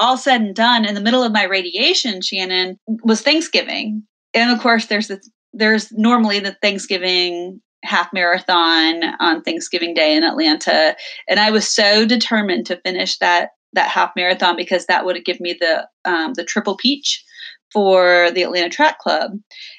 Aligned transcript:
all 0.00 0.16
said 0.16 0.40
and 0.40 0.56
done, 0.56 0.84
in 0.84 0.94
the 0.94 1.00
middle 1.00 1.22
of 1.22 1.32
my 1.32 1.44
radiation, 1.44 2.20
Shannon, 2.22 2.78
was 3.04 3.20
Thanksgiving. 3.20 4.02
And 4.34 4.50
of 4.50 4.60
course, 4.60 4.86
there's 4.86 5.08
the 5.08 5.20
there's 5.52 5.92
normally 5.92 6.40
the 6.40 6.56
Thanksgiving 6.62 7.60
half 7.82 8.12
marathon 8.12 9.02
on 9.20 9.42
Thanksgiving 9.42 9.94
Day 9.94 10.16
in 10.16 10.24
Atlanta, 10.24 10.96
and 11.28 11.38
I 11.38 11.50
was 11.50 11.68
so 11.68 12.06
determined 12.06 12.66
to 12.66 12.80
finish 12.80 13.18
that 13.18 13.50
that 13.72 13.90
half 13.90 14.10
marathon 14.16 14.56
because 14.56 14.86
that 14.86 15.04
would 15.04 15.24
give 15.24 15.40
me 15.40 15.56
the 15.60 15.86
um, 16.04 16.34
the 16.34 16.44
triple 16.44 16.76
peach 16.76 17.24
for 17.72 18.30
the 18.32 18.42
Atlanta 18.42 18.68
Track 18.68 18.98
Club. 18.98 19.32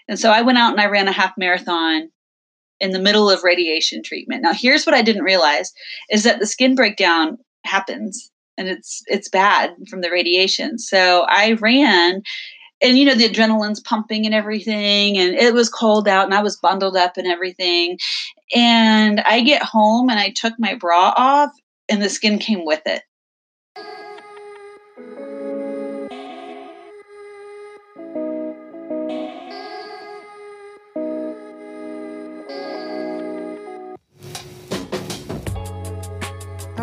And 0.08 0.20
so 0.20 0.32
I 0.32 0.42
went 0.42 0.58
out 0.58 0.72
and 0.72 0.80
I 0.80 0.86
ran 0.86 1.08
a 1.08 1.12
half 1.12 1.34
marathon 1.38 2.10
in 2.80 2.92
the 2.92 3.00
middle 3.00 3.30
of 3.30 3.44
radiation 3.44 4.02
treatment. 4.02 4.44
Now 4.44 4.54
here's 4.54 4.86
what 4.86 4.96
I 4.96 5.02
didn't 5.02 5.24
realize 5.24 5.72
is 6.10 6.24
that 6.24 6.40
the 6.40 6.48
skin 6.48 6.76
breakdown 6.76 7.38
happens 7.66 8.32
and 8.58 8.68
it's 8.68 9.02
it's 9.08 9.30
bad 9.30 9.76
from 9.90 10.02
the 10.02 10.12
radiation. 10.12 10.78
So 10.78 11.26
I 11.28 11.54
ran 11.54 12.24
and 12.82 12.98
you 12.98 13.06
know 13.06 13.16
the 13.16 13.30
adrenaline's 13.30 13.80
pumping 13.80 14.26
and 14.26 14.36
everything 14.36 15.18
and 15.18 15.36
it 15.36 15.54
was 15.54 15.70
cold 15.70 16.08
out 16.08 16.26
and 16.26 16.34
i 16.34 16.42
was 16.42 16.58
bundled 16.58 16.96
up 16.96 17.18
and 17.18 17.28
everything 17.28 17.98
and 18.56 19.22
i 19.22 19.42
get 19.42 19.62
home 19.62 20.10
and 20.10 20.20
i 20.20 20.30
took 20.30 20.54
my 20.58 20.76
bra 20.76 21.14
off 21.16 21.52
and 21.90 22.02
the 22.02 22.10
skin 22.10 22.40
came 22.40 22.66
with 22.66 22.82
it 22.86 23.04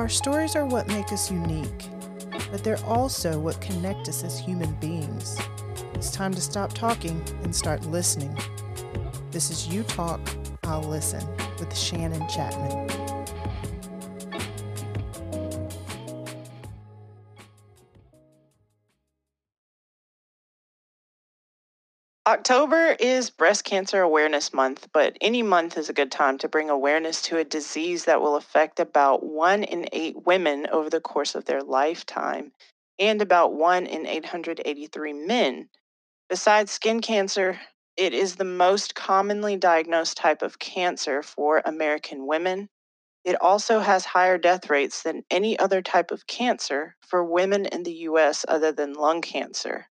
Our 0.08 0.12
stories 0.12 0.56
are 0.56 0.64
what 0.64 0.88
make 0.88 1.12
us 1.12 1.30
unique, 1.30 1.84
but 2.50 2.64
they're 2.64 2.82
also 2.86 3.38
what 3.38 3.60
connect 3.60 4.08
us 4.08 4.24
as 4.24 4.38
human 4.38 4.72
beings. 4.76 5.38
It's 5.92 6.10
time 6.10 6.32
to 6.32 6.40
stop 6.40 6.72
talking 6.72 7.22
and 7.42 7.54
start 7.54 7.84
listening. 7.84 8.34
This 9.30 9.50
is 9.50 9.68
You 9.68 9.82
Talk, 9.82 10.18
I'll 10.64 10.80
Listen 10.80 11.22
with 11.58 11.76
Shannon 11.76 12.26
Chapman. 12.26 12.97
October 22.28 22.94
is 23.00 23.30
Breast 23.30 23.64
Cancer 23.64 24.02
Awareness 24.02 24.52
Month, 24.52 24.88
but 24.92 25.16
any 25.22 25.42
month 25.42 25.78
is 25.78 25.88
a 25.88 25.94
good 25.94 26.12
time 26.12 26.36
to 26.36 26.48
bring 26.48 26.68
awareness 26.68 27.22
to 27.22 27.38
a 27.38 27.44
disease 27.44 28.04
that 28.04 28.20
will 28.20 28.36
affect 28.36 28.80
about 28.80 29.24
one 29.24 29.64
in 29.64 29.88
eight 29.94 30.26
women 30.26 30.66
over 30.70 30.90
the 30.90 31.00
course 31.00 31.34
of 31.34 31.46
their 31.46 31.62
lifetime 31.62 32.52
and 32.98 33.22
about 33.22 33.54
one 33.54 33.86
in 33.86 34.06
883 34.06 35.14
men 35.14 35.70
Besides 36.28 36.70
skin 36.72 37.00
cancer, 37.00 37.60
it 37.96 38.12
is 38.12 38.36
the 38.36 38.44
most 38.44 38.94
commonly 38.94 39.56
diagnosed 39.56 40.18
type 40.18 40.42
of 40.42 40.58
cancer 40.58 41.22
for 41.22 41.62
American 41.64 42.26
women. 42.26 42.68
It 43.24 43.40
also 43.40 43.80
has 43.80 44.04
higher 44.04 44.36
death 44.36 44.68
rates 44.68 45.02
than 45.02 45.24
any 45.30 45.58
other 45.58 45.80
type 45.80 46.10
of 46.10 46.26
cancer 46.26 46.96
for 47.00 47.24
women 47.24 47.64
in 47.66 47.84
the 47.84 47.94
US 48.10 48.44
other 48.48 48.72
than 48.72 48.92
lung 48.92 49.22
cancer. 49.22 49.88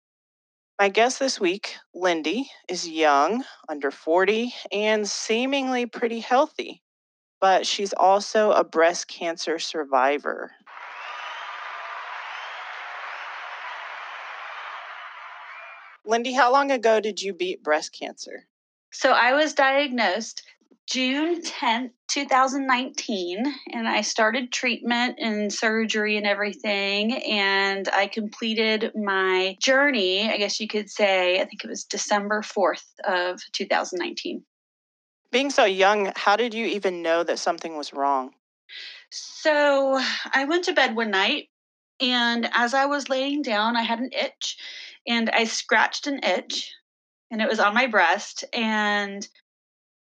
My 0.83 0.89
guest 0.89 1.21
this 1.21 1.39
week, 1.39 1.77
Linde, 1.95 2.47
is 2.69 2.89
young, 2.89 3.45
under 3.69 3.93
40, 3.93 4.53
and 4.73 5.09
seemingly 5.09 5.87
pretty 5.87 6.19
healthy, 6.19 6.83
but 7.41 7.69
she's 7.69 7.93
also 7.93 8.51
a 8.51 8.65
breast 8.65 9.07
cancer 9.07 9.61
survivor. 9.61 10.51
Linde, 16.05 16.35
how 16.35 16.51
long 16.51 16.73
ago 16.73 16.99
did 16.99 17.23
you 17.23 17.33
beat 17.33 17.63
breast 17.63 17.97
cancer? 17.97 18.49
So 18.91 19.13
I 19.13 19.35
was 19.35 19.55
diagnosed 19.55 20.43
June 20.93 21.41
10th, 21.41 21.93
2019, 22.09 23.47
and 23.73 23.89
I 23.89 24.03
started 24.03 24.53
treatment 24.53 25.19
and 25.19 25.51
surgery 25.51 26.19
and 26.19 26.27
everything. 26.27 27.15
And 27.23 27.89
I 27.89 28.09
completed 28.09 28.93
my 28.95 29.57
journey, 29.59 30.31
I 30.31 30.37
guess 30.37 30.61
you 30.61 30.69
could 30.69 30.91
say, 30.91 31.41
I 31.41 31.47
think 31.47 31.65
it 31.65 31.71
was 31.71 31.85
December 31.85 32.43
4th 32.43 32.85
of 33.09 33.41
2019. 33.53 34.45
Being 35.31 35.49
so 35.49 35.65
young, 35.65 36.13
how 36.15 36.37
did 36.37 36.53
you 36.53 36.67
even 36.67 37.01
know 37.01 37.23
that 37.23 37.39
something 37.39 37.79
was 37.79 37.95
wrong? 37.95 38.35
So 39.09 39.99
I 40.35 40.45
went 40.45 40.65
to 40.65 40.75
bed 40.75 40.95
one 40.95 41.11
night, 41.11 41.49
and 42.01 42.51
as 42.53 42.75
I 42.75 42.85
was 42.85 43.09
laying 43.09 43.41
down, 43.41 43.79
I 43.79 43.83
had 43.83 44.01
an 44.01 44.11
itch 44.13 44.59
and 45.09 45.31
I 45.31 45.45
scratched 45.45 46.07
an 46.07 46.21
itch 46.23 46.71
and 47.31 47.41
it 47.41 47.49
was 47.49 47.61
on 47.61 47.73
my 47.73 47.87
breast 47.87 48.45
and 48.53 49.27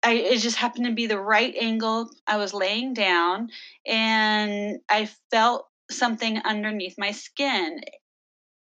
I 0.06 0.12
it 0.12 0.38
just 0.38 0.56
happened 0.56 0.86
to 0.86 0.92
be 0.92 1.08
the 1.08 1.18
right 1.18 1.52
angle. 1.60 2.08
I 2.28 2.36
was 2.36 2.54
laying 2.54 2.94
down 2.94 3.48
and 3.84 4.78
I 4.88 5.10
felt 5.32 5.66
something 5.90 6.38
underneath 6.38 6.94
my 6.96 7.10
skin. 7.10 7.80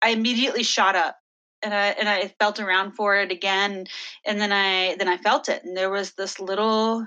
I 0.02 0.12
immediately 0.12 0.64
shot 0.64 0.96
up 0.96 1.18
and 1.62 1.74
I 1.74 1.88
and 1.88 2.08
I 2.08 2.30
felt 2.40 2.62
around 2.62 2.94
for 2.94 3.18
it 3.18 3.30
again 3.30 3.88
and 4.26 4.40
then 4.40 4.54
I 4.54 4.96
then 4.96 5.10
I 5.10 5.18
felt 5.18 5.50
it 5.50 5.66
and 5.66 5.76
there 5.76 5.90
was 5.90 6.14
this 6.14 6.40
little 6.40 7.06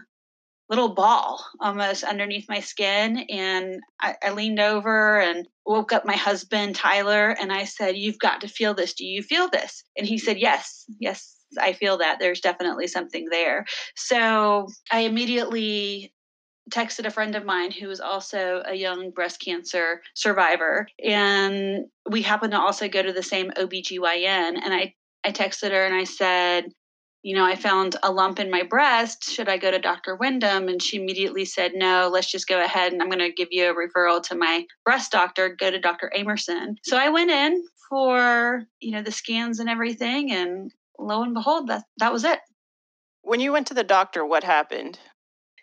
little 0.69 0.95
ball 0.95 1.43
almost 1.61 2.05
underneath 2.05 2.49
my 2.49 2.61
skin. 2.61 3.19
And 3.31 3.81
I, 4.01 4.17
I, 4.23 4.33
leaned 4.33 4.59
over 4.59 5.21
and 5.21 5.47
woke 5.65 5.93
up 5.93 6.05
my 6.05 6.17
husband, 6.17 6.75
Tyler, 6.75 7.37
and 7.41 7.53
I 7.53 7.63
said, 7.65 7.97
You've 7.97 8.19
got 8.19 8.41
to 8.41 8.49
feel 8.49 8.75
this. 8.75 8.93
Do 8.93 9.07
you 9.07 9.23
feel 9.23 9.49
this? 9.49 9.85
And 9.97 10.07
he 10.07 10.19
said, 10.19 10.39
Yes, 10.39 10.85
yes. 10.99 11.36
I 11.61 11.73
feel 11.73 11.99
that 11.99 12.19
there's 12.19 12.41
definitely 12.41 12.87
something 12.87 13.29
there. 13.31 13.67
So 13.95 14.69
I 14.91 15.01
immediately 15.01 16.13
texted 16.71 17.07
a 17.07 17.11
friend 17.11 17.37
of 17.37 17.45
mine 17.45 17.71
who 17.71 17.89
was 17.89 18.01
also 18.01 18.63
a 18.67 18.75
young 18.75 19.11
breast 19.11 19.41
cancer 19.41 20.03
survivor 20.15 20.89
and 21.05 21.87
we 22.11 22.23
happened 22.23 22.51
to 22.53 22.59
also 22.59 22.89
go 22.89 23.03
to 23.03 23.13
the 23.13 23.23
same 23.23 23.53
OBGYN 23.53 24.59
and 24.61 24.75
I 24.75 24.95
I 25.25 25.31
texted 25.31 25.71
her 25.71 25.87
and 25.87 25.95
I 25.95 26.03
said 26.03 26.73
you 27.27 27.35
know, 27.35 27.45
I 27.45 27.57
found 27.57 27.97
a 28.05 28.13
lump 28.13 28.39
in 28.39 28.53
my 28.53 28.63
breast. 28.63 29.25
Should 29.25 29.49
I 29.49 29.57
go 29.57 29.73
to 29.73 29.81
Dr. 29.81 30.15
Wyndham? 30.15 30.69
And 30.69 30.81
she 30.81 30.99
immediately 30.99 31.45
said, 31.45 31.73
no, 31.75 32.09
let's 32.09 32.31
just 32.31 32.47
go 32.47 32.63
ahead 32.63 32.93
and 32.93 33.03
I'm 33.03 33.09
going 33.09 33.19
to 33.19 33.33
give 33.33 33.49
you 33.51 33.69
a 33.69 33.75
referral 33.75 34.23
to 34.29 34.37
my 34.37 34.65
breast 34.85 35.11
doctor. 35.11 35.49
Go 35.49 35.73
to 35.73 35.81
Dr. 35.81 36.13
Amerson. 36.17 36.77
So 36.85 36.97
I 36.97 37.09
went 37.09 37.33
in 37.33 37.65
for, 37.89 38.63
you 38.79 38.93
know, 38.93 39.03
the 39.03 39.11
scans 39.11 39.59
and 39.59 39.69
everything. 39.69 40.31
And 40.31 40.73
lo 40.99 41.23
and 41.23 41.35
behold, 41.35 41.69
that, 41.69 41.85
that 41.99 42.13
was 42.13 42.25
it. 42.25 42.41
When 43.23 43.41
you 43.41 43.53
went 43.53 43.67
to 43.69 43.75
the 43.75 43.85
doctor, 43.85 44.25
what 44.25 44.45
happened? 44.45 44.99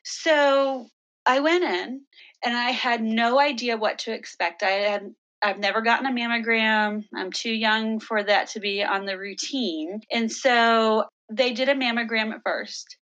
So 0.03 0.87
I 1.25 1.39
went 1.39 1.63
in 1.63 2.01
and 2.43 2.57
I 2.57 2.71
had 2.71 3.01
no 3.01 3.39
idea 3.39 3.77
what 3.77 3.99
to 3.99 4.13
expect. 4.13 4.63
I 4.63 4.71
had 4.71 5.13
I've 5.41 5.59
never 5.59 5.81
gotten 5.81 6.05
a 6.05 6.11
mammogram. 6.11 7.03
I'm 7.13 7.29
too 7.29 7.51
young 7.51 7.99
for 7.99 8.23
that 8.23 8.47
to 8.51 8.61
be 8.61 8.81
on 8.81 9.05
the 9.05 9.17
routine. 9.17 9.99
And 10.09 10.31
so 10.31 11.03
they 11.29 11.51
did 11.51 11.67
a 11.67 11.75
mammogram 11.75 12.31
at 12.33 12.43
first 12.45 12.97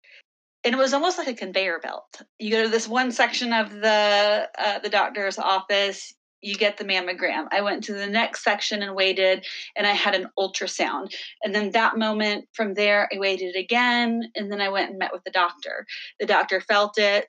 and 0.63 0.74
it 0.74 0.78
was 0.78 0.94
almost 0.94 1.18
like 1.18 1.28
a 1.28 1.34
conveyor 1.34 1.80
belt. 1.80 2.22
You 2.40 2.52
go 2.52 2.63
to 2.63 2.69
this 2.69 2.88
one 2.88 3.12
section 3.12 3.53
of 3.53 3.72
the 3.72 4.50
uh, 4.58 4.80
the 4.80 4.90
doctor's 4.90 5.40
office, 5.40 6.13
you 6.41 6.56
get 6.56 6.78
the 6.78 6.84
mammogram. 6.84 7.47
I 7.52 7.62
went 7.62 7.84
to 7.85 7.94
the 7.94 8.07
next 8.07 8.44
section 8.44 8.81
and 8.81 8.96
waited, 8.96 9.46
and 9.75 9.85
I 9.85 9.91
had 9.91 10.16
an 10.16 10.28
ultrasound. 10.38 11.13
And 11.44 11.53
then 11.53 11.72
that 11.72 11.97
moment 11.97 12.47
from 12.53 12.74
there, 12.74 13.07
I 13.13 13.19
waited 13.19 13.56
again, 13.56 14.31
and 14.35 14.51
then 14.51 14.62
I 14.62 14.69
went 14.69 14.90
and 14.90 15.00
met 15.00 15.13
with 15.13 15.24
the 15.24 15.31
doctor. 15.31 15.85
The 16.19 16.25
doctor 16.25 16.62
felt 16.62 16.97
it, 16.97 17.28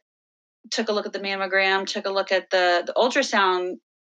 took 0.70 0.88
a 0.88 0.92
look 0.92 1.06
at 1.06 1.12
the 1.12 1.20
mammogram, 1.20 1.86
took 1.86 2.06
a 2.06 2.10
look 2.10 2.32
at 2.32 2.50
the 2.50 2.82
the 2.86 2.94
ultrasound, 2.94 3.76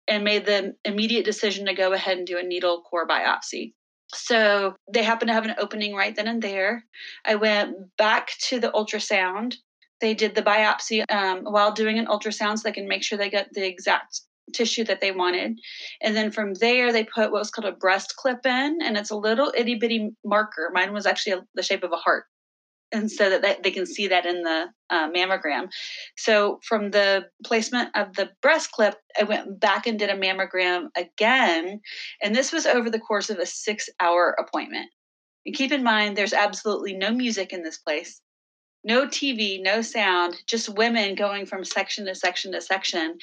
and 0.09 0.25
made 0.25 0.47
the 0.47 0.75
immediate 0.85 1.25
decision 1.25 1.67
to 1.67 1.75
go 1.75 1.93
ahead 1.93 2.19
and 2.19 2.27
do 2.27 2.39
a 2.39 2.43
needle 2.43 2.83
core 2.83 3.07
biopsy. 3.07 3.73
So 4.15 4.75
they 4.93 5.03
happened 5.03 5.29
to 5.31 5.35
have 5.35 5.47
an 5.47 5.55
opening 5.59 5.95
right 5.95 6.15
then 6.15 6.29
and 6.29 6.43
there. 6.43 6.85
I 7.25 7.37
went 7.37 7.77
back 7.97 8.33
to 8.49 8.61
the 8.61 8.71
ultrasound. 8.71 9.55
They 10.03 10.13
did 10.13 10.35
the 10.35 10.43
biopsy 10.43 11.05
um, 11.11 11.45
while 11.45 11.73
doing 11.73 11.99
an 11.99 12.07
ultrasound 12.07 12.59
so 12.59 12.63
they 12.65 12.73
can 12.73 12.89
make 12.89 13.03
sure 13.03 13.17
they 13.17 13.31
get 13.31 13.53
the 13.53 13.67
exact 13.67 14.21
tissue 14.53 14.85
that 14.85 15.01
they 15.01 15.13
wanted. 15.13 15.59
And 16.01 16.17
then 16.17 16.31
from 16.31 16.55
there, 16.55 16.93
they 16.93 17.05
put 17.05 17.31
what 17.31 17.41
was 17.41 17.51
called 17.51 17.73
a 17.73 17.77
breast 17.77 18.17
clip 18.17 18.45
in, 18.45 18.79
and 18.83 18.97
it's 18.97 19.11
a 19.11 19.17
little 19.17 19.53
itty 19.57 19.77
bitty 19.77 20.11
marker. 20.25 20.71
Mine 20.73 20.93
was 20.93 21.07
actually 21.07 21.33
a, 21.33 21.47
the 21.55 21.63
shape 21.63 21.83
of 21.83 21.93
a 21.93 21.97
heart 21.97 22.25
and 22.93 23.11
so 23.11 23.31
that 23.31 23.63
they, 23.63 23.71
can 23.71 23.87
see 23.87 24.07
that 24.07 24.27
in 24.27 24.43
the 24.43 24.67
uh, 24.91 25.11
mammogram. 25.11 25.71
So 26.17 26.61
from 26.63 26.91
the 26.91 27.27
placement 27.45 27.89
of 27.97 28.15
the 28.15 28.31
breast 28.43 28.71
clip, 28.71 28.97
I 29.19 29.25
went 29.25 29.59
back 29.59 29.87
and 29.87 29.99
did 29.99 30.11
a 30.11 30.17
mammogram 30.17 30.89
again, 30.97 31.81
and 32.23 32.35
this 32.35 32.53
was 32.53 32.67
over 32.67 32.91
the 32.91 33.01
course 33.01 33.31
of 33.31 33.39
a 33.39 33.47
six-hour 33.47 34.37
appointment. 34.39 34.91
And 35.47 35.57
keep 35.57 35.73
in 35.73 35.83
mind, 35.83 36.17
there's 36.17 36.35
absolutely 36.35 36.93
no 36.93 37.11
music 37.11 37.53
in 37.53 37.63
this 37.63 37.79
place, 37.79 38.21
no 38.85 39.07
TV, 39.07 39.61
no 39.61 39.81
sound, 39.81 40.37
just 40.47 40.69
women 40.69 41.15
going 41.15 41.47
from 41.47 41.65
section 41.65 42.05
to 42.07 42.15
section 42.15 42.53
to 42.53 42.61
section. 42.61 43.17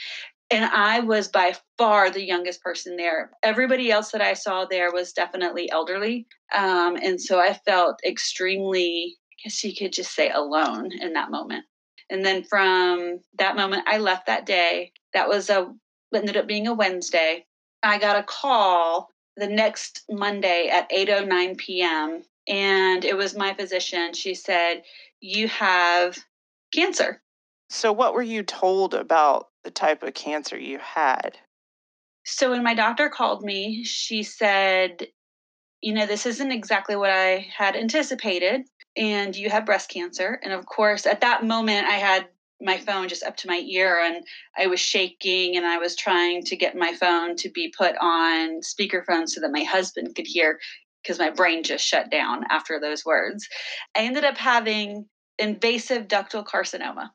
And 0.51 0.65
I 0.65 0.99
was 1.01 1.27
by 1.27 1.53
far 1.77 2.09
the 2.09 2.25
youngest 2.25 2.61
person 2.61 2.95
there. 2.95 3.31
Everybody 3.43 3.91
else 3.91 4.11
that 4.11 4.21
I 4.21 4.33
saw 4.33 4.65
there 4.65 4.91
was 4.91 5.13
definitely 5.13 5.69
elderly. 5.71 6.27
Um, 6.55 6.95
and 6.95 7.21
so 7.21 7.39
I 7.39 7.53
felt 7.53 7.99
extremely, 8.03 9.17
I 9.31 9.35
guess 9.43 9.63
you 9.63 9.75
could 9.75 9.93
just 9.93 10.15
say, 10.15 10.29
alone 10.31 10.91
in 10.91 11.13
that 11.13 11.29
moment. 11.31 11.65
And 12.09 12.25
then 12.25 12.43
from 12.43 13.19
that 13.37 13.55
moment, 13.55 13.83
I 13.87 13.99
left 13.99 14.25
that 14.25 14.47
day. 14.47 14.91
That 15.13 15.29
was 15.29 15.49
a, 15.49 15.71
ended 16.13 16.37
up 16.37 16.47
being 16.47 16.67
a 16.67 16.73
Wednesday. 16.73 17.45
I 17.83 17.99
got 17.99 18.17
a 18.17 18.23
call 18.23 19.09
the 19.37 19.47
next 19.47 20.03
Monday 20.09 20.69
at 20.71 20.89
8:09 20.89 21.57
p.m. 21.57 22.23
and 22.47 23.05
it 23.05 23.15
was 23.15 23.37
my 23.37 23.53
physician. 23.53 24.13
She 24.13 24.33
said, 24.33 24.83
"You 25.21 25.47
have 25.47 26.17
cancer." 26.73 27.21
So 27.69 27.91
what 27.91 28.13
were 28.13 28.23
you 28.23 28.43
told 28.43 28.93
about 28.93 29.49
the 29.63 29.71
type 29.71 30.01
of 30.01 30.15
cancer 30.15 30.57
you 30.57 30.79
had? 30.79 31.37
So 32.25 32.49
when 32.49 32.63
my 32.63 32.73
doctor 32.73 33.09
called 33.09 33.43
me, 33.43 33.83
she 33.83 34.23
said, 34.23 35.07
"You 35.81 35.93
know, 35.93 36.05
this 36.05 36.25
isn't 36.25 36.51
exactly 36.51 36.95
what 36.95 37.11
I 37.11 37.47
had 37.55 37.75
anticipated 37.75 38.67
and 38.97 39.35
you 39.35 39.49
have 39.49 39.65
breast 39.65 39.89
cancer." 39.89 40.39
And 40.43 40.51
of 40.51 40.65
course, 40.65 41.05
at 41.05 41.21
that 41.21 41.43
moment 41.43 41.87
I 41.87 41.97
had 41.97 42.27
my 42.61 42.77
phone 42.77 43.07
just 43.07 43.23
up 43.23 43.37
to 43.37 43.47
my 43.47 43.59
ear 43.59 43.99
and 44.03 44.25
I 44.57 44.67
was 44.67 44.79
shaking 44.79 45.55
and 45.55 45.65
I 45.65 45.77
was 45.77 45.95
trying 45.95 46.43
to 46.45 46.57
get 46.57 46.75
my 46.75 46.93
phone 46.93 47.35
to 47.37 47.49
be 47.49 47.73
put 47.77 47.95
on 48.01 48.61
speakerphone 48.61 49.29
so 49.29 49.39
that 49.41 49.51
my 49.51 49.63
husband 49.63 50.15
could 50.15 50.27
hear 50.27 50.59
because 51.01 51.19
my 51.19 51.29
brain 51.29 51.63
just 51.63 51.85
shut 51.85 52.09
down 52.11 52.43
after 52.49 52.79
those 52.79 53.05
words. 53.05 53.47
I 53.95 54.01
ended 54.01 54.25
up 54.25 54.37
having 54.37 55.07
invasive 55.37 56.07
ductal 56.07 56.45
carcinoma. 56.45 57.11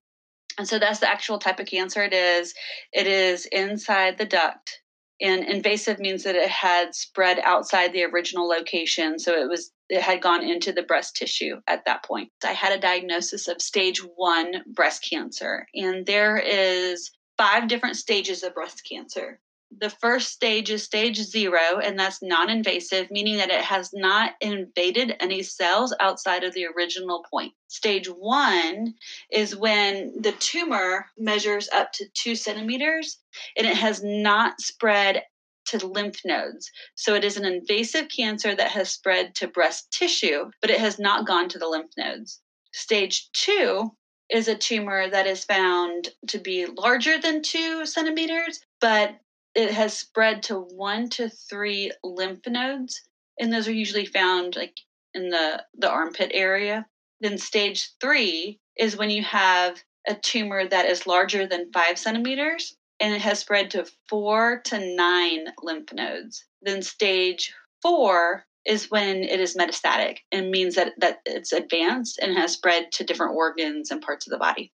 And 0.59 0.69
so 0.69 0.79
that's 0.79 1.01
the 1.01 1.11
actual 1.11 1.39
type 1.39 1.59
of 1.59 1.67
cancer 1.67 2.03
it 2.03 2.13
is. 2.13 2.55
It 2.93 3.07
is 3.07 3.47
inside 3.47 4.19
the 4.19 4.25
duct. 4.25 4.81
And 5.21 5.45
invasive 5.45 6.01
means 6.01 6.25
that 6.25 6.35
it 6.35 6.49
had 6.49 6.95
spread 6.95 7.39
outside 7.45 7.93
the 7.93 8.05
original 8.05 8.49
location. 8.49 9.19
So 9.19 9.33
it 9.33 9.49
was 9.49 9.71
it 9.89 10.01
had 10.01 10.23
gone 10.23 10.43
into 10.43 10.73
the 10.73 10.83
breast 10.83 11.15
tissue 11.15 11.61
at 11.67 11.85
that 11.85 12.05
point. 12.05 12.31
I 12.45 12.53
had 12.53 12.73
a 12.73 12.81
diagnosis 12.81 13.49
of 13.49 13.61
stage 13.61 14.01
one 14.17 14.63
breast 14.75 15.07
cancer, 15.09 15.67
and 15.75 16.07
there 16.07 16.39
is 16.39 17.11
five 17.37 17.69
different 17.69 17.97
stages 17.97 18.43
of 18.43 18.55
breast 18.55 18.83
cancer. 18.89 19.41
The 19.81 19.91
first 19.91 20.33
stage 20.33 20.71
is 20.71 20.83
stage 20.83 21.17
zero, 21.17 21.79
and 21.83 21.99
that's 21.99 22.23
non 22.23 22.51
invasive, 22.51 23.11
meaning 23.11 23.39
that 23.39 23.51
it 23.51 23.63
has 23.63 23.91
not 23.93 24.35
invaded 24.41 25.17
any 25.21 25.43
cells 25.43 25.95
outside 26.01 26.45
of 26.45 26.55
the 26.55 26.67
original 26.67 27.25
point. 27.31 27.53
Stage 27.69 28.07
one 28.07 28.95
is 29.33 29.57
when 29.57 30.13
the 30.21 30.33
tumor 30.33 31.07
measures 31.19 31.69
up 31.71 31.93
to 31.93 32.07
two 32.15 32.37
centimeters 32.37 33.19
and 33.57 33.67
it 33.67 33.77
has 33.77 34.03
not 34.05 34.61
spread 34.61 35.25
to 35.67 35.87
lymph 35.87 36.21
nodes. 36.25 36.71
So 36.95 37.15
it 37.15 37.25
is 37.25 37.37
an 37.37 37.45
invasive 37.45 38.09
cancer 38.15 38.55
that 38.55 38.71
has 38.71 38.91
spread 38.91 39.35
to 39.37 39.49
breast 39.49 39.91
tissue, 39.91 40.51
but 40.61 40.71
it 40.71 40.79
has 40.79 40.99
not 40.99 41.27
gone 41.27 41.49
to 41.49 41.59
the 41.59 41.69
lymph 41.69 41.93
nodes. 41.97 42.41
Stage 42.73 43.31
two 43.33 43.91
is 44.31 44.49
a 44.49 44.55
tumor 44.55 45.09
that 45.09 45.27
is 45.27 45.45
found 45.45 46.11
to 46.29 46.39
be 46.39 46.67
larger 46.67 47.21
than 47.21 47.43
two 47.43 47.87
centimeters, 47.87 48.61
but 48.81 49.17
it 49.55 49.71
has 49.71 49.97
spread 49.97 50.43
to 50.45 50.59
one 50.59 51.09
to 51.11 51.29
three 51.29 51.93
lymph 52.03 52.47
nodes. 52.47 53.03
And 53.39 53.53
those 53.53 53.69
are 53.69 53.73
usually 53.73 54.07
found 54.07 54.57
like 54.57 54.79
in 55.15 55.31
the, 55.31 55.63
the 55.75 55.91
armpit 55.91 56.31
area. 56.35 56.87
Then 57.21 57.39
stage 57.39 57.91
three 58.01 58.61
is 58.77 58.97
when 58.97 59.11
you 59.11 59.23
have 59.23 59.83
a 60.07 60.15
tumor 60.15 60.67
that 60.67 60.87
is 60.87 61.07
larger 61.07 61.47
than 61.47 61.73
five 61.73 61.99
centimeters 61.99 62.77
and 63.01 63.15
it 63.15 63.21
has 63.21 63.39
spread 63.39 63.71
to 63.71 63.87
four 64.09 64.61
to 64.67 64.95
nine 64.97 65.47
lymph 65.63 65.93
nodes. 65.93 66.45
Then 66.63 66.83
stage 66.83 67.53
four 67.83 68.45
is 68.65 68.91
when 68.91 69.23
it 69.25 69.41
is 69.41 69.57
metastatic 69.57 70.19
and 70.33 70.51
means 70.51 70.77
that, 70.77 70.93
that 70.99 71.19
it's 71.27 71.53
advanced 71.53 72.19
and 72.19 72.37
has 72.37 72.53
spread 72.53 72.91
to 72.93 73.05
different 73.05 73.37
organs 73.37 73.91
and 73.91 74.01
parts 74.01 74.27
of 74.27 74.31
the 74.31 74.39
body. 74.39 74.73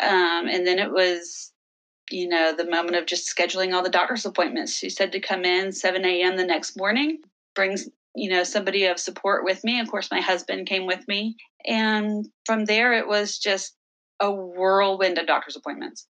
Um, 0.00 0.48
and 0.48 0.66
then 0.66 0.78
it 0.78 0.90
was, 0.90 1.52
you 2.10 2.28
know, 2.28 2.54
the 2.54 2.68
moment 2.68 2.96
of 2.96 3.06
just 3.06 3.34
scheduling 3.34 3.74
all 3.74 3.82
the 3.82 3.90
doctor's 3.90 4.26
appointments. 4.26 4.76
She 4.76 4.90
said 4.90 5.12
to 5.12 5.20
come 5.20 5.44
in 5.44 5.72
7 5.72 6.04
a.m. 6.04 6.36
the 6.36 6.44
next 6.44 6.76
morning, 6.76 7.18
brings, 7.54 7.88
you 8.14 8.30
know, 8.30 8.44
somebody 8.44 8.86
of 8.86 8.98
support 8.98 9.44
with 9.44 9.64
me. 9.64 9.80
Of 9.80 9.90
course, 9.90 10.10
my 10.10 10.20
husband 10.20 10.66
came 10.66 10.86
with 10.86 11.06
me. 11.08 11.36
And 11.66 12.28
from 12.46 12.64
there, 12.64 12.92
it 12.92 13.06
was 13.06 13.38
just 13.38 13.76
a 14.20 14.30
whirlwind 14.30 15.18
of 15.18 15.26
doctor's 15.26 15.56
appointments. 15.56 16.06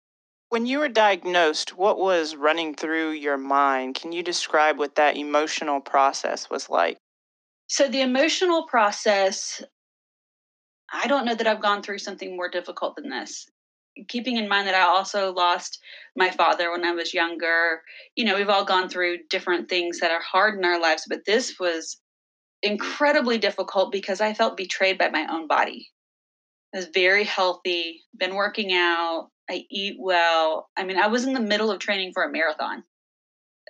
When 0.49 0.65
you 0.65 0.79
were 0.79 0.87
diagnosed, 0.87 1.77
what 1.77 1.99
was 1.99 2.35
running 2.35 2.73
through 2.73 3.11
your 3.11 3.37
mind? 3.37 3.95
Can 3.95 4.13
you 4.13 4.23
describe 4.23 4.77
what 4.77 4.95
that 4.95 5.17
emotional 5.17 5.81
process 5.81 6.49
was 6.49 6.69
like? 6.69 6.97
So, 7.67 7.89
the 7.89 7.99
emotional 7.99 8.65
process, 8.65 9.61
I 10.93 11.07
don't 11.07 11.25
know 11.25 11.35
that 11.35 11.47
I've 11.47 11.61
gone 11.61 11.83
through 11.83 11.97
something 11.97 12.37
more 12.37 12.49
difficult 12.49 12.95
than 12.95 13.09
this. 13.09 13.49
Keeping 14.07 14.37
in 14.37 14.47
mind 14.47 14.67
that 14.67 14.75
I 14.75 14.81
also 14.81 15.33
lost 15.33 15.79
my 16.15 16.29
father 16.29 16.71
when 16.71 16.83
I 16.83 16.91
was 16.91 17.13
younger. 17.13 17.81
You 18.15 18.25
know, 18.25 18.35
we've 18.35 18.49
all 18.49 18.65
gone 18.65 18.89
through 18.89 19.19
different 19.29 19.69
things 19.69 19.99
that 19.99 20.11
are 20.11 20.21
hard 20.21 20.57
in 20.57 20.65
our 20.65 20.79
lives, 20.79 21.05
but 21.07 21.25
this 21.25 21.59
was 21.59 21.97
incredibly 22.63 23.37
difficult 23.37 23.91
because 23.91 24.21
I 24.21 24.33
felt 24.33 24.57
betrayed 24.57 24.97
by 24.97 25.09
my 25.09 25.27
own 25.29 25.47
body. 25.47 25.89
I 26.73 26.77
was 26.77 26.87
very 26.87 27.23
healthy, 27.23 28.03
been 28.17 28.35
working 28.35 28.73
out, 28.73 29.29
I 29.49 29.65
eat 29.69 29.97
well. 29.99 30.69
I 30.75 30.83
mean, 30.83 30.97
I 30.97 31.07
was 31.07 31.25
in 31.25 31.33
the 31.33 31.39
middle 31.39 31.71
of 31.71 31.79
training 31.79 32.11
for 32.13 32.23
a 32.23 32.31
marathon. 32.31 32.83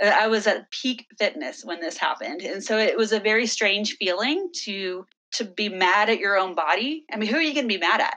Uh, 0.01 0.13
I 0.19 0.27
was 0.27 0.47
at 0.47 0.69
peak 0.71 1.06
fitness 1.19 1.63
when 1.63 1.79
this 1.79 1.97
happened. 1.97 2.41
And 2.41 2.63
so 2.63 2.77
it 2.77 2.97
was 2.97 3.12
a 3.12 3.19
very 3.19 3.45
strange 3.45 3.97
feeling 3.97 4.50
to 4.63 5.06
to 5.33 5.44
be 5.44 5.68
mad 5.68 6.09
at 6.09 6.19
your 6.19 6.38
own 6.38 6.56
body. 6.56 7.03
I 7.12 7.18
mean, 7.18 7.29
who 7.29 7.35
are 7.35 7.41
you 7.41 7.53
going 7.53 7.68
to 7.68 7.74
be 7.74 7.79
mad 7.79 8.00
at? 8.00 8.15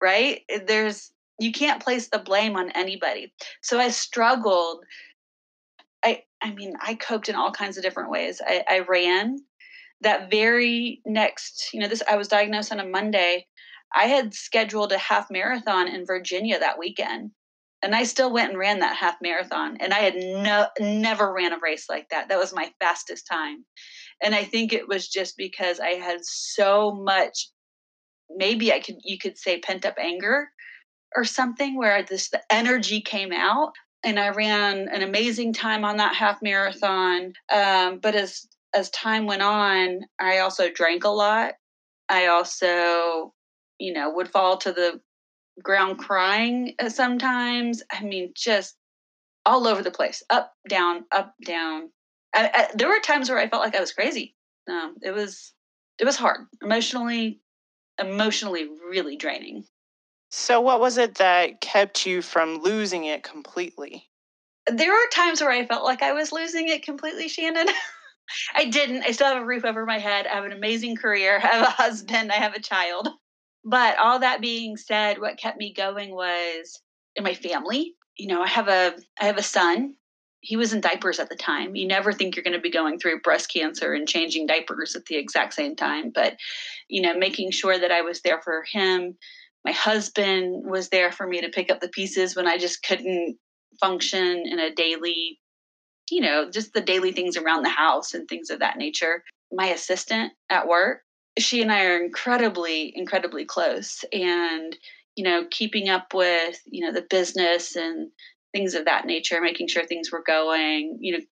Right? 0.00 0.42
There's 0.66 1.10
you 1.40 1.52
can't 1.52 1.82
place 1.82 2.08
the 2.08 2.18
blame 2.18 2.54
on 2.56 2.70
anybody. 2.72 3.32
So 3.62 3.80
I 3.80 3.88
struggled. 3.88 4.84
I 6.04 6.22
I 6.42 6.52
mean, 6.52 6.74
I 6.80 6.94
coped 6.94 7.28
in 7.28 7.34
all 7.34 7.50
kinds 7.50 7.76
of 7.76 7.82
different 7.82 8.10
ways. 8.10 8.40
I, 8.46 8.64
I 8.68 8.78
ran 8.80 9.38
that 10.02 10.30
very 10.30 11.00
next, 11.04 11.70
you 11.72 11.80
know, 11.80 11.88
this 11.88 12.02
I 12.08 12.16
was 12.16 12.28
diagnosed 12.28 12.72
on 12.72 12.80
a 12.80 12.86
Monday. 12.86 13.46
I 13.94 14.04
had 14.04 14.34
scheduled 14.34 14.92
a 14.92 14.98
half 14.98 15.30
marathon 15.30 15.88
in 15.88 16.06
Virginia 16.06 16.58
that 16.58 16.78
weekend. 16.78 17.32
And 17.82 17.94
I 17.94 18.04
still 18.04 18.30
went 18.30 18.50
and 18.50 18.58
ran 18.58 18.80
that 18.80 18.96
half 18.96 19.16
marathon. 19.22 19.78
And 19.80 19.94
I 19.94 20.00
had 20.00 20.14
no 20.16 20.66
never 20.78 21.32
ran 21.32 21.54
a 21.54 21.58
race 21.58 21.86
like 21.88 22.08
that. 22.10 22.28
That 22.28 22.38
was 22.38 22.52
my 22.52 22.70
fastest 22.78 23.26
time. 23.26 23.64
And 24.22 24.34
I 24.34 24.44
think 24.44 24.72
it 24.72 24.86
was 24.86 25.08
just 25.08 25.38
because 25.38 25.80
I 25.80 25.92
had 25.92 26.18
so 26.22 26.92
much 26.92 27.48
maybe 28.36 28.72
I 28.72 28.80
could 28.80 28.96
you 29.02 29.18
could 29.18 29.38
say 29.38 29.58
pent 29.58 29.84
up 29.84 29.96
anger 29.98 30.50
or 31.16 31.24
something 31.24 31.76
where 31.76 32.02
this 32.02 32.28
the 32.30 32.40
energy 32.50 33.00
came 33.00 33.32
out 33.32 33.72
and 34.02 34.18
I 34.18 34.30
ran 34.30 34.88
an 34.88 35.02
amazing 35.02 35.52
time 35.52 35.84
on 35.84 35.98
that 35.98 36.14
half 36.14 36.40
marathon. 36.42 37.34
Um, 37.52 37.98
but 37.98 38.14
as 38.14 38.46
as 38.72 38.90
time 38.90 39.26
went 39.26 39.42
on, 39.42 40.00
I 40.18 40.38
also 40.38 40.70
drank 40.70 41.04
a 41.04 41.08
lot. 41.08 41.54
I 42.08 42.26
also 42.26 43.34
you 43.80 43.94
know, 43.94 44.10
would 44.10 44.28
fall 44.28 44.58
to 44.58 44.72
the 44.72 45.00
ground 45.60 45.98
crying 45.98 46.74
sometimes. 46.88 47.82
I 47.90 48.04
mean, 48.04 48.32
just 48.36 48.76
all 49.44 49.66
over 49.66 49.82
the 49.82 49.90
place, 49.90 50.22
up, 50.30 50.52
down, 50.68 51.04
up, 51.10 51.34
down. 51.44 51.90
I, 52.32 52.50
I, 52.54 52.68
there 52.74 52.88
were 52.88 53.00
times 53.00 53.28
where 53.28 53.38
I 53.38 53.48
felt 53.48 53.64
like 53.64 53.74
I 53.74 53.80
was 53.80 53.92
crazy. 53.92 54.36
Um, 54.68 54.96
it 55.02 55.10
was, 55.10 55.52
it 55.98 56.04
was 56.04 56.16
hard 56.16 56.46
emotionally, 56.62 57.40
emotionally, 57.98 58.68
really 58.88 59.16
draining. 59.16 59.64
So, 60.30 60.60
what 60.60 60.80
was 60.80 60.96
it 60.96 61.16
that 61.16 61.60
kept 61.60 62.06
you 62.06 62.22
from 62.22 62.62
losing 62.62 63.04
it 63.04 63.24
completely? 63.24 64.08
There 64.68 64.92
are 64.92 65.08
times 65.12 65.40
where 65.40 65.50
I 65.50 65.66
felt 65.66 65.84
like 65.84 66.02
I 66.02 66.12
was 66.12 66.30
losing 66.30 66.68
it 66.68 66.84
completely, 66.84 67.28
Shannon. 67.28 67.66
I 68.54 68.66
didn't. 68.66 69.02
I 69.02 69.10
still 69.10 69.26
have 69.26 69.42
a 69.42 69.46
roof 69.46 69.64
over 69.64 69.84
my 69.84 69.98
head. 69.98 70.28
I 70.28 70.36
have 70.36 70.44
an 70.44 70.52
amazing 70.52 70.96
career. 70.96 71.40
I 71.42 71.46
have 71.46 71.66
a 71.66 71.70
husband. 71.70 72.30
I 72.30 72.36
have 72.36 72.54
a 72.54 72.60
child. 72.60 73.08
But 73.64 73.98
all 73.98 74.20
that 74.20 74.40
being 74.40 74.76
said, 74.76 75.20
what 75.20 75.36
kept 75.36 75.58
me 75.58 75.74
going 75.74 76.14
was 76.14 76.80
in 77.16 77.24
my 77.24 77.34
family. 77.34 77.94
You 78.16 78.28
know, 78.28 78.42
I 78.42 78.48
have 78.48 78.68
a 78.68 78.94
I 79.20 79.24
have 79.24 79.36
a 79.36 79.42
son. 79.42 79.94
He 80.42 80.56
was 80.56 80.72
in 80.72 80.80
diapers 80.80 81.18
at 81.18 81.28
the 81.28 81.36
time. 81.36 81.74
You 81.74 81.86
never 81.86 82.12
think 82.12 82.34
you're 82.34 82.44
going 82.44 82.56
to 82.56 82.60
be 82.60 82.70
going 82.70 82.98
through 82.98 83.20
breast 83.20 83.52
cancer 83.52 83.92
and 83.92 84.08
changing 84.08 84.46
diapers 84.46 84.96
at 84.96 85.04
the 85.06 85.16
exact 85.16 85.52
same 85.52 85.76
time, 85.76 86.10
but 86.14 86.36
you 86.88 87.02
know, 87.02 87.18
making 87.18 87.50
sure 87.50 87.78
that 87.78 87.90
I 87.90 88.00
was 88.00 88.22
there 88.22 88.40
for 88.40 88.64
him. 88.72 89.18
My 89.64 89.72
husband 89.72 90.64
was 90.68 90.88
there 90.88 91.12
for 91.12 91.26
me 91.26 91.40
to 91.40 91.48
pick 91.48 91.70
up 91.70 91.80
the 91.80 91.88
pieces 91.88 92.34
when 92.34 92.46
I 92.46 92.58
just 92.58 92.82
couldn't 92.82 93.36
function 93.80 94.44
in 94.46 94.58
a 94.58 94.74
daily, 94.74 95.38
you 96.10 96.20
know, 96.20 96.50
just 96.50 96.72
the 96.72 96.80
daily 96.80 97.12
things 97.12 97.36
around 97.36 97.62
the 97.62 97.68
house 97.68 98.14
and 98.14 98.26
things 98.28 98.50
of 98.50 98.60
that 98.60 98.78
nature. 98.78 99.22
My 99.52 99.66
assistant 99.66 100.32
at 100.48 100.66
work 100.66 101.02
she 101.38 101.62
and 101.62 101.72
I 101.72 101.84
are 101.84 102.02
incredibly, 102.02 102.92
incredibly 102.94 103.44
close. 103.44 104.04
And, 104.12 104.76
you 105.16 105.24
know, 105.24 105.46
keeping 105.50 105.88
up 105.88 106.12
with, 106.14 106.60
you 106.66 106.84
know, 106.84 106.92
the 106.92 107.06
business 107.08 107.76
and 107.76 108.10
things 108.52 108.74
of 108.74 108.84
that 108.86 109.06
nature, 109.06 109.40
making 109.40 109.68
sure 109.68 109.86
things 109.86 110.10
were 110.10 110.22
going, 110.26 110.98
you 111.00 111.12
know, 111.12 111.24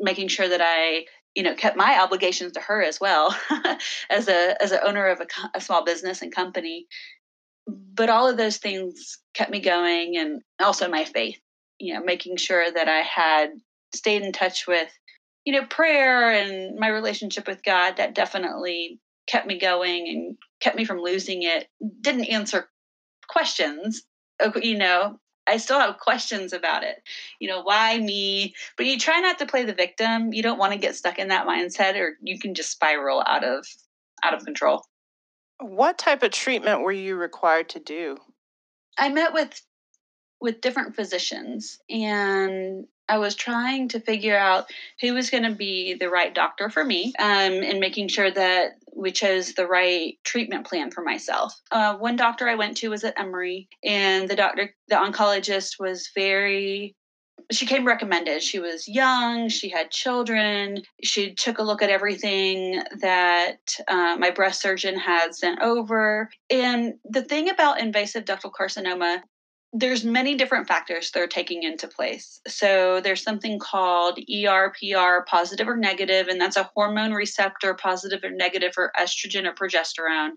making 0.00 0.28
sure 0.28 0.48
that 0.48 0.60
I 0.62 1.06
you 1.34 1.42
know 1.42 1.54
kept 1.54 1.76
my 1.76 2.00
obligations 2.00 2.52
to 2.52 2.60
her 2.60 2.82
as 2.82 2.98
well 3.00 3.36
as 4.10 4.28
a 4.28 4.60
as 4.62 4.72
an 4.72 4.80
owner 4.84 5.08
of 5.08 5.20
a, 5.20 5.26
a, 5.54 5.60
small 5.60 5.84
business 5.84 6.22
and 6.22 6.34
company 6.34 6.86
but 7.68 8.08
all 8.08 8.28
of 8.28 8.36
those 8.36 8.56
things 8.56 9.18
kept 9.34 9.50
me 9.50 9.60
going 9.60 10.16
and 10.16 10.42
also 10.60 10.88
my 10.88 11.04
faith 11.04 11.38
you 11.78 11.94
know 11.94 12.02
making 12.02 12.36
sure 12.36 12.70
that 12.70 12.88
i 12.88 13.00
had 13.00 13.50
stayed 13.94 14.22
in 14.22 14.32
touch 14.32 14.66
with 14.66 14.88
you 15.44 15.52
know 15.52 15.66
prayer 15.66 16.30
and 16.30 16.78
my 16.78 16.88
relationship 16.88 17.46
with 17.46 17.62
god 17.62 17.96
that 17.96 18.14
definitely 18.14 18.98
kept 19.26 19.46
me 19.46 19.58
going 19.58 20.08
and 20.08 20.36
kept 20.60 20.76
me 20.76 20.84
from 20.84 20.98
losing 20.98 21.42
it 21.42 21.68
didn't 22.00 22.24
answer 22.24 22.68
questions 23.28 24.02
you 24.62 24.78
know 24.78 25.18
I 25.48 25.56
still 25.56 25.80
have 25.80 25.98
questions 25.98 26.52
about 26.52 26.84
it. 26.84 27.02
You 27.40 27.48
know, 27.48 27.62
why 27.62 27.98
me? 27.98 28.54
But 28.76 28.86
you 28.86 28.98
try 28.98 29.18
not 29.20 29.38
to 29.38 29.46
play 29.46 29.64
the 29.64 29.74
victim. 29.74 30.32
You 30.32 30.42
don't 30.42 30.58
want 30.58 30.72
to 30.74 30.78
get 30.78 30.94
stuck 30.94 31.18
in 31.18 31.28
that 31.28 31.46
mindset 31.46 31.98
or 31.98 32.18
you 32.22 32.38
can 32.38 32.54
just 32.54 32.70
spiral 32.70 33.24
out 33.26 33.44
of 33.44 33.66
out 34.22 34.34
of 34.34 34.44
control. 34.44 34.84
What 35.60 35.98
type 35.98 36.22
of 36.22 36.30
treatment 36.30 36.82
were 36.82 36.92
you 36.92 37.16
required 37.16 37.68
to 37.70 37.80
do? 37.80 38.18
I 38.96 39.08
met 39.08 39.32
with 39.32 39.60
with 40.40 40.60
different 40.60 40.94
physicians 40.94 41.78
and 41.90 42.86
I 43.08 43.18
was 43.18 43.34
trying 43.34 43.88
to 43.88 44.00
figure 44.00 44.36
out 44.36 44.70
who 45.00 45.14
was 45.14 45.30
going 45.30 45.44
to 45.44 45.54
be 45.54 45.94
the 45.94 46.10
right 46.10 46.34
doctor 46.34 46.68
for 46.68 46.84
me 46.84 47.14
um, 47.18 47.52
and 47.52 47.80
making 47.80 48.08
sure 48.08 48.30
that 48.30 48.72
we 48.94 49.12
chose 49.12 49.54
the 49.54 49.66
right 49.66 50.18
treatment 50.24 50.66
plan 50.66 50.90
for 50.90 51.02
myself. 51.02 51.58
Uh, 51.70 51.96
one 51.96 52.16
doctor 52.16 52.48
I 52.48 52.56
went 52.56 52.76
to 52.78 52.90
was 52.90 53.04
at 53.04 53.18
Emory, 53.18 53.68
and 53.82 54.28
the 54.28 54.36
doctor, 54.36 54.74
the 54.88 54.96
oncologist, 54.96 55.80
was 55.80 56.10
very 56.14 56.94
she 57.50 57.66
came 57.66 57.86
recommended. 57.86 58.42
She 58.42 58.58
was 58.58 58.86
young, 58.88 59.48
she 59.48 59.68
had 59.68 59.90
children. 59.90 60.82
She 61.02 61.34
took 61.34 61.58
a 61.58 61.62
look 61.62 61.82
at 61.82 61.90
everything 61.90 62.82
that 63.00 63.58
uh, 63.88 64.16
my 64.18 64.30
breast 64.30 64.60
surgeon 64.60 64.98
had 64.98 65.34
sent 65.34 65.60
over. 65.60 66.28
And 66.50 66.94
the 67.04 67.22
thing 67.22 67.48
about 67.48 67.80
invasive 67.80 68.24
ductal 68.24 68.52
carcinoma 68.52 69.22
there's 69.80 70.04
many 70.04 70.34
different 70.34 70.66
factors 70.66 71.10
that 71.12 71.22
are 71.22 71.28
taking 71.28 71.62
into 71.62 71.86
place. 71.86 72.40
So 72.48 73.00
there's 73.00 73.22
something 73.22 73.58
called 73.60 74.18
ERPR 74.30 75.24
positive 75.26 75.68
or 75.68 75.76
negative, 75.76 76.26
and 76.26 76.40
that's 76.40 76.56
a 76.56 76.70
hormone 76.74 77.12
receptor 77.12 77.74
positive 77.74 78.20
or 78.24 78.30
negative 78.30 78.72
for 78.74 78.90
estrogen 78.98 79.46
or 79.46 79.54
progesterone. 79.54 80.30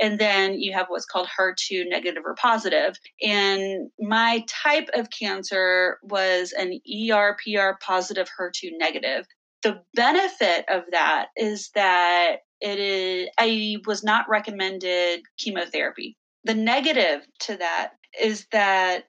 And 0.00 0.18
then 0.18 0.58
you 0.58 0.72
have 0.72 0.86
what's 0.88 1.04
called 1.04 1.28
HER2 1.38 1.88
negative 1.88 2.22
or 2.24 2.34
positive. 2.34 2.96
And 3.22 3.90
my 4.00 4.44
type 4.48 4.88
of 4.94 5.08
cancer 5.10 5.98
was 6.02 6.52
an 6.52 6.80
ERPR 6.90 7.74
positive 7.80 8.28
HER2 8.40 8.70
negative. 8.78 9.26
The 9.62 9.82
benefit 9.94 10.64
of 10.70 10.84
that 10.92 11.26
is 11.36 11.70
that 11.74 12.36
it 12.60 12.78
is 12.78 13.28
I 13.38 13.76
was 13.86 14.02
not 14.02 14.28
recommended 14.28 15.20
chemotherapy. 15.38 16.16
The 16.44 16.54
negative 16.54 17.26
to 17.40 17.56
that 17.56 17.97
is 18.20 18.46
that 18.52 19.04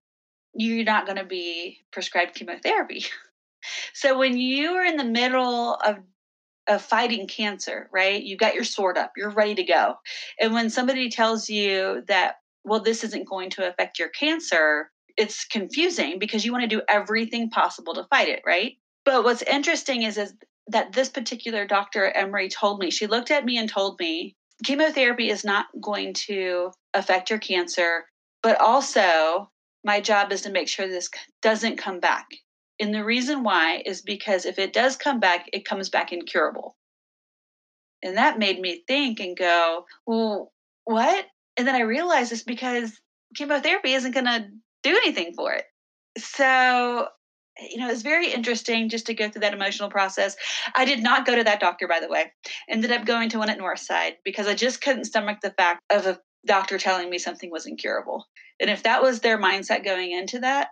you're 0.53 0.83
not 0.83 1.05
going 1.05 1.17
to 1.17 1.25
be 1.25 1.79
prescribed 1.91 2.35
chemotherapy. 2.35 3.05
so 3.93 4.17
when 4.17 4.37
you 4.37 4.71
are 4.71 4.85
in 4.85 4.97
the 4.97 5.03
middle 5.03 5.75
of 5.75 5.97
of 6.67 6.83
fighting 6.83 7.27
cancer, 7.27 7.89
right? 7.91 8.21
You 8.21 8.37
got 8.37 8.53
your 8.53 8.63
sword 8.63 8.97
up, 8.97 9.13
you're 9.17 9.31
ready 9.31 9.55
to 9.55 9.63
go. 9.63 9.95
And 10.39 10.53
when 10.53 10.69
somebody 10.69 11.09
tells 11.09 11.49
you 11.49 12.03
that, 12.07 12.35
well, 12.63 12.79
this 12.79 13.03
isn't 13.03 13.27
going 13.27 13.49
to 13.51 13.67
affect 13.67 13.97
your 13.97 14.09
cancer, 14.09 14.91
it's 15.17 15.45
confusing 15.45 16.19
because 16.19 16.45
you 16.45 16.51
want 16.51 16.61
to 16.61 16.67
do 16.67 16.83
everything 16.87 17.49
possible 17.49 17.95
to 17.95 18.05
fight 18.11 18.29
it, 18.29 18.43
right? 18.45 18.73
But 19.03 19.23
what's 19.23 19.41
interesting 19.41 20.03
is, 20.03 20.17
is 20.17 20.33
that 20.67 20.93
this 20.93 21.09
particular 21.09 21.65
doctor 21.65 22.05
at 22.05 22.15
Emory 22.15 22.49
told 22.49 22.79
me, 22.79 22.91
she 22.91 23.07
looked 23.07 23.31
at 23.31 23.45
me 23.45 23.57
and 23.57 23.67
told 23.67 23.99
me, 23.99 24.35
chemotherapy 24.63 25.29
is 25.29 25.43
not 25.43 25.65
going 25.81 26.13
to 26.13 26.71
affect 26.93 27.29
your 27.29 27.39
cancer. 27.39 28.05
But 28.41 28.59
also, 28.59 29.49
my 29.83 29.99
job 29.99 30.31
is 30.31 30.41
to 30.43 30.51
make 30.51 30.67
sure 30.67 30.87
this 30.87 31.09
doesn't 31.41 31.77
come 31.77 31.99
back. 31.99 32.27
And 32.79 32.93
the 32.93 33.03
reason 33.03 33.43
why 33.43 33.83
is 33.85 34.01
because 34.01 34.45
if 34.45 34.57
it 34.57 34.73
does 34.73 34.95
come 34.95 35.19
back, 35.19 35.49
it 35.51 35.65
comes 35.65 35.89
back 35.89 36.13
incurable. 36.13 36.77
And 38.01 38.17
that 38.17 38.39
made 38.39 38.59
me 38.59 38.83
think 38.87 39.19
and 39.19 39.37
go, 39.37 39.85
well, 40.05 40.53
what? 40.85 41.25
And 41.57 41.67
then 41.67 41.75
I 41.75 41.81
realized 41.81 42.31
it's 42.31 42.43
because 42.43 42.97
chemotherapy 43.35 43.93
isn't 43.93 44.13
going 44.13 44.25
to 44.25 44.47
do 44.83 44.91
anything 44.91 45.33
for 45.33 45.53
it. 45.53 45.65
So, 46.17 47.09
you 47.59 47.77
know, 47.77 47.89
it's 47.89 48.01
very 48.01 48.31
interesting 48.31 48.87
just 48.87 49.05
to 49.07 49.13
go 49.13 49.29
through 49.29 49.41
that 49.41 49.53
emotional 49.53 49.89
process. 49.89 50.37
I 50.75 50.85
did 50.85 51.03
not 51.03 51.25
go 51.25 51.35
to 51.35 51.43
that 51.43 51.59
doctor, 51.59 51.87
by 51.87 51.99
the 51.99 52.07
way. 52.07 52.31
Ended 52.69 52.93
up 52.93 53.05
going 53.05 53.27
to 53.29 53.39
one 53.39 53.49
at 53.49 53.59
Northside 53.59 54.13
because 54.23 54.47
I 54.47 54.55
just 54.55 54.81
couldn't 54.81 55.05
stomach 55.05 55.39
the 55.41 55.51
fact 55.51 55.81
of 55.89 56.05
a 56.05 56.19
doctor 56.45 56.77
telling 56.77 57.09
me 57.09 57.17
something 57.17 57.51
was 57.51 57.65
incurable. 57.65 58.25
And 58.59 58.69
if 58.69 58.83
that 58.83 59.01
was 59.01 59.19
their 59.19 59.37
mindset 59.37 59.83
going 59.83 60.11
into 60.11 60.39
that, 60.39 60.69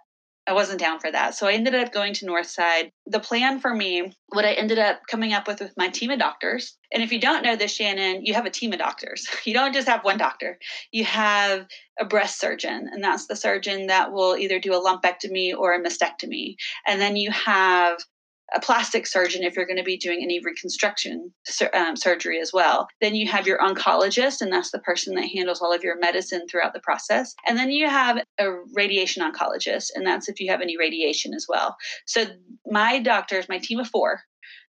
I 0.48 0.54
wasn't 0.54 0.80
down 0.80 1.00
for 1.00 1.12
that. 1.12 1.36
So 1.36 1.46
I 1.46 1.54
ended 1.54 1.76
up 1.76 1.92
going 1.92 2.14
to 2.14 2.26
Northside. 2.26 2.92
The 3.06 3.20
plan 3.20 3.60
for 3.60 3.74
me, 3.74 4.14
what 4.30 4.46
I 4.46 4.54
ended 4.54 4.80
up 4.80 5.02
coming 5.10 5.34
up 5.34 5.46
with 5.46 5.60
with 5.60 5.74
my 5.76 5.90
team 5.90 6.10
of 6.10 6.20
doctors, 6.20 6.78
and 6.94 7.04
if 7.04 7.12
you 7.12 7.20
don't 7.20 7.44
know 7.44 7.58
this, 7.58 7.74
Shannon, 7.74 8.26
you 8.26 8.34
have 8.34 8.46
a 8.46 8.50
team 8.50 8.72
of 8.72 8.80
doctors. 8.80 9.28
You 9.44 9.54
don't 9.54 9.74
just 9.74 9.88
have 9.88 10.04
one 10.04 10.18
doctor. 10.18 10.58
You 10.92 11.06
have 11.06 11.68
a 12.00 12.06
breast 12.06 12.40
surgeon, 12.40 12.90
and 12.92 13.04
that's 13.04 13.28
the 13.28 13.36
surgeon 13.36 13.88
that 13.88 14.12
will 14.12 14.38
either 14.38 14.60
do 14.60 14.74
a 14.74 14.82
lumpectomy 14.82 15.54
or 15.58 15.74
a 15.74 15.82
mastectomy. 15.82 16.56
And 16.86 17.00
then 17.00 17.16
you 17.16 17.32
have 17.32 17.98
a 18.56 18.60
plastic 18.60 19.06
surgeon 19.06 19.44
if 19.44 19.56
you're 19.56 19.66
going 19.66 19.78
to 19.78 19.84
be 19.84 19.98
doing 19.98 20.22
any 20.22 20.40
reconstruction 20.40 21.32
um, 21.74 21.96
surgery 21.96 22.40
as 22.40 22.52
well. 22.54 22.88
Then 23.02 23.16
you 23.16 23.28
have 23.28 23.46
your 23.46 23.60
oncologist, 23.60 24.42
and 24.42 24.52
that's 24.52 24.72
the 24.72 24.80
person 24.80 25.16
that 25.16 25.30
handles 25.34 25.62
all 25.62 25.74
of 25.74 25.84
your 25.84 26.00
medicine 26.00 26.48
throughout 26.50 26.74
the 26.74 26.80
process. 26.80 27.34
And 27.48 27.58
then 27.58 27.72
you 27.72 27.88
have 27.88 28.24
a 28.40 28.48
radiation 28.74 29.24
oncologist, 29.24 29.90
and 29.96 30.06
that's 30.06 30.30
if 30.30 30.40
you 30.40 30.50
have 30.52 30.62
any 30.62 30.78
radiation 30.78 31.34
as 31.34 31.46
well. 31.48 31.76
So 32.06 32.26
my 32.66 33.00
doctors, 33.00 33.50
my 33.50 33.60
team 33.60 33.80
of 33.80 33.88
four, 33.90 34.22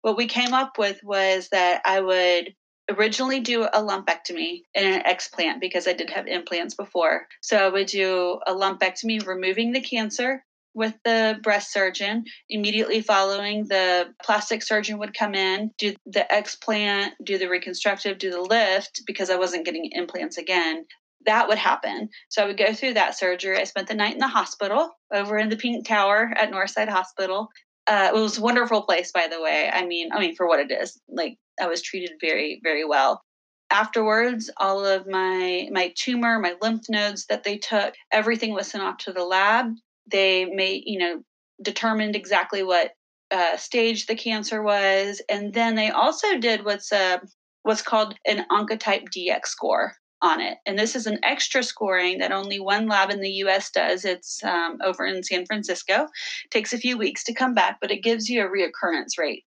what 0.03 0.17
we 0.17 0.27
came 0.27 0.55
up 0.55 0.79
with 0.79 1.01
was 1.03 1.49
that 1.51 1.83
I 1.85 2.01
would 2.01 2.55
originally 2.91 3.41
do 3.41 3.65
a 3.65 3.83
lumpectomy 3.83 4.63
and 4.75 4.87
an 4.87 5.03
explant 5.03 5.61
because 5.61 5.87
I 5.87 5.93
did 5.93 6.11
have 6.11 6.27
implants 6.27 6.75
before. 6.75 7.27
So 7.43 7.59
I 7.59 7.69
would 7.69 7.87
do 7.87 8.41
a 8.47 8.55
lumpectomy, 8.55 9.27
removing 9.27 9.73
the 9.73 9.81
cancer, 9.81 10.43
with 10.79 10.95
the 11.05 11.39
breast 11.43 11.73
surgeon. 11.73 12.25
Immediately 12.49 13.03
following, 13.03 13.67
the 13.69 14.15
plastic 14.23 14.63
surgeon 14.63 14.99
would 14.99 15.13
come 15.13 15.35
in, 15.35 15.73
do 15.77 15.95
the 16.07 16.27
explant, 16.33 17.11
do 17.23 17.37
the 17.37 17.49
reconstructive, 17.49 18.19
do 18.19 18.31
the 18.31 18.41
lift 18.41 19.03
because 19.07 19.29
I 19.29 19.37
wasn't 19.37 19.67
getting 19.67 19.91
implants 19.93 20.39
again. 20.39 20.87
That 21.27 21.49
would 21.49 21.59
happen. 21.59 22.09
So 22.31 22.43
I 22.43 22.47
would 22.47 22.57
go 22.57 22.73
through 22.73 22.95
that 22.95 23.19
surgery. 23.19 23.59
I 23.59 23.65
spent 23.65 23.89
the 23.89 23.95
night 23.95 24.15
in 24.15 24.21
the 24.21 24.29
hospital 24.29 24.93
over 25.13 25.37
in 25.37 25.49
the 25.49 25.57
Pink 25.57 25.87
Tower 25.87 26.33
at 26.37 26.51
Northside 26.51 26.89
Hospital. 26.89 27.49
Uh, 27.87 28.13
it 28.15 28.19
was 28.19 28.39
a 28.39 28.43
wonderful 28.43 28.83
place, 28.83 29.11
by 29.13 29.27
the 29.29 29.43
way. 29.43 29.69
I 29.73 29.85
mean, 29.85 30.11
I 30.13 30.21
mean, 30.21 30.37
for 30.37 30.47
what 30.47 30.61
it 30.61 30.71
is, 30.71 31.01
like 31.09 31.37
I 31.61 31.67
was 31.67 31.83
treated 31.83 32.13
very, 32.21 32.61
very 32.63 32.85
well 32.85 33.23
afterwards 33.71 34.51
all 34.57 34.85
of 34.85 35.07
my 35.07 35.69
my 35.71 35.93
tumor 35.95 36.39
my 36.39 36.55
lymph 36.63 36.89
nodes 36.89 37.27
that 37.27 37.45
they 37.45 37.59
took 37.59 37.93
everything 38.11 38.55
was 38.55 38.67
sent 38.67 38.83
off 38.83 38.97
to 38.97 39.13
the 39.13 39.23
lab 39.23 39.67
they 40.11 40.47
made, 40.47 40.83
you 40.87 40.99
know, 40.99 41.23
determined 41.63 42.17
exactly 42.17 42.63
what 42.63 42.93
uh, 43.31 43.57
stage 43.57 44.07
the 44.07 44.15
cancer 44.15 44.63
was, 44.63 45.21
and 45.29 45.53
then 45.53 45.75
they 45.75 45.91
also 45.91 46.39
did 46.39 46.65
what's 46.65 46.93
uh, 46.93 47.19
what's 47.63 47.83
called 47.83 48.15
an 48.27 48.47
Oncotype 48.51 49.09
DX 49.15 49.47
score 49.47 49.95
on 50.21 50.41
it. 50.41 50.59
And 50.67 50.79
this 50.79 50.97
is 50.97 51.07
an 51.07 51.19
extra 51.23 51.63
scoring 51.63 52.19
that 52.19 52.33
only 52.33 52.59
one 52.59 52.89
lab 52.89 53.11
in 53.11 53.21
the 53.21 53.31
US 53.45 53.71
does. 53.71 54.05
It's 54.05 54.43
um, 54.43 54.79
over 54.83 55.07
in 55.07 55.23
San 55.23 55.47
Francisco. 55.47 56.05
It 56.45 56.51
takes 56.51 56.73
a 56.73 56.79
few 56.79 56.99
weeks 56.99 57.23
to 57.25 57.35
come 57.35 57.55
back, 57.55 57.79
but 57.81 57.91
it 57.91 58.03
gives 58.03 58.29
you 58.29 58.45
a 58.45 58.49
reoccurrence 58.49 59.19
rate, 59.19 59.45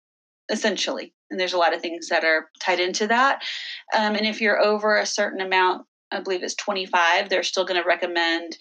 essentially. 0.49 1.13
And 1.29 1.39
there's 1.39 1.53
a 1.53 1.57
lot 1.57 1.73
of 1.73 1.81
things 1.81 2.09
that 2.09 2.23
are 2.23 2.49
tied 2.59 2.79
into 2.79 3.07
that. 3.07 3.41
Um, 3.95 4.15
and 4.15 4.25
if 4.25 4.39
you're 4.39 4.59
over 4.59 4.97
a 4.97 5.05
certain 5.05 5.41
amount, 5.41 5.85
I 6.11 6.21
believe 6.21 6.43
it's 6.43 6.55
25, 6.55 7.29
they're 7.29 7.43
still 7.43 7.65
going 7.65 7.81
to 7.81 7.87
recommend 7.87 8.57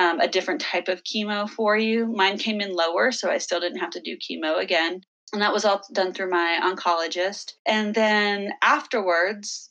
um, 0.00 0.18
a 0.18 0.28
different 0.28 0.62
type 0.62 0.88
of 0.88 1.04
chemo 1.04 1.48
for 1.48 1.76
you. 1.76 2.06
Mine 2.06 2.38
came 2.38 2.62
in 2.62 2.72
lower, 2.72 3.12
so 3.12 3.30
I 3.30 3.36
still 3.36 3.60
didn't 3.60 3.80
have 3.80 3.90
to 3.90 4.00
do 4.00 4.16
chemo 4.16 4.58
again. 4.58 5.02
And 5.34 5.42
that 5.42 5.52
was 5.52 5.66
all 5.66 5.82
done 5.92 6.14
through 6.14 6.30
my 6.30 6.58
oncologist. 6.62 7.52
And 7.66 7.94
then 7.94 8.52
afterwards, 8.62 9.70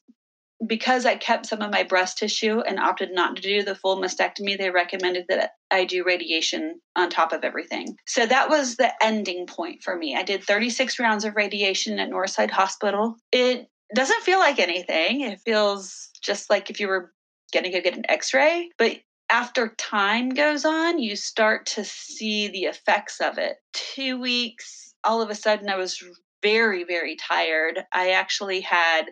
because 0.65 1.07
I 1.07 1.15
kept 1.15 1.47
some 1.47 1.61
of 1.61 1.71
my 1.71 1.81
breast 1.81 2.19
tissue 2.19 2.59
and 2.59 2.79
opted 2.79 3.09
not 3.11 3.37
to 3.37 3.41
do 3.41 3.63
the 3.63 3.73
full 3.73 3.99
mastectomy, 3.99 4.55
they 4.55 4.69
recommended 4.69 5.25
that 5.29 5.53
I 5.71 5.85
do 5.85 6.03
radiation 6.05 6.79
on 6.95 7.09
top 7.09 7.33
of 7.33 7.43
everything. 7.43 7.97
So 8.05 8.27
that 8.27 8.49
was 8.49 8.75
the 8.75 8.91
ending 9.01 9.47
point 9.47 9.81
for 9.81 9.95
me. 9.95 10.15
I 10.15 10.21
did 10.21 10.43
36 10.43 10.99
rounds 10.99 11.25
of 11.25 11.35
radiation 11.35 11.97
at 11.97 12.11
Northside 12.11 12.51
Hospital. 12.51 13.15
It 13.31 13.67
doesn't 13.95 14.23
feel 14.23 14.39
like 14.39 14.59
anything. 14.59 15.21
It 15.21 15.39
feels 15.39 16.09
just 16.21 16.51
like 16.51 16.69
if 16.69 16.79
you 16.79 16.87
were 16.87 17.11
going 17.51 17.63
to 17.63 17.71
go 17.71 17.81
get 17.81 17.97
an 17.97 18.05
x 18.07 18.33
ray, 18.33 18.69
but 18.77 18.97
after 19.29 19.75
time 19.77 20.29
goes 20.29 20.65
on, 20.65 20.99
you 20.99 21.15
start 21.15 21.65
to 21.67 21.83
see 21.83 22.47
the 22.47 22.63
effects 22.63 23.21
of 23.21 23.37
it. 23.37 23.57
Two 23.73 24.19
weeks, 24.19 24.93
all 25.03 25.21
of 25.21 25.29
a 25.29 25.35
sudden, 25.35 25.69
I 25.69 25.77
was 25.77 26.03
very, 26.41 26.83
very 26.83 27.15
tired. 27.15 27.79
I 27.93 28.11
actually 28.11 28.61
had 28.61 29.03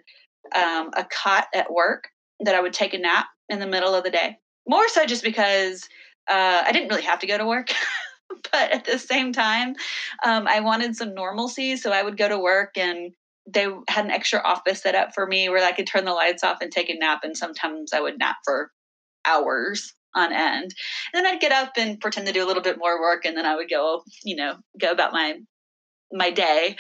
um, 0.56 0.92
a 0.96 1.06
cot 1.06 1.48
at 1.54 1.72
work 1.72 2.06
that 2.40 2.56
I 2.56 2.62
would 2.62 2.74
take 2.74 2.94
a 2.94 2.98
nap 2.98 3.28
in 3.50 3.60
the 3.60 3.68
middle 3.68 3.94
of 3.94 4.04
the 4.04 4.10
day. 4.10 4.38
More 4.68 4.88
so 4.90 5.06
just 5.06 5.24
because 5.24 5.88
uh, 6.30 6.64
I 6.66 6.72
didn't 6.72 6.90
really 6.90 7.04
have 7.04 7.20
to 7.20 7.28
go 7.28 7.38
to 7.38 7.46
work. 7.46 7.70
but 8.52 8.72
at 8.72 8.86
the 8.86 9.00
same 9.00 9.34
time, 9.34 9.76
um, 10.24 10.48
I 10.48 10.60
wanted 10.62 10.96
some 10.96 11.14
normalcy. 11.14 11.78
So 11.78 11.92
I 11.92 12.04
would 12.04 12.18
go 12.18 12.28
to 12.28 12.40
work 12.40 12.78
and 12.78 13.12
they 13.46 13.68
had 13.88 14.06
an 14.06 14.12
extra 14.12 14.40
office 14.40 14.82
set 14.82 14.96
up 14.96 15.14
for 15.14 15.26
me 15.26 15.48
where 15.48 15.66
I 15.66 15.72
could 15.72 15.88
turn 15.88 16.06
the 16.06 16.14
lights 16.14 16.44
off 16.44 16.58
and 16.62 16.72
take 16.72 16.90
a 16.90 16.98
nap. 16.98 17.22
And 17.24 17.38
sometimes 17.38 17.94
I 17.94 18.02
would 18.02 18.20
nap 18.20 18.38
for 18.44 18.72
hours 19.26 19.94
on 20.18 20.34
end. 20.34 20.74
And 21.14 21.26
then 21.26 21.26
I'd 21.26 21.40
get 21.40 21.52
up 21.52 21.74
and 21.78 22.00
pretend 22.00 22.28
to 22.28 22.34
do 22.34 22.44
a 22.44 22.48
little 22.48 22.64
bit 22.64 22.78
more 22.78 23.00
work, 23.00 23.26
and 23.26 23.38
then 23.38 23.46
I 23.46 23.56
would 23.56 23.70
go, 23.70 24.04
you 24.24 24.36
know, 24.36 24.56
go 24.80 24.92
about 24.92 25.14
my 25.14 25.40
my 26.12 26.32
day. 26.32 26.76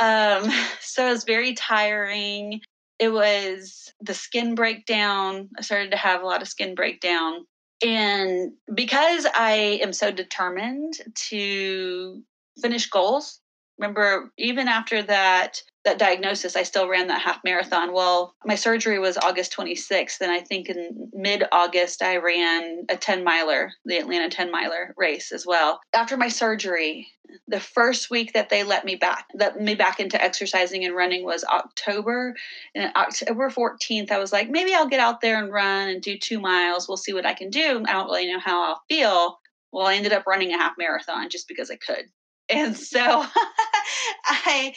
Um, 0.00 0.50
so 0.80 1.06
it 1.06 1.12
was 1.12 1.24
very 1.24 1.54
tiring. 1.54 2.60
It 2.98 3.08
was 3.08 3.92
the 4.00 4.14
skin 4.14 4.54
breakdown. 4.54 5.48
I 5.58 5.62
started 5.62 5.90
to 5.90 5.96
have 5.96 6.22
a 6.22 6.26
lot 6.26 6.42
of 6.42 6.48
skin 6.48 6.74
breakdown. 6.74 7.46
And 7.84 8.52
because 8.72 9.26
I 9.34 9.80
am 9.82 9.92
so 9.92 10.10
determined 10.10 10.94
to 11.28 12.22
finish 12.62 12.88
goals, 12.88 13.40
remember, 13.78 14.30
even 14.38 14.68
after 14.68 15.02
that 15.02 15.60
that 15.84 15.98
diagnosis, 15.98 16.56
I 16.56 16.62
still 16.62 16.88
ran 16.88 17.08
that 17.08 17.20
half 17.20 17.40
marathon. 17.44 17.92
Well, 17.92 18.34
my 18.44 18.54
surgery 18.54 18.98
was 18.98 19.18
August 19.18 19.54
26th, 19.56 20.20
and 20.20 20.30
I 20.30 20.40
think 20.40 20.68
in 20.68 21.10
mid 21.12 21.44
August, 21.52 22.02
I 22.02 22.16
ran 22.16 22.86
a 22.88 22.96
10 22.96 23.22
miler, 23.22 23.72
the 23.84 23.98
Atlanta 23.98 24.28
10 24.28 24.50
miler 24.50 24.94
race 24.96 25.30
as 25.30 25.46
well. 25.46 25.80
After 25.94 26.16
my 26.16 26.28
surgery, 26.28 27.08
the 27.48 27.60
first 27.60 28.10
week 28.10 28.32
that 28.32 28.48
they 28.48 28.64
let 28.64 28.84
me 28.84 28.96
back, 28.96 29.26
let 29.34 29.60
me 29.60 29.74
back 29.74 30.00
into 30.00 30.22
exercising 30.22 30.84
and 30.84 30.94
running 30.94 31.24
was 31.24 31.44
October. 31.44 32.34
And 32.74 32.94
October 32.96 33.50
14th, 33.50 34.10
I 34.10 34.18
was 34.18 34.32
like, 34.32 34.48
maybe 34.50 34.74
I'll 34.74 34.88
get 34.88 35.00
out 35.00 35.20
there 35.20 35.42
and 35.42 35.52
run 35.52 35.88
and 35.88 36.02
do 36.02 36.18
two 36.18 36.40
miles. 36.40 36.88
We'll 36.88 36.96
see 36.96 37.12
what 37.12 37.26
I 37.26 37.34
can 37.34 37.50
do. 37.50 37.84
I 37.86 37.92
don't 37.92 38.06
really 38.06 38.32
know 38.32 38.40
how 38.40 38.64
I'll 38.64 38.82
feel. 38.88 39.38
Well, 39.72 39.86
I 39.86 39.96
ended 39.96 40.12
up 40.12 40.26
running 40.26 40.52
a 40.52 40.58
half 40.58 40.74
marathon 40.78 41.28
just 41.28 41.48
because 41.48 41.70
I 41.70 41.76
could. 41.76 42.06
And 42.48 42.76
so 42.76 43.00
I 44.26 44.74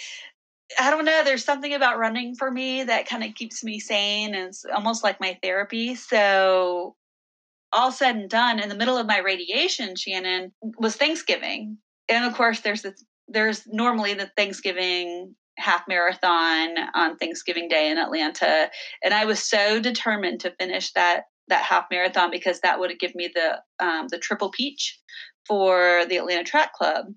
I 0.80 0.92
don't 0.92 1.06
know. 1.06 1.24
There's 1.24 1.46
something 1.46 1.74
about 1.74 1.98
running 1.98 2.36
for 2.36 2.52
me 2.52 2.84
that 2.84 3.08
kind 3.08 3.24
of 3.24 3.36
keeps 3.36 3.64
me 3.64 3.80
sane 3.80 4.36
and 4.36 4.50
it's 4.50 4.66
almost 4.66 5.04
like 5.04 5.20
my 5.20 5.38
therapy. 5.42 5.96
So, 5.96 6.96
all 7.74 7.92
said 7.92 8.16
and 8.16 8.30
done, 8.30 8.60
in 8.60 8.70
the 8.70 8.76
middle 8.76 8.98
of 8.98 9.08
my 9.08 9.20
radiation, 9.20 9.96
Shannon 9.96 10.54
was 10.78 10.96
Thanksgiving, 10.96 11.78
and 12.10 12.26
of 12.26 12.34
course, 12.34 12.62
there's 12.62 12.82
this, 12.82 13.04
there's 13.28 13.64
normally 13.68 14.14
the 14.14 14.32
Thanksgiving 14.38 15.36
half 15.58 15.84
marathon 15.88 16.76
on 16.94 17.18
Thanksgiving 17.18 17.68
Day 17.68 17.90
in 17.92 17.98
Atlanta, 17.98 18.70
and 19.04 19.14
I 19.14 19.26
was 19.26 19.44
so 19.44 19.80
determined 19.80 20.40
to 20.42 20.56
finish 20.60 20.92
that 20.94 21.24
that 21.50 21.64
half 21.64 21.86
marathon 21.90 22.30
because 22.30 22.60
that 22.62 22.80
would 22.80 23.00
give 23.00 23.16
me 23.16 23.30
the 23.34 23.86
um, 23.86 24.08
the 24.10 24.18
triple 24.18 24.50
peach 24.50 25.00
for 25.46 26.06
the 26.08 26.18
Atlanta 26.18 26.44
Track 26.44 26.74
Club, 26.74 27.08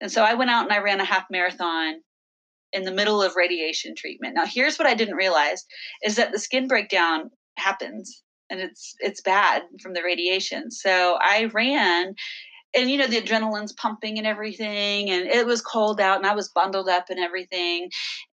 and 0.00 0.10
so 0.10 0.22
I 0.22 0.34
went 0.34 0.50
out 0.50 0.64
and 0.64 0.72
I 0.72 0.78
ran 0.78 1.00
a 1.00 1.04
half 1.04 1.24
marathon 1.30 2.00
in 2.76 2.84
the 2.84 2.92
middle 2.92 3.22
of 3.22 3.36
radiation 3.36 3.94
treatment. 3.96 4.34
Now, 4.34 4.44
here's 4.46 4.78
what 4.78 4.86
I 4.86 4.94
didn't 4.94 5.16
realize 5.16 5.64
is 6.04 6.16
that 6.16 6.30
the 6.30 6.38
skin 6.38 6.68
breakdown 6.68 7.30
happens 7.56 8.22
and 8.50 8.60
it's 8.60 8.94
it's 9.00 9.22
bad 9.22 9.62
from 9.82 9.94
the 9.94 10.02
radiation. 10.02 10.70
So 10.70 11.18
I 11.20 11.50
ran 11.52 12.14
and 12.76 12.90
you 12.90 12.98
know 12.98 13.06
the 13.06 13.20
adrenaline's 13.20 13.72
pumping 13.72 14.18
and 14.18 14.26
everything 14.26 15.10
and 15.10 15.26
it 15.26 15.46
was 15.46 15.62
cold 15.62 16.00
out 16.00 16.18
and 16.18 16.26
I 16.26 16.34
was 16.34 16.50
bundled 16.50 16.88
up 16.88 17.06
and 17.10 17.18
everything. 17.18 17.90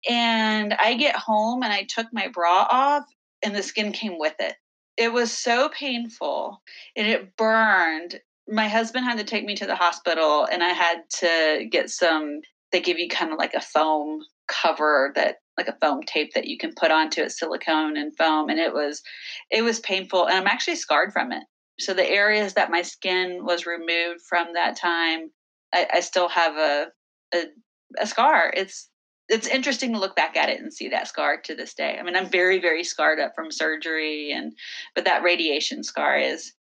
And 0.09 0.73
I 0.75 0.93
get 0.93 1.15
home 1.15 1.63
and 1.63 1.73
I 1.73 1.87
took 1.89 2.07
my 2.13 2.27
bra 2.29 2.67
off 2.69 3.03
and 3.43 3.55
the 3.55 3.63
skin 3.63 3.91
came 3.91 4.19
with 4.19 4.35
it. 4.39 4.55
It 4.95 5.11
was 5.11 5.31
so 5.31 5.69
painful 5.69 6.61
and 6.95 7.07
it 7.07 7.35
burned 7.35 8.19
my 8.49 8.67
husband 8.67 9.03
had 9.03 9.17
to 9.17 9.23
take 9.23 9.45
me 9.45 9.55
to 9.55 9.65
the 9.65 9.75
hospital 9.75 10.47
and 10.49 10.63
I 10.63 10.69
had 10.69 11.01
to 11.19 11.67
get 11.69 11.89
some 11.89 12.39
they 12.71 12.81
give 12.81 12.99
you 12.99 13.07
kind 13.07 13.31
of 13.31 13.37
like 13.37 13.53
a 13.53 13.61
foam 13.61 14.21
cover 14.47 15.11
that 15.15 15.37
like 15.57 15.67
a 15.67 15.77
foam 15.81 16.01
tape 16.03 16.33
that 16.33 16.47
you 16.47 16.57
can 16.57 16.71
put 16.79 16.91
onto 16.91 17.21
it 17.21 17.31
silicone 17.31 17.97
and 17.97 18.15
foam 18.15 18.49
and 18.49 18.59
it 18.59 18.73
was 18.73 19.01
it 19.51 19.61
was 19.61 19.79
painful 19.79 20.27
and 20.27 20.37
i'm 20.37 20.47
actually 20.47 20.75
scarred 20.75 21.11
from 21.11 21.31
it. 21.31 21.43
So 21.79 21.93
the 21.93 22.09
areas 22.09 22.55
that 22.55 22.71
my 22.71 22.81
skin 22.81 23.45
was 23.45 23.65
removed 23.65 24.21
from 24.27 24.53
that 24.53 24.75
time 24.77 25.31
i, 25.73 25.87
I 25.95 25.99
still 25.99 26.29
have 26.29 26.55
a, 26.55 26.87
a 27.33 27.43
a 27.99 28.07
scar. 28.07 28.51
It's 28.55 28.89
it's 29.29 29.47
interesting 29.47 29.91
to 29.93 29.99
look 29.99 30.15
back 30.15 30.37
at 30.37 30.47
it 30.49 30.61
and 30.61 30.73
see 30.73 30.87
that 30.89 31.07
scar 31.07 31.37
to 31.41 31.55
this 31.55 31.73
day. 31.73 31.97
I 31.99 32.03
mean 32.03 32.15
i'm 32.15 32.29
very 32.29 32.59
very 32.59 32.83
scarred 32.83 33.19
up 33.19 33.33
from 33.35 33.51
surgery 33.51 34.31
and 34.31 34.53
but 34.95 35.05
that 35.05 35.23
radiation 35.23 35.83
scar 35.83 36.17
is 36.17 36.53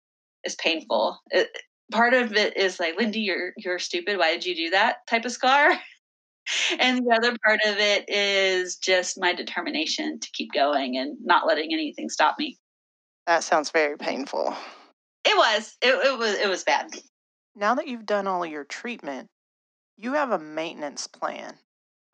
is 0.43 0.55
painful. 0.55 1.19
It, 1.31 1.49
part 1.91 2.13
of 2.13 2.33
it 2.33 2.57
is 2.57 2.79
like 2.79 2.97
Linde 2.97 3.23
you're 3.23 3.53
you're 3.57 3.79
stupid. 3.79 4.17
Why 4.17 4.33
did 4.33 4.45
you 4.45 4.55
do 4.55 4.69
that 4.71 5.05
type 5.07 5.25
of 5.25 5.31
scar 5.31 5.73
and 6.79 7.05
the 7.05 7.11
other 7.11 7.35
part 7.45 7.59
of 7.65 7.77
it 7.77 8.05
is 8.07 8.77
just 8.77 9.19
my 9.19 9.33
determination 9.33 10.19
to 10.19 10.29
keep 10.31 10.53
going 10.53 10.97
and 10.97 11.17
not 11.23 11.47
letting 11.47 11.73
anything 11.73 12.09
stop 12.09 12.37
me. 12.37 12.57
That 13.27 13.43
sounds 13.43 13.71
very 13.71 13.97
painful. 13.97 14.55
It 15.25 15.35
was. 15.35 15.75
It, 15.81 15.89
it 15.89 16.19
was. 16.19 16.35
It 16.35 16.47
was 16.47 16.63
bad. 16.63 16.91
Now 17.55 17.75
that 17.75 17.87
you've 17.87 18.05
done 18.05 18.27
all 18.27 18.43
of 18.43 18.51
your 18.51 18.65
treatment, 18.65 19.27
you 19.97 20.13
have 20.13 20.31
a 20.31 20.39
maintenance 20.39 21.07
plan. 21.07 21.55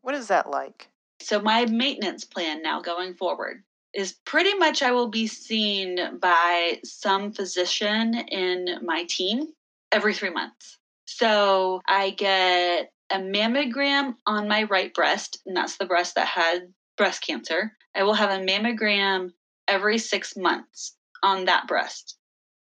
What 0.02 0.16
is 0.16 0.28
that 0.28 0.50
like? 0.50 0.88
So 1.20 1.40
my 1.40 1.66
maintenance 1.66 2.24
plan 2.24 2.62
now 2.62 2.82
going 2.82 3.14
forward 3.16 3.64
is 3.94 4.16
pretty 4.26 4.54
much 4.56 4.82
I 4.82 4.92
will 4.92 5.10
be 5.10 5.28
seen 5.28 6.18
by 6.20 6.80
some 6.84 7.34
physician 7.34 8.16
in 8.16 8.80
my 8.84 9.04
team 9.04 9.48
every 9.92 10.14
three 10.14 10.30
months. 10.30 10.78
So 11.06 11.82
I 11.88 12.12
get 12.12 12.92
a 13.12 13.18
mammogram 13.18 14.16
on 14.26 14.48
my 14.48 14.64
right 14.64 14.94
breast, 14.94 15.42
and 15.46 15.56
that's 15.56 15.78
the 15.78 15.86
breast 15.86 16.16
that 16.16 16.28
had 16.28 16.74
breast 16.98 17.22
cancer. 17.26 17.74
I 17.96 18.04
will 18.04 18.14
have 18.14 18.30
a 18.30 18.44
mammogram 18.44 19.32
every 19.68 19.98
six 19.98 20.36
months 20.36 20.96
on 21.24 21.46
that 21.46 21.68
breast. 21.68 22.18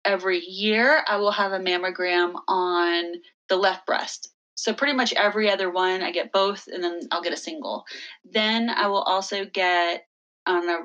Every 0.06 0.40
year, 0.40 1.04
I 1.08 1.18
will 1.18 1.32
have 1.32 1.52
a 1.52 1.60
mammogram 1.60 2.36
on 2.48 3.14
the 3.50 3.58
left 3.58 3.86
breast. 3.86 4.32
So, 4.56 4.74
pretty 4.74 4.94
much 4.94 5.14
every 5.14 5.50
other 5.50 5.70
one, 5.70 6.02
I 6.02 6.12
get 6.12 6.32
both, 6.32 6.68
and 6.68 6.84
then 6.84 7.02
I'll 7.12 7.22
get 7.22 7.34
a 7.34 7.38
single. 7.38 7.86
Then 8.24 8.70
I 8.70 8.88
will 8.88 9.04
also 9.04 9.46
get 9.46 10.06
on 10.46 10.68
a 10.70 10.78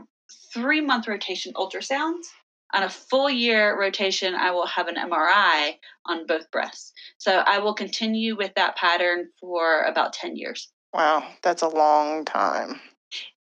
three 0.53 0.81
month 0.81 1.09
rotation 1.09 1.53
ultrasounds 1.55 2.27
on 2.73 2.83
a 2.83 2.91
full 2.91 3.31
year 3.31 3.79
rotation, 3.79 4.35
I 4.35 4.51
will 4.51 4.67
have 4.67 4.89
an 4.89 4.97
MRI 4.97 5.77
on 6.07 6.27
both 6.27 6.51
breasts. 6.51 6.93
So 7.19 7.39
I 7.47 7.59
will 7.59 7.75
continue 7.75 8.37
with 8.37 8.55
that 8.57 8.77
pattern 8.77 9.29
for 9.41 9.83
about 9.83 10.13
10 10.13 10.37
years. 10.37 10.71
Wow, 10.93 11.27
that's 11.43 11.63
a 11.63 11.69
long 11.69 12.25
time. 12.25 12.81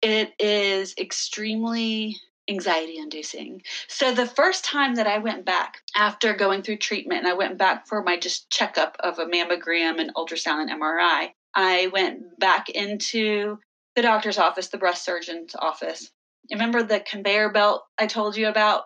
It 0.02 0.34
is 0.40 0.94
extremely 0.98 2.18
anxiety 2.50 2.98
inducing. 2.98 3.62
So 3.88 4.14
the 4.14 4.26
first 4.26 4.66
time 4.66 4.96
that 4.96 5.08
I 5.08 5.20
went 5.20 5.46
back 5.46 5.78
after 5.96 6.34
going 6.34 6.64
through 6.64 6.78
treatment 6.78 7.20
and 7.20 7.28
I 7.28 7.34
went 7.34 7.58
back 7.58 7.88
for 7.88 8.04
my 8.04 8.18
just 8.18 8.50
checkup 8.50 8.98
of 9.00 9.20
a 9.20 9.26
mammogram 9.26 10.00
and 10.00 10.14
ultrasound 10.16 10.70
and 10.70 10.82
MRI, 10.82 11.30
I 11.54 11.90
went 11.94 12.40
back 12.40 12.70
into 12.70 13.60
the 13.96 14.02
doctor's 14.02 14.38
office, 14.38 14.70
the 14.70 14.78
breast 14.78 15.06
surgeon's 15.06 15.56
office. 15.56 16.12
Remember 16.52 16.84
the 16.84 17.00
conveyor 17.00 17.52
belt 17.52 17.84
I 17.98 18.08
told 18.08 18.36
you 18.36 18.48
about 18.48 18.86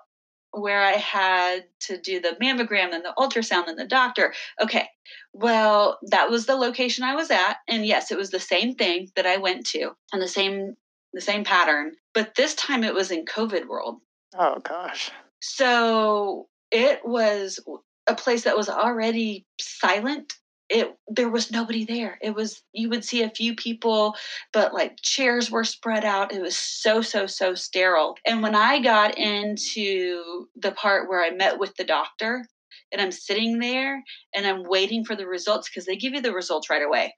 where 0.59 0.81
I 0.81 0.93
had 0.93 1.65
to 1.81 1.99
do 1.99 2.19
the 2.19 2.37
mammogram 2.41 2.93
and 2.93 3.03
the 3.03 3.13
ultrasound 3.17 3.67
and 3.67 3.77
the 3.77 3.85
doctor. 3.85 4.33
Okay, 4.61 4.87
well, 5.33 5.99
that 6.09 6.29
was 6.29 6.45
the 6.45 6.55
location 6.55 7.03
I 7.03 7.15
was 7.15 7.29
at. 7.29 7.57
And 7.67 7.85
yes, 7.85 8.11
it 8.11 8.17
was 8.17 8.31
the 8.31 8.39
same 8.39 8.75
thing 8.75 9.09
that 9.15 9.25
I 9.25 9.37
went 9.37 9.65
to 9.67 9.91
and 10.13 10.21
the 10.21 10.27
same 10.27 10.75
the 11.13 11.21
same 11.21 11.43
pattern. 11.43 11.93
But 12.13 12.35
this 12.35 12.53
time 12.55 12.83
it 12.83 12.93
was 12.93 13.09
in 13.09 13.25
COVID 13.25 13.67
world. 13.67 14.01
Oh 14.37 14.59
gosh. 14.59 15.11
So 15.41 16.47
it 16.71 17.01
was 17.05 17.59
a 18.07 18.15
place 18.15 18.43
that 18.43 18.57
was 18.57 18.69
already 18.69 19.45
silent 19.59 20.33
it 20.69 20.95
there 21.07 21.29
was 21.29 21.51
nobody 21.51 21.85
there. 21.85 22.17
It 22.21 22.33
was 22.33 22.61
you 22.73 22.89
would 22.89 23.05
see 23.05 23.21
a 23.23 23.29
few 23.29 23.55
people 23.55 24.15
but 24.51 24.73
like 24.73 24.97
chairs 25.01 25.51
were 25.51 25.63
spread 25.63 26.03
out. 26.03 26.33
It 26.33 26.41
was 26.41 26.57
so 26.57 27.01
so 27.01 27.27
so 27.27 27.53
sterile. 27.53 28.15
And 28.25 28.41
when 28.41 28.55
i 28.55 28.79
got 28.79 29.17
into 29.17 30.47
the 30.55 30.71
part 30.71 31.09
where 31.09 31.23
i 31.23 31.29
met 31.29 31.59
with 31.59 31.75
the 31.75 31.83
doctor 31.83 32.47
and 32.91 33.01
i'm 33.01 33.11
sitting 33.11 33.59
there 33.59 34.03
and 34.33 34.47
i'm 34.47 34.63
waiting 34.63 35.05
for 35.05 35.15
the 35.15 35.27
results 35.27 35.69
because 35.69 35.85
they 35.85 35.95
give 35.95 36.13
you 36.13 36.21
the 36.21 36.33
results 36.33 36.69
right 36.69 36.83
away. 36.83 37.15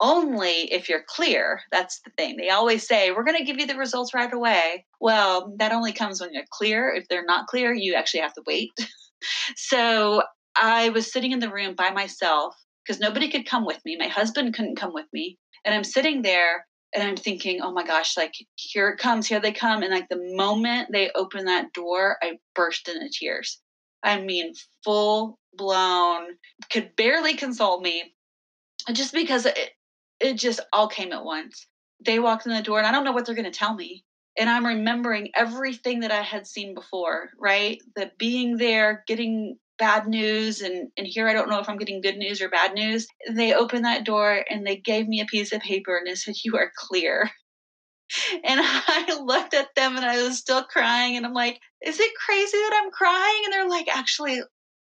Only 0.00 0.72
if 0.72 0.88
you're 0.88 1.04
clear 1.08 1.60
that's 1.70 2.00
the 2.04 2.10
thing. 2.16 2.36
They 2.36 2.50
always 2.50 2.86
say 2.86 3.12
we're 3.12 3.24
going 3.24 3.38
to 3.38 3.44
give 3.44 3.58
you 3.58 3.66
the 3.66 3.76
results 3.76 4.14
right 4.14 4.32
away. 4.32 4.86
Well 5.00 5.54
that 5.58 5.72
only 5.72 5.92
comes 5.92 6.20
when 6.20 6.32
you're 6.32 6.44
clear. 6.50 6.92
If 6.92 7.06
they're 7.08 7.24
not 7.24 7.46
clear 7.46 7.72
you 7.72 7.94
actually 7.94 8.20
have 8.20 8.34
to 8.34 8.42
wait. 8.46 8.72
So 9.56 10.22
I 10.54 10.90
was 10.90 11.12
sitting 11.12 11.32
in 11.32 11.40
the 11.40 11.50
room 11.50 11.74
by 11.74 11.90
myself 11.90 12.54
because 12.88 13.00
nobody 13.00 13.28
could 13.28 13.46
come 13.46 13.66
with 13.66 13.84
me. 13.84 13.96
My 13.96 14.08
husband 14.08 14.54
couldn't 14.54 14.76
come 14.76 14.94
with 14.94 15.06
me. 15.12 15.36
And 15.64 15.74
I'm 15.74 15.84
sitting 15.84 16.22
there 16.22 16.66
and 16.94 17.06
I'm 17.06 17.16
thinking, 17.16 17.60
oh 17.60 17.70
my 17.70 17.84
gosh, 17.84 18.16
like 18.16 18.34
here 18.54 18.88
it 18.88 18.98
comes, 18.98 19.26
here 19.26 19.40
they 19.40 19.52
come. 19.52 19.82
And 19.82 19.92
like 19.92 20.08
the 20.08 20.34
moment 20.34 20.88
they 20.90 21.10
open 21.14 21.44
that 21.44 21.72
door, 21.74 22.16
I 22.22 22.38
burst 22.54 22.88
into 22.88 23.10
tears. 23.12 23.60
I 24.02 24.20
mean, 24.20 24.54
full 24.84 25.38
blown, 25.54 26.28
could 26.70 26.96
barely 26.96 27.34
console 27.34 27.80
me 27.80 28.14
just 28.92 29.12
because 29.12 29.44
it, 29.44 29.70
it 30.18 30.34
just 30.34 30.60
all 30.72 30.88
came 30.88 31.12
at 31.12 31.24
once. 31.24 31.66
They 32.04 32.18
walked 32.18 32.46
in 32.46 32.54
the 32.54 32.62
door 32.62 32.78
and 32.78 32.86
I 32.86 32.92
don't 32.92 33.04
know 33.04 33.12
what 33.12 33.26
they're 33.26 33.34
going 33.34 33.44
to 33.44 33.50
tell 33.50 33.74
me. 33.74 34.04
And 34.38 34.48
I'm 34.48 34.64
remembering 34.64 35.30
everything 35.34 36.00
that 36.00 36.12
I 36.12 36.22
had 36.22 36.46
seen 36.46 36.72
before, 36.72 37.30
right? 37.38 37.82
The 37.96 38.12
being 38.18 38.56
there, 38.56 39.02
getting 39.06 39.58
bad 39.78 40.06
news 40.06 40.60
and 40.60 40.90
and 40.96 41.06
here 41.06 41.28
I 41.28 41.32
don't 41.32 41.48
know 41.48 41.60
if 41.60 41.68
I'm 41.68 41.78
getting 41.78 42.00
good 42.00 42.16
news 42.16 42.42
or 42.42 42.48
bad 42.48 42.74
news. 42.74 43.06
They 43.30 43.54
opened 43.54 43.84
that 43.84 44.04
door 44.04 44.44
and 44.50 44.66
they 44.66 44.76
gave 44.76 45.08
me 45.08 45.20
a 45.20 45.26
piece 45.26 45.52
of 45.52 45.60
paper 45.60 45.96
and 45.96 46.06
they 46.06 46.14
said 46.14 46.34
you 46.44 46.56
are 46.56 46.72
clear. 46.76 47.30
And 48.42 48.58
I 48.62 49.20
looked 49.22 49.52
at 49.52 49.74
them 49.76 49.94
and 49.94 50.04
I 50.04 50.22
was 50.22 50.38
still 50.38 50.64
crying 50.64 51.18
and 51.18 51.26
I'm 51.26 51.34
like, 51.34 51.60
is 51.84 52.00
it 52.00 52.10
crazy 52.24 52.56
that 52.56 52.80
I'm 52.82 52.90
crying? 52.90 53.42
And 53.44 53.52
they're 53.52 53.68
like, 53.68 53.86
actually 53.94 54.40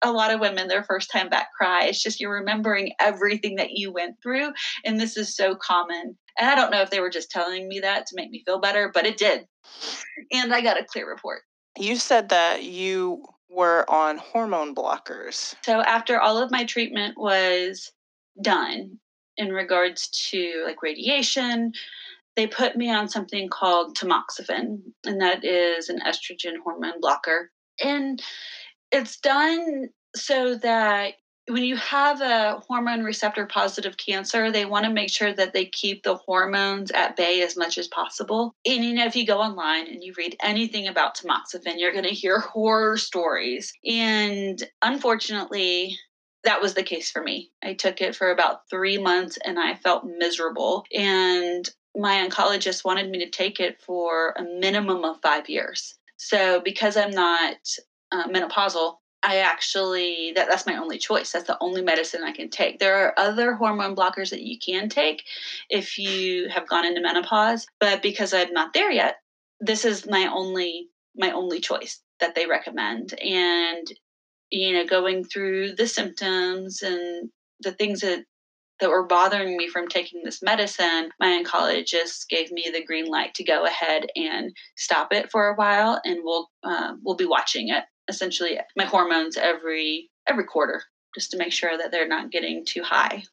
a 0.04 0.12
lot 0.12 0.32
of 0.32 0.40
women 0.40 0.68
their 0.68 0.84
first 0.84 1.10
time 1.12 1.28
back 1.28 1.48
cry. 1.58 1.86
It's 1.86 2.04
just 2.04 2.20
you're 2.20 2.32
remembering 2.32 2.94
everything 3.02 3.56
that 3.56 3.72
you 3.72 3.92
went 3.92 4.18
through 4.22 4.52
and 4.86 5.00
this 5.00 5.18
is 5.18 5.36
so 5.36 5.56
common. 5.56 6.18
And 6.38 6.50
I 6.50 6.54
don't 6.54 6.70
know 6.70 6.82
if 6.82 6.92
they 6.92 7.00
were 7.00 7.10
just 7.10 7.32
telling 7.32 7.68
me 7.68 7.80
that 7.80 8.06
to 8.06 8.16
make 8.16 8.30
me 8.30 8.44
feel 8.46 8.60
better, 8.60 8.92
but 8.94 9.08
it 9.08 9.18
did. 9.18 9.46
And 10.32 10.54
I 10.54 10.62
got 10.62 10.80
a 10.80 10.86
clear 10.86 11.10
report. 11.10 11.42
You 11.78 11.96
said 11.96 12.30
that 12.30 12.64
you 12.64 13.24
were 13.50 13.90
on 13.90 14.18
hormone 14.18 14.76
blockers. 14.76 15.56
So 15.64 15.82
after 15.82 16.20
all 16.20 16.38
of 16.38 16.52
my 16.52 16.66
treatment 16.66 17.18
was 17.18 17.92
done 18.42 19.00
in 19.38 19.50
regards 19.50 20.08
to 20.30 20.64
like 20.66 20.84
radiation, 20.84 21.74
they 22.36 22.48
put 22.48 22.76
me 22.76 22.92
on 22.92 23.10
something 23.10 23.50
called 23.50 23.98
tamoxifen, 23.98 24.80
and 25.06 25.22
that 25.22 25.44
is 25.44 25.90
an 25.90 26.00
estrogen 26.06 26.54
hormone 26.64 27.02
blocker. 27.02 27.52
And 27.84 28.22
it's 28.92 29.20
done 29.20 29.90
so 30.16 30.56
that 30.56 31.14
when 31.50 31.64
you 31.64 31.76
have 31.78 32.22
a 32.22 32.62
hormone 32.68 33.04
receptor 33.04 33.46
positive 33.46 33.98
cancer, 33.98 34.52
they 34.52 34.66
want 34.66 34.86
to 34.86 34.92
make 34.92 35.10
sure 35.10 35.34
that 35.34 35.54
they 35.54 35.66
keep 35.66 36.04
the 36.04 36.16
hormones 36.16 36.92
at 36.92 37.16
bay 37.16 37.42
as 37.42 37.58
much 37.58 37.78
as 37.78 37.88
possible. 37.88 38.56
And 38.66 38.86
you 38.86 38.94
know, 38.94 39.06
if 39.06 39.16
you 39.16 39.26
go 39.26 39.40
online 39.40 39.88
and 39.88 40.04
you 40.04 40.14
read 40.18 40.36
anything 40.42 40.88
about 40.88 41.18
tamoxifen, 41.18 41.76
you're 41.78 41.92
going 41.92 42.04
to 42.04 42.10
hear 42.10 42.40
horror 42.40 42.98
stories. 42.98 43.74
And 43.86 44.62
unfortunately, 44.82 45.98
that 46.44 46.62
was 46.62 46.74
the 46.74 46.84
case 46.84 47.12
for 47.12 47.22
me. 47.22 47.52
I 47.64 47.74
took 47.74 48.02
it 48.02 48.16
for 48.16 48.32
about 48.32 48.70
three 48.70 48.98
months 48.98 49.38
and 49.44 49.60
I 49.60 49.76
felt 49.76 50.06
miserable. 50.06 50.86
And 50.94 51.70
my 51.98 52.26
oncologist 52.26 52.86
wanted 52.86 53.10
me 53.10 53.20
to 53.20 53.30
take 53.30 53.60
it 53.60 53.82
for 53.82 54.34
a 54.38 54.44
minimum 54.44 55.04
of 55.04 55.22
five 55.22 55.50
years. 55.50 55.96
So, 56.18 56.62
because 56.62 56.96
I'm 56.96 57.12
not 57.12 57.58
uh, 58.12 58.28
menopausal, 58.28 58.98
I 59.24 59.38
actually 59.38 60.32
that 60.36 60.48
that's 60.50 60.66
my 60.66 60.78
only 60.78 60.98
choice. 60.98 61.32
That's 61.32 61.48
the 61.48 61.58
only 61.62 61.82
medicine 61.82 62.24
I 62.24 62.32
can 62.32 62.50
take. 62.50 62.80
There 62.80 62.96
are 63.06 63.14
other 63.18 63.54
hormone 63.56 63.96
blockers 63.96 64.30
that 64.30 64.42
you 64.42 64.58
can 64.58 64.90
take 64.90 65.24
if 65.70 65.98
you 65.98 66.48
have 66.50 66.68
gone 66.68 66.86
into 66.86 67.02
menopause, 67.02 67.68
but 67.80 68.02
because 68.02 68.34
I'm 68.34 68.54
not 68.54 68.74
there 68.74 68.92
yet, 68.92 69.18
this 69.60 69.84
is 69.86 70.08
my 70.08 70.28
only 70.28 70.90
my 71.16 71.32
only 71.32 71.60
choice 71.60 72.02
that 72.20 72.36
they 72.36 72.46
recommend. 72.46 73.20
And 73.20 73.88
you 74.52 74.74
know, 74.74 74.86
going 74.86 75.26
through 75.26 75.76
the 75.76 75.88
symptoms 75.88 76.82
and 76.82 77.30
the 77.62 77.72
things 77.74 78.02
that 78.02 78.24
that 78.80 78.90
were 78.90 79.06
bothering 79.06 79.58
me 79.58 79.68
from 79.68 79.90
taking 79.90 80.24
this 80.24 80.42
medicine, 80.42 81.10
my 81.20 81.44
oncologist 81.44 82.30
gave 82.30 82.50
me 82.50 82.70
the 82.72 82.86
green 82.86 83.06
light 83.06 83.34
to 83.34 83.44
go 83.44 83.66
ahead 83.66 84.08
and 84.16 84.56
stop 84.78 85.12
it 85.12 85.30
for 85.30 85.50
a 85.50 85.56
while, 85.56 86.00
and 86.06 86.20
we'll 86.24 86.50
uh, 86.64 86.94
we'll 87.04 87.18
be 87.18 87.26
watching 87.26 87.68
it 87.68 87.84
essentially 88.10 88.60
my 88.76 88.86
hormones 88.86 89.38
every 89.38 90.10
every 90.28 90.44
quarter 90.44 90.84
just 91.16 91.32
to 91.32 91.38
make 91.38 91.54
sure 91.54 91.78
that 91.78 91.92
they're 91.92 92.08
not 92.08 92.32
getting 92.32 92.66
too 92.66 92.84
high. 92.84 93.24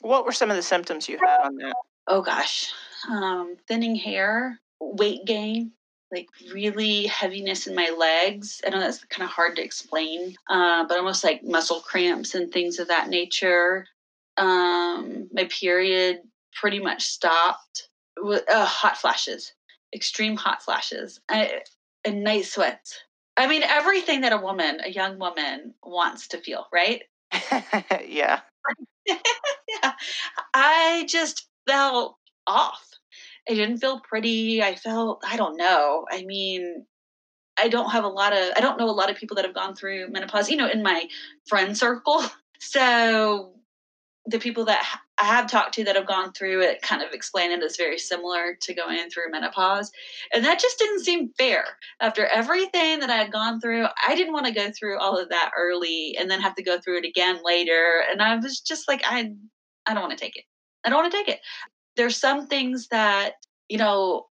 What 0.00 0.24
were 0.24 0.32
some 0.32 0.50
of 0.50 0.56
the 0.56 0.62
symptoms 0.62 1.08
you 1.08 1.18
had 1.18 1.46
on 1.46 1.56
that? 1.56 1.74
Oh 2.06 2.22
gosh, 2.22 2.72
um, 3.08 3.56
thinning 3.66 3.96
hair, 3.96 4.60
weight 4.80 5.24
gain, 5.26 5.72
like 6.12 6.28
really 6.52 7.06
heaviness 7.06 7.66
in 7.66 7.74
my 7.74 7.90
legs. 7.90 8.60
I 8.64 8.70
know 8.70 8.80
that's 8.80 9.04
kind 9.06 9.24
of 9.24 9.30
hard 9.30 9.56
to 9.56 9.64
explain, 9.64 10.36
uh, 10.48 10.86
but 10.86 10.98
almost 10.98 11.24
like 11.24 11.42
muscle 11.42 11.80
cramps 11.80 12.34
and 12.34 12.52
things 12.52 12.78
of 12.78 12.88
that 12.88 13.08
nature. 13.08 13.86
Um, 14.36 15.28
my 15.32 15.44
period 15.50 16.20
pretty 16.54 16.78
much 16.78 17.04
stopped. 17.04 17.88
With, 18.20 18.50
uh, 18.50 18.64
hot 18.64 18.96
flashes, 18.96 19.52
extreme 19.94 20.34
hot 20.34 20.60
flashes, 20.60 21.20
I, 21.28 21.62
and 22.04 22.24
night 22.24 22.46
sweats 22.46 22.98
I 23.38 23.46
mean, 23.46 23.62
everything 23.62 24.22
that 24.22 24.32
a 24.32 24.36
woman, 24.36 24.80
a 24.84 24.90
young 24.90 25.18
woman, 25.18 25.74
wants 25.82 26.26
to 26.28 26.40
feel, 26.40 26.66
right? 26.72 27.04
yeah. 28.06 28.40
yeah. 29.06 29.92
I 30.54 31.06
just 31.08 31.46
felt 31.66 32.16
off. 32.48 32.84
I 33.48 33.54
didn't 33.54 33.78
feel 33.78 34.00
pretty. 34.00 34.62
I 34.62 34.74
felt, 34.74 35.22
I 35.26 35.36
don't 35.36 35.56
know. 35.56 36.04
I 36.10 36.24
mean, 36.24 36.84
I 37.58 37.68
don't 37.68 37.90
have 37.90 38.04
a 38.04 38.08
lot 38.08 38.32
of, 38.32 38.50
I 38.56 38.60
don't 38.60 38.78
know 38.78 38.90
a 38.90 38.92
lot 38.92 39.08
of 39.10 39.16
people 39.16 39.36
that 39.36 39.44
have 39.44 39.54
gone 39.54 39.76
through 39.76 40.10
menopause, 40.10 40.50
you 40.50 40.56
know, 40.56 40.68
in 40.68 40.82
my 40.82 41.08
friend 41.46 41.76
circle. 41.76 42.22
So 42.60 43.52
the 44.26 44.40
people 44.40 44.64
that 44.64 44.84
I 45.20 45.24
have 45.24 45.50
talked 45.50 45.74
to 45.74 45.84
that 45.84 45.96
have 45.96 46.06
gone 46.06 46.32
through 46.32 46.62
it 46.62 46.82
kind 46.82 47.02
of 47.02 47.12
explain 47.12 47.50
it 47.50 47.62
as 47.62 47.76
very 47.76 47.98
similar 47.98 48.56
to 48.60 48.74
going 48.74 49.10
through 49.10 49.30
menopause. 49.30 49.90
And 50.32 50.44
that 50.44 50.60
just 50.60 50.78
didn't 50.78 51.04
seem 51.04 51.30
fair. 51.36 51.64
After 52.00 52.26
everything 52.26 53.00
that 53.00 53.10
I 53.10 53.16
had 53.16 53.32
gone 53.32 53.60
through, 53.60 53.86
I 54.06 54.14
didn't 54.14 54.32
want 54.32 54.46
to 54.46 54.52
go 54.52 54.70
through 54.70 54.98
all 54.98 55.18
of 55.18 55.28
that 55.30 55.50
early 55.58 56.16
and 56.18 56.30
then 56.30 56.40
have 56.40 56.54
to 56.54 56.62
go 56.62 56.78
through 56.78 56.98
it 56.98 57.04
again 57.04 57.40
later. 57.44 58.02
And 58.10 58.22
I 58.22 58.36
was 58.36 58.60
just 58.60 58.88
like, 58.88 59.02
I 59.04 59.32
I 59.86 59.94
don't 59.94 60.02
want 60.02 60.16
to 60.16 60.24
take 60.24 60.36
it. 60.36 60.44
I 60.84 60.90
don't 60.90 61.02
want 61.02 61.10
to 61.10 61.18
take 61.18 61.28
it. 61.28 61.40
There's 61.96 62.16
some 62.16 62.46
things 62.46 62.88
that, 62.88 63.32
you 63.68 63.78
know, 63.78 64.26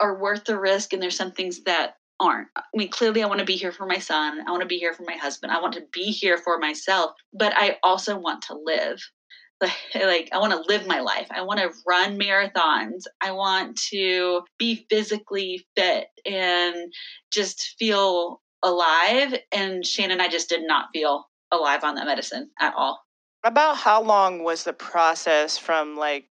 are 0.00 0.18
worth 0.18 0.44
the 0.44 0.58
risk 0.58 0.92
and 0.92 1.02
there's 1.02 1.16
some 1.16 1.32
things 1.32 1.62
that 1.64 1.96
aren't. 2.20 2.48
I 2.56 2.62
mean, 2.74 2.90
clearly, 2.90 3.22
I 3.22 3.26
want 3.26 3.40
to 3.40 3.46
be 3.46 3.56
here 3.56 3.72
for 3.72 3.86
my 3.86 3.98
son. 3.98 4.40
I 4.46 4.50
want 4.50 4.62
to 4.62 4.68
be 4.68 4.78
here 4.78 4.94
for 4.94 5.02
my 5.02 5.16
husband. 5.16 5.52
I 5.52 5.60
want 5.60 5.74
to 5.74 5.84
be 5.92 6.04
here 6.04 6.38
for 6.38 6.58
myself, 6.58 7.12
but 7.34 7.52
I 7.56 7.78
also 7.82 8.18
want 8.18 8.42
to 8.42 8.54
live. 8.54 9.00
like 9.94 10.28
I 10.32 10.38
want 10.38 10.52
to 10.52 10.72
live 10.72 10.86
my 10.86 11.00
life. 11.00 11.26
I 11.30 11.42
want 11.42 11.60
to 11.60 11.70
run 11.86 12.18
marathons. 12.18 13.02
I 13.20 13.32
want 13.32 13.76
to 13.90 14.42
be 14.58 14.86
physically 14.88 15.66
fit 15.76 16.08
and 16.26 16.92
just 17.32 17.74
feel 17.78 18.40
alive. 18.62 19.34
And 19.52 19.84
Shannon 19.84 20.12
and 20.12 20.22
I 20.22 20.28
just 20.28 20.48
did 20.48 20.62
not 20.62 20.86
feel 20.92 21.28
alive 21.52 21.84
on 21.84 21.96
that 21.96 22.06
medicine 22.06 22.50
at 22.58 22.74
all. 22.76 23.00
About 23.44 23.76
how 23.76 24.02
long 24.02 24.44
was 24.44 24.64
the 24.64 24.72
process 24.72 25.56
from 25.56 25.96
like 25.96 26.28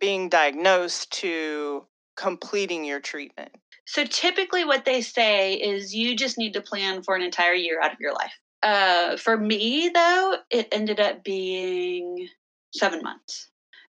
being 0.00 0.28
diagnosed 0.28 1.12
to 1.12 1.86
completing 2.16 2.84
your 2.84 3.00
treatment? 3.00 3.50
So 3.86 4.04
typically 4.04 4.64
what 4.64 4.84
they 4.84 5.00
say 5.00 5.54
is 5.54 5.94
you 5.94 6.16
just 6.16 6.38
need 6.38 6.52
to 6.54 6.60
plan 6.60 7.02
for 7.02 7.16
an 7.16 7.22
entire 7.22 7.54
year 7.54 7.80
out 7.82 7.92
of 7.92 8.00
your 8.00 8.12
life. 8.12 8.32
Uh, 8.62 9.16
for 9.16 9.36
me 9.36 9.90
though, 9.92 10.36
it 10.50 10.68
ended 10.70 11.00
up 11.00 11.24
being 11.24 12.28
seven 12.72 13.02
months 13.02 13.48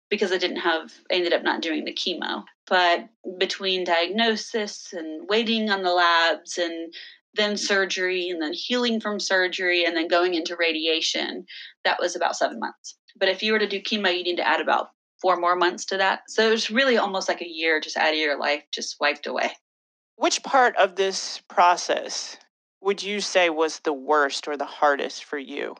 because 0.09 0.31
I 0.31 0.37
didn't 0.37 0.57
have, 0.57 0.91
I 1.09 1.15
ended 1.15 1.33
up 1.33 1.43
not 1.43 1.61
doing 1.61 1.85
the 1.85 1.93
chemo. 1.93 2.43
But 2.67 3.07
between 3.37 3.85
diagnosis 3.85 4.93
and 4.93 5.27
waiting 5.27 5.69
on 5.69 5.83
the 5.83 5.93
labs 5.93 6.57
and 6.57 6.93
then 7.33 7.55
surgery 7.55 8.29
and 8.29 8.41
then 8.41 8.51
healing 8.53 8.99
from 8.99 9.19
surgery 9.19 9.85
and 9.85 9.95
then 9.95 10.09
going 10.09 10.33
into 10.33 10.57
radiation, 10.57 11.45
that 11.85 11.97
was 11.99 12.15
about 12.15 12.35
seven 12.35 12.59
months. 12.59 12.97
But 13.17 13.29
if 13.29 13.41
you 13.41 13.53
were 13.53 13.59
to 13.59 13.67
do 13.67 13.81
chemo, 13.81 14.15
you 14.15 14.23
need 14.23 14.35
to 14.35 14.47
add 14.47 14.59
about 14.59 14.89
four 15.21 15.37
more 15.37 15.55
months 15.55 15.85
to 15.85 15.97
that. 15.97 16.23
So 16.27 16.45
it 16.47 16.51
was 16.51 16.69
really 16.69 16.97
almost 16.97 17.29
like 17.29 17.41
a 17.41 17.47
year 17.47 17.79
just 17.79 17.95
out 17.95 18.09
of 18.09 18.19
your 18.19 18.37
life, 18.37 18.63
just 18.71 18.97
wiped 18.99 19.27
away. 19.27 19.51
Which 20.17 20.43
part 20.43 20.75
of 20.75 20.95
this 20.95 21.41
process 21.47 22.37
would 22.81 23.01
you 23.01 23.21
say 23.21 23.49
was 23.49 23.79
the 23.79 23.93
worst 23.93 24.47
or 24.47 24.57
the 24.57 24.65
hardest 24.65 25.23
for 25.23 25.37
you? 25.37 25.75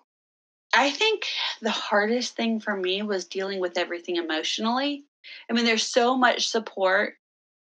I 0.74 0.90
think 0.92 1.26
the 1.62 1.72
hardest 1.72 2.36
thing 2.36 2.60
for 2.60 2.76
me 2.76 3.02
was 3.02 3.26
dealing 3.26 3.60
with 3.60 3.78
everything 3.78 4.16
emotionally. 4.16 5.06
I 5.50 5.54
mean, 5.54 5.66
there's 5.66 5.88
so 5.88 6.16
much 6.18 6.48
support 6.48 7.16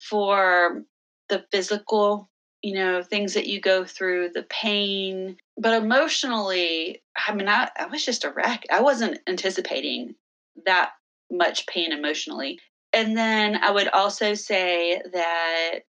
for 0.00 0.84
the 1.28 1.44
physical, 1.50 2.30
you 2.62 2.74
know, 2.74 3.02
things 3.02 3.34
that 3.34 3.46
you 3.46 3.60
go 3.60 3.84
through, 3.84 4.30
the 4.30 4.44
pain, 4.44 5.36
but 5.58 5.74
emotionally, 5.82 7.02
I 7.26 7.34
mean, 7.34 7.48
I, 7.48 7.68
I 7.78 7.86
was 7.86 8.04
just 8.04 8.24
a 8.24 8.30
wreck. 8.30 8.64
I 8.70 8.80
wasn't 8.80 9.20
anticipating 9.26 10.14
that 10.64 10.92
much 11.30 11.66
pain 11.66 11.92
emotionally. 11.92 12.60
And 12.92 13.16
then 13.16 13.56
I 13.56 13.70
would 13.72 13.88
also 13.88 14.34
say 14.34 15.02
that 15.12 15.82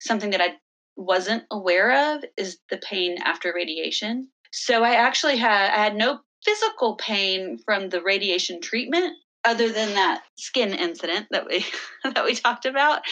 something 0.00 0.30
that 0.30 0.40
I 0.40 0.56
wasn't 0.96 1.44
aware 1.50 2.14
of 2.16 2.24
is 2.36 2.58
the 2.70 2.78
pain 2.78 3.18
after 3.24 3.52
radiation 3.54 4.28
So 4.50 4.84
I 4.84 4.94
actually 4.94 5.36
had 5.38 5.70
I 5.70 5.82
had 5.84 5.96
no 5.96 6.20
physical 6.44 6.96
pain 6.96 7.58
from 7.64 7.88
the 7.88 8.02
radiation 8.02 8.60
treatment 8.60 9.14
other 9.44 9.70
than 9.70 9.94
that 9.94 10.22
skin 10.36 10.72
incident 10.72 11.26
that 11.30 11.46
we 11.46 11.64
that 12.04 12.24
we 12.24 12.34
talked 12.34 12.66
about. 12.66 13.02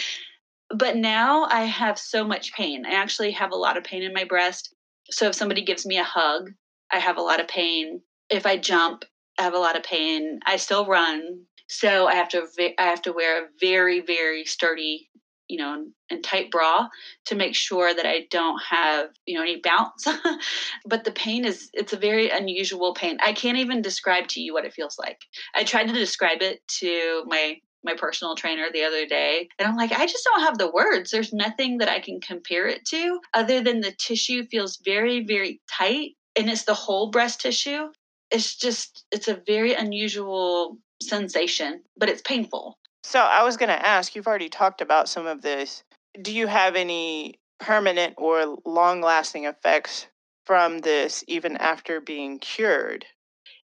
But 0.73 0.97
now 0.97 1.47
I 1.51 1.63
have 1.63 1.99
so 1.99 2.25
much 2.25 2.53
pain. 2.53 2.87
I 2.87 2.95
actually 2.95 3.33
have 3.33 3.51
a 3.53 3.57
lot 3.57 3.77
of 3.77 3.85
pain 3.85 4.03
in 4.03 4.13
my 4.13 4.25
breast. 4.25 4.75
So 5.11 5.29
if 5.29 5.35
somebody 5.35 5.65
gives 5.65 5.85
me 5.85 5.99
a 5.99 6.05
hug, 6.05 6.51
I 6.93 6.99
have 6.99 7.17
a 7.17 7.23
lot 7.23 7.41
of 7.41 7.49
pain. 7.49 8.03
If 8.29 8.47
I 8.47 8.57
jump, 8.57 9.05
I 9.39 9.43
have 9.43 9.55
a 9.55 9.59
lot 9.59 9.77
of 9.77 9.83
pain. 9.83 10.39
I 10.47 10.57
still 10.57 10.87
run, 10.87 11.41
so 11.69 12.07
I 12.07 12.15
have 12.15 12.29
to 12.31 12.47
I 12.79 12.83
have 12.83 13.03
to 13.03 13.13
wear 13.13 13.45
a 13.45 13.49
very 13.61 14.01
very 14.01 14.45
sturdy 14.45 15.11
you 15.51 15.57
know, 15.57 15.85
and 16.11 16.23
tight 16.23 16.51
bra 16.51 16.89
to 17.27 17.35
make 17.35 17.55
sure 17.55 17.93
that 17.93 18.07
I 18.07 18.27
don't 18.31 18.61
have, 18.63 19.09
you 19.27 19.35
know, 19.37 19.43
any 19.43 19.61
bounce. 19.61 20.07
but 20.87 21.05
the 21.05 21.11
pain 21.11 21.45
is, 21.45 21.69
it's 21.73 21.93
a 21.93 21.99
very 21.99 22.31
unusual 22.31 22.95
pain. 22.95 23.19
I 23.21 23.33
can't 23.33 23.59
even 23.59 23.83
describe 23.83 24.29
to 24.29 24.41
you 24.41 24.55
what 24.55 24.65
it 24.65 24.73
feels 24.73 24.97
like. 24.99 25.19
I 25.55 25.65
tried 25.65 25.89
to 25.89 25.93
describe 25.93 26.41
it 26.41 26.61
to 26.81 27.25
my 27.27 27.57
my 27.83 27.95
personal 27.97 28.35
trainer 28.35 28.67
the 28.71 28.85
other 28.85 29.07
day 29.07 29.49
and 29.59 29.67
i'm 29.67 29.75
like 29.75 29.91
i 29.91 30.05
just 30.05 30.23
don't 30.23 30.43
have 30.43 30.59
the 30.59 30.71
words 30.71 31.11
there's 31.11 31.33
nothing 31.33 31.79
that 31.79 31.89
i 31.89 31.99
can 31.99 32.21
compare 32.21 32.67
it 32.67 32.85
to 32.85 33.19
other 33.33 33.63
than 33.63 33.81
the 33.81 33.93
tissue 33.93 34.45
feels 34.49 34.79
very 34.85 35.25
very 35.25 35.63
tight 35.67 36.11
and 36.39 36.51
it's 36.51 36.65
the 36.65 36.75
whole 36.75 37.11
breast 37.11 37.41
tissue 37.41 37.87
it's 38.31 38.55
just 38.55 39.07
it's 39.11 39.29
a 39.29 39.41
very 39.47 39.73
unusual 39.73 40.77
sensation 41.03 41.81
but 41.97 42.11
it's 42.11 42.21
painful 42.21 42.77
so 43.03 43.21
I 43.21 43.43
was 43.43 43.57
going 43.57 43.69
to 43.69 43.87
ask, 43.87 44.15
you've 44.15 44.27
already 44.27 44.49
talked 44.49 44.81
about 44.81 45.09
some 45.09 45.27
of 45.27 45.43
this. 45.43 45.83
Do 46.21 46.33
you 46.33 46.47
have 46.47 46.77
any 46.77 47.39
permanent 47.59 48.15
or 48.17 48.57
long 48.65 49.01
lasting 49.01 49.45
effects 49.45 50.07
from 50.47 50.79
this 50.79 51.23
even 51.29 51.57
after 51.57 52.01
being 52.01 52.39
cured? 52.39 53.05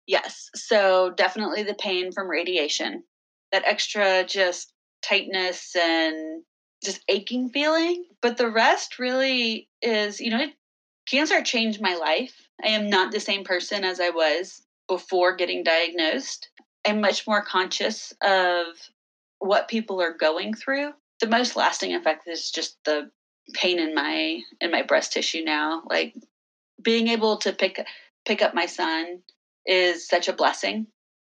Yes. 0.05 0.49
So 0.55 1.11
definitely 1.15 1.63
the 1.63 1.75
pain 1.75 2.11
from 2.11 2.29
radiation, 2.29 3.03
that 3.51 3.65
extra 3.65 4.23
just 4.23 4.73
tightness 5.01 5.75
and 5.75 6.43
just 6.83 7.03
aching 7.09 7.49
feeling. 7.49 8.05
But 8.21 8.37
the 8.37 8.49
rest 8.49 8.99
really 8.99 9.69
is, 9.81 10.19
you 10.19 10.29
know, 10.29 10.45
cancer 11.09 11.41
changed 11.41 11.81
my 11.81 11.95
life. 11.95 12.33
I 12.63 12.69
am 12.69 12.89
not 12.89 13.11
the 13.11 13.19
same 13.19 13.43
person 13.43 13.83
as 13.83 13.99
I 13.99 14.09
was 14.09 14.61
before 14.87 15.35
getting 15.35 15.63
diagnosed. 15.63 16.49
I'm 16.87 17.01
much 17.01 17.27
more 17.27 17.43
conscious 17.43 18.13
of 18.21 18.65
what 19.39 19.67
people 19.67 20.01
are 20.01 20.13
going 20.13 20.53
through. 20.53 20.91
The 21.19 21.27
most 21.27 21.55
lasting 21.55 21.93
effect 21.93 22.27
is 22.27 22.51
just 22.51 22.77
the 22.85 23.09
pain 23.53 23.79
in 23.79 23.95
my 23.95 24.41
in 24.61 24.71
my 24.71 24.83
breast 24.83 25.13
tissue 25.13 25.43
now. 25.43 25.83
Like 25.89 26.15
being 26.81 27.07
able 27.07 27.37
to 27.37 27.53
pick 27.53 27.83
pick 28.25 28.41
up 28.41 28.53
my 28.53 28.65
son 28.65 29.21
is 29.65 30.07
such 30.07 30.27
a 30.27 30.33
blessing. 30.33 30.87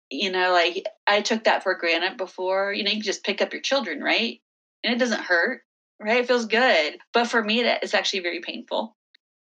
You 0.10 0.32
know, 0.32 0.52
like 0.52 0.86
I 1.08 1.22
took 1.22 1.46
that 1.46 1.64
for 1.64 1.76
granted 1.76 2.18
before. 2.18 2.74
You 2.74 2.84
know, 2.84 2.90
you 2.90 2.98
can 2.98 3.04
just 3.04 3.24
pick 3.24 3.42
up 3.42 3.54
your 3.54 3.62
children, 3.62 4.02
right? 4.02 4.40
And 4.84 4.94
it 4.94 5.00
doesn't 5.00 5.22
hurt, 5.22 5.62
right? 6.00 6.20
It 6.20 6.28
feels 6.28 6.46
good. 6.46 6.98
But 7.14 7.28
for 7.28 7.42
me, 7.42 7.62
it's 7.62 7.94
actually 7.94 8.20
very 8.22 8.42
painful. 8.42 8.96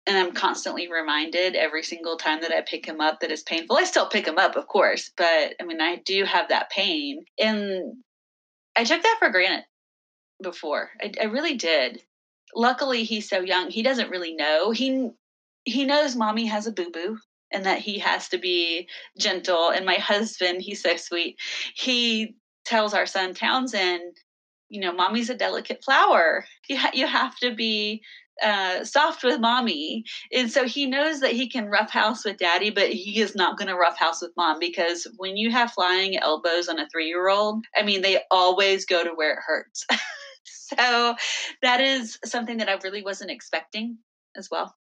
And 0.06 0.16
I'm 0.18 0.32
constantly 0.32 0.90
reminded 0.90 1.54
every 1.54 1.82
single 1.82 2.16
time 2.16 2.42
that 2.42 2.52
I 2.52 2.60
pick 2.60 2.86
him 2.86 3.00
up 3.00 3.20
that 3.20 3.30
it's 3.30 3.42
painful. 3.42 3.76
I 3.76 3.84
still 3.84 4.08
pick 4.08 4.26
him 4.26 4.38
up, 4.38 4.54
of 4.54 4.68
course, 4.68 5.10
but 5.16 5.54
I 5.58 5.64
mean, 5.64 5.80
I 5.80 5.96
do 6.04 6.24
have 6.24 6.48
that 6.50 6.70
pain. 6.70 7.24
And 7.38 7.96
I 8.76 8.84
took 8.84 9.02
that 9.02 9.16
for 9.18 9.30
granted 9.30 9.64
before. 10.42 10.90
I, 11.00 11.12
I 11.20 11.24
really 11.24 11.54
did. 11.54 12.02
Luckily, 12.54 13.04
he's 13.04 13.28
so 13.28 13.40
young; 13.40 13.70
he 13.70 13.82
doesn't 13.82 14.10
really 14.10 14.34
know. 14.34 14.70
He 14.70 15.10
he 15.64 15.84
knows 15.84 16.16
mommy 16.16 16.46
has 16.46 16.66
a 16.66 16.72
boo 16.72 16.90
boo 16.90 17.18
and 17.50 17.64
that 17.64 17.78
he 17.78 17.98
has 18.00 18.28
to 18.28 18.38
be 18.38 18.88
gentle. 19.18 19.70
And 19.70 19.86
my 19.86 19.94
husband, 19.94 20.60
he's 20.60 20.82
so 20.82 20.96
sweet. 20.96 21.38
He 21.74 22.36
tells 22.64 22.94
our 22.94 23.06
son 23.06 23.32
Townsend, 23.34 24.16
you 24.68 24.80
know, 24.80 24.92
mommy's 24.92 25.30
a 25.30 25.34
delicate 25.34 25.82
flower. 25.84 26.44
You, 26.68 26.78
ha- 26.78 26.90
you 26.94 27.06
have 27.06 27.36
to 27.38 27.54
be 27.54 28.02
uh, 28.42 28.84
soft 28.84 29.22
with 29.22 29.40
mommy. 29.40 30.04
And 30.32 30.50
so 30.50 30.64
he 30.64 30.86
knows 30.86 31.20
that 31.20 31.32
he 31.32 31.48
can 31.48 31.66
roughhouse 31.66 32.24
with 32.24 32.38
daddy, 32.38 32.70
but 32.70 32.90
he 32.90 33.20
is 33.20 33.34
not 33.34 33.58
going 33.58 33.68
to 33.68 33.76
roughhouse 33.76 34.22
with 34.22 34.32
mom 34.36 34.58
because 34.58 35.06
when 35.16 35.36
you 35.36 35.50
have 35.50 35.72
flying 35.72 36.18
elbows 36.18 36.68
on 36.68 36.78
a 36.78 36.88
three 36.88 37.06
year 37.06 37.28
old, 37.28 37.64
I 37.76 37.82
mean, 37.82 38.02
they 38.02 38.20
always 38.30 38.84
go 38.84 39.04
to 39.04 39.10
where 39.10 39.34
it 39.34 39.40
hurts. 39.46 39.86
so 40.44 41.14
that 41.62 41.80
is 41.80 42.18
something 42.24 42.58
that 42.58 42.68
I 42.68 42.78
really 42.82 43.02
wasn't 43.02 43.30
expecting 43.30 43.98
as 44.36 44.48
well. 44.50 44.74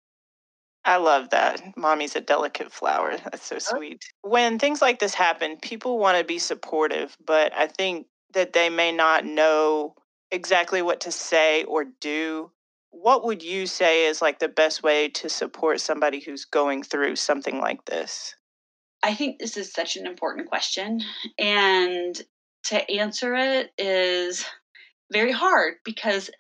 I 0.85 0.97
love 0.97 1.31
that. 1.31 1.77
Mommy's 1.77 2.17
a 2.17 2.21
delicate 2.21 2.73
flower. 2.73 3.17
That's 3.25 3.45
so 3.45 3.57
oh. 3.57 3.77
sweet. 3.77 4.03
When 4.23 4.59
things 4.59 4.81
like 4.81 4.99
this 4.99 5.15
happen, 5.15 5.59
people 5.61 5.99
want 5.99 6.17
to 6.19 6.25
be 6.25 6.39
supportive, 6.39 7.17
but 7.25 7.53
I 7.55 7.67
think 7.67 8.07
that 8.33 8.53
they 8.53 8.71
may 8.71 8.93
not 8.93 9.25
know 9.25 9.95
exactly 10.31 10.81
what 10.81 11.01
to 11.01 11.13
say 11.13 11.65
or 11.65 11.85
do 12.01 12.51
what 12.91 13.25
would 13.25 13.43
you 13.43 13.67
say 13.67 14.07
is 14.07 14.21
like 14.21 14.39
the 14.39 14.49
best 14.49 14.83
way 14.83 15.09
to 15.09 15.29
support 15.29 15.81
somebody 15.81 16.21
who's 16.21 16.45
going 16.45 16.83
through 16.83 17.17
something 17.17 17.59
like 17.59 17.85
this? 17.87 18.35
I 19.03 19.15
think 19.15 19.39
this 19.39 19.57
is 19.57 19.73
such 19.73 19.97
an 19.97 20.07
important 20.07 20.49
question. 20.49 21.01
And 21.39 22.21
to 22.65 22.91
answer 22.91 23.35
it 23.35 23.73
is 23.79 24.45
very 25.13 25.33
hard 25.33 25.75
because 25.85 26.31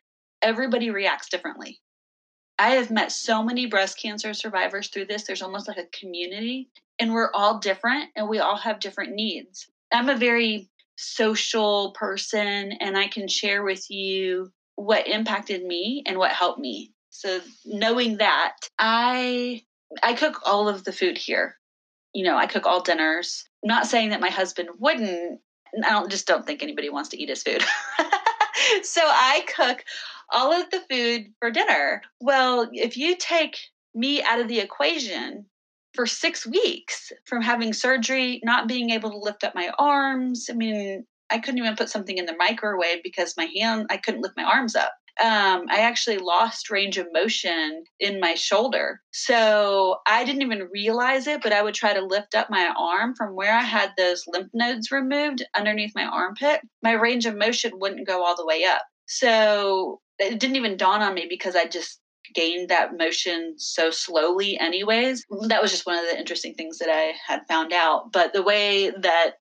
everybody 0.43 0.91
reacts 0.91 1.29
differently. 1.29 1.81
I 2.59 2.73
have 2.73 2.91
met 2.91 3.11
so 3.11 3.43
many 3.43 3.67
breast 3.67 3.99
cancer 3.99 4.35
survivors 4.35 4.89
through 4.89 5.07
this. 5.07 5.23
There's 5.23 5.41
almost 5.41 5.67
like 5.67 5.79
a 5.79 5.99
community, 5.99 6.69
and 6.99 7.13
we're 7.15 7.33
all 7.33 7.59
different 7.59 8.11
and 8.17 8.29
we 8.29 8.39
all 8.39 8.57
have 8.57 8.81
different 8.81 9.15
needs. 9.15 9.67
I'm 9.91 10.11
a 10.11 10.17
very 10.17 10.69
social 10.97 11.93
person, 11.93 12.73
and 12.73 12.99
I 12.99 13.09
can 13.09 13.29
share 13.29 13.63
with 13.63 13.91
you 13.91 14.53
what 14.81 15.07
impacted 15.07 15.63
me 15.65 16.03
and 16.07 16.17
what 16.17 16.33
helped 16.33 16.59
me. 16.59 16.93
So 17.11 17.41
knowing 17.67 18.17
that, 18.19 18.57
I 18.79 19.63
I 20.03 20.15
cook 20.15 20.41
all 20.45 20.69
of 20.69 20.85
the 20.85 20.93
food 20.93 21.19
here. 21.19 21.57
You 22.15 22.25
know, 22.25 22.37
I 22.37 22.47
cook 22.47 22.67
all 22.67 22.83
dinners. 22.83 23.45
Not 23.63 23.87
saying 23.87 24.11
that 24.11 24.21
my 24.21 24.31
husband 24.31 24.71
wouldn't. 24.79 25.41
I 25.85 25.91
don't 25.91 26.11
just 26.11 26.27
don't 26.27 26.47
think 26.47 26.63
anybody 26.63 26.89
wants 26.89 27.11
to 27.11 27.21
eat 27.21 27.29
his 27.29 27.43
food. 27.43 27.63
so 28.83 29.03
I 29.05 29.45
cook 29.55 29.85
all 30.33 30.53
of 30.53 30.71
the 30.71 30.83
food 30.91 31.27
for 31.39 31.51
dinner. 31.51 32.03
Well, 32.21 32.69
if 32.73 32.97
you 32.97 33.17
take 33.17 33.59
me 33.95 34.23
out 34.23 34.41
of 34.41 34.49
the 34.49 34.61
equation 34.61 35.45
for 35.95 36.07
six 36.07 36.47
weeks 36.47 37.13
from 37.27 37.43
having 37.43 37.73
surgery, 37.73 38.41
not 38.45 38.69
being 38.69 38.91
able 38.91 39.11
to 39.11 39.19
lift 39.19 39.45
up 39.45 39.55
my 39.55 39.71
arms, 39.79 40.49
I 40.51 40.55
mean, 40.55 41.07
I 41.31 41.39
couldn't 41.39 41.59
even 41.59 41.77
put 41.77 41.89
something 41.89 42.19
in 42.19 42.27
the 42.27 42.37
microwave 42.37 43.03
because 43.03 43.37
my 43.37 43.49
hand, 43.57 43.87
I 43.91 43.97
couldn't 43.97 44.23
lift 44.23 44.37
my 44.37 44.45
arms 44.45 44.75
up. 44.75 44.93
Um, 45.21 45.67
I 45.69 45.81
actually 45.81 46.19
lost 46.19 46.71
range 46.71 46.97
of 46.97 47.07
motion 47.13 47.85
in 47.99 48.21
my 48.21 48.35
shoulder. 48.35 49.01
So 49.13 49.97
I 50.07 50.25
didn't 50.25 50.43
even 50.43 50.69
realize 50.73 51.27
it, 51.27 51.43
but 51.43 51.53
I 51.53 51.63
would 51.63 51.75
try 51.75 51.93
to 51.93 52.05
lift 52.05 52.35
up 52.35 52.49
my 52.49 52.73
arm 52.79 53.15
from 53.15 53.35
where 53.35 53.55
I 53.55 53.63
had 53.63 53.91
those 53.99 54.25
lymph 54.27 54.49
nodes 54.55 54.91
removed 54.91 55.45
underneath 55.55 55.93
my 55.95 56.05
armpit. 56.05 56.61
My 56.83 56.93
range 56.93 57.27
of 57.27 57.37
motion 57.37 57.73
wouldn't 57.75 58.07
go 58.07 58.25
all 58.25 58.37
the 58.37 58.47
way 58.47 58.65
up. 58.65 58.83
So 59.07 60.01
it 60.19 60.41
didn't 60.41 60.57
even 60.57 60.77
dawn 60.77 61.03
on 61.03 61.15
me 61.15 61.27
because 61.29 61.55
I 61.55 61.67
just 61.67 62.01
gained 62.35 62.69
that 62.69 62.97
motion 62.97 63.55
so 63.57 63.91
slowly 63.91 64.59
anyways 64.59 65.25
that 65.49 65.61
was 65.61 65.71
just 65.71 65.87
one 65.87 65.99
of 65.99 66.05
the 66.09 66.19
interesting 66.19 66.55
things 66.55 66.79
that 66.79 66.89
i 66.89 67.13
had 67.27 67.41
found 67.49 67.73
out 67.73 68.13
but 68.13 68.33
the 68.33 68.43
way 68.43 68.91
that 68.91 69.33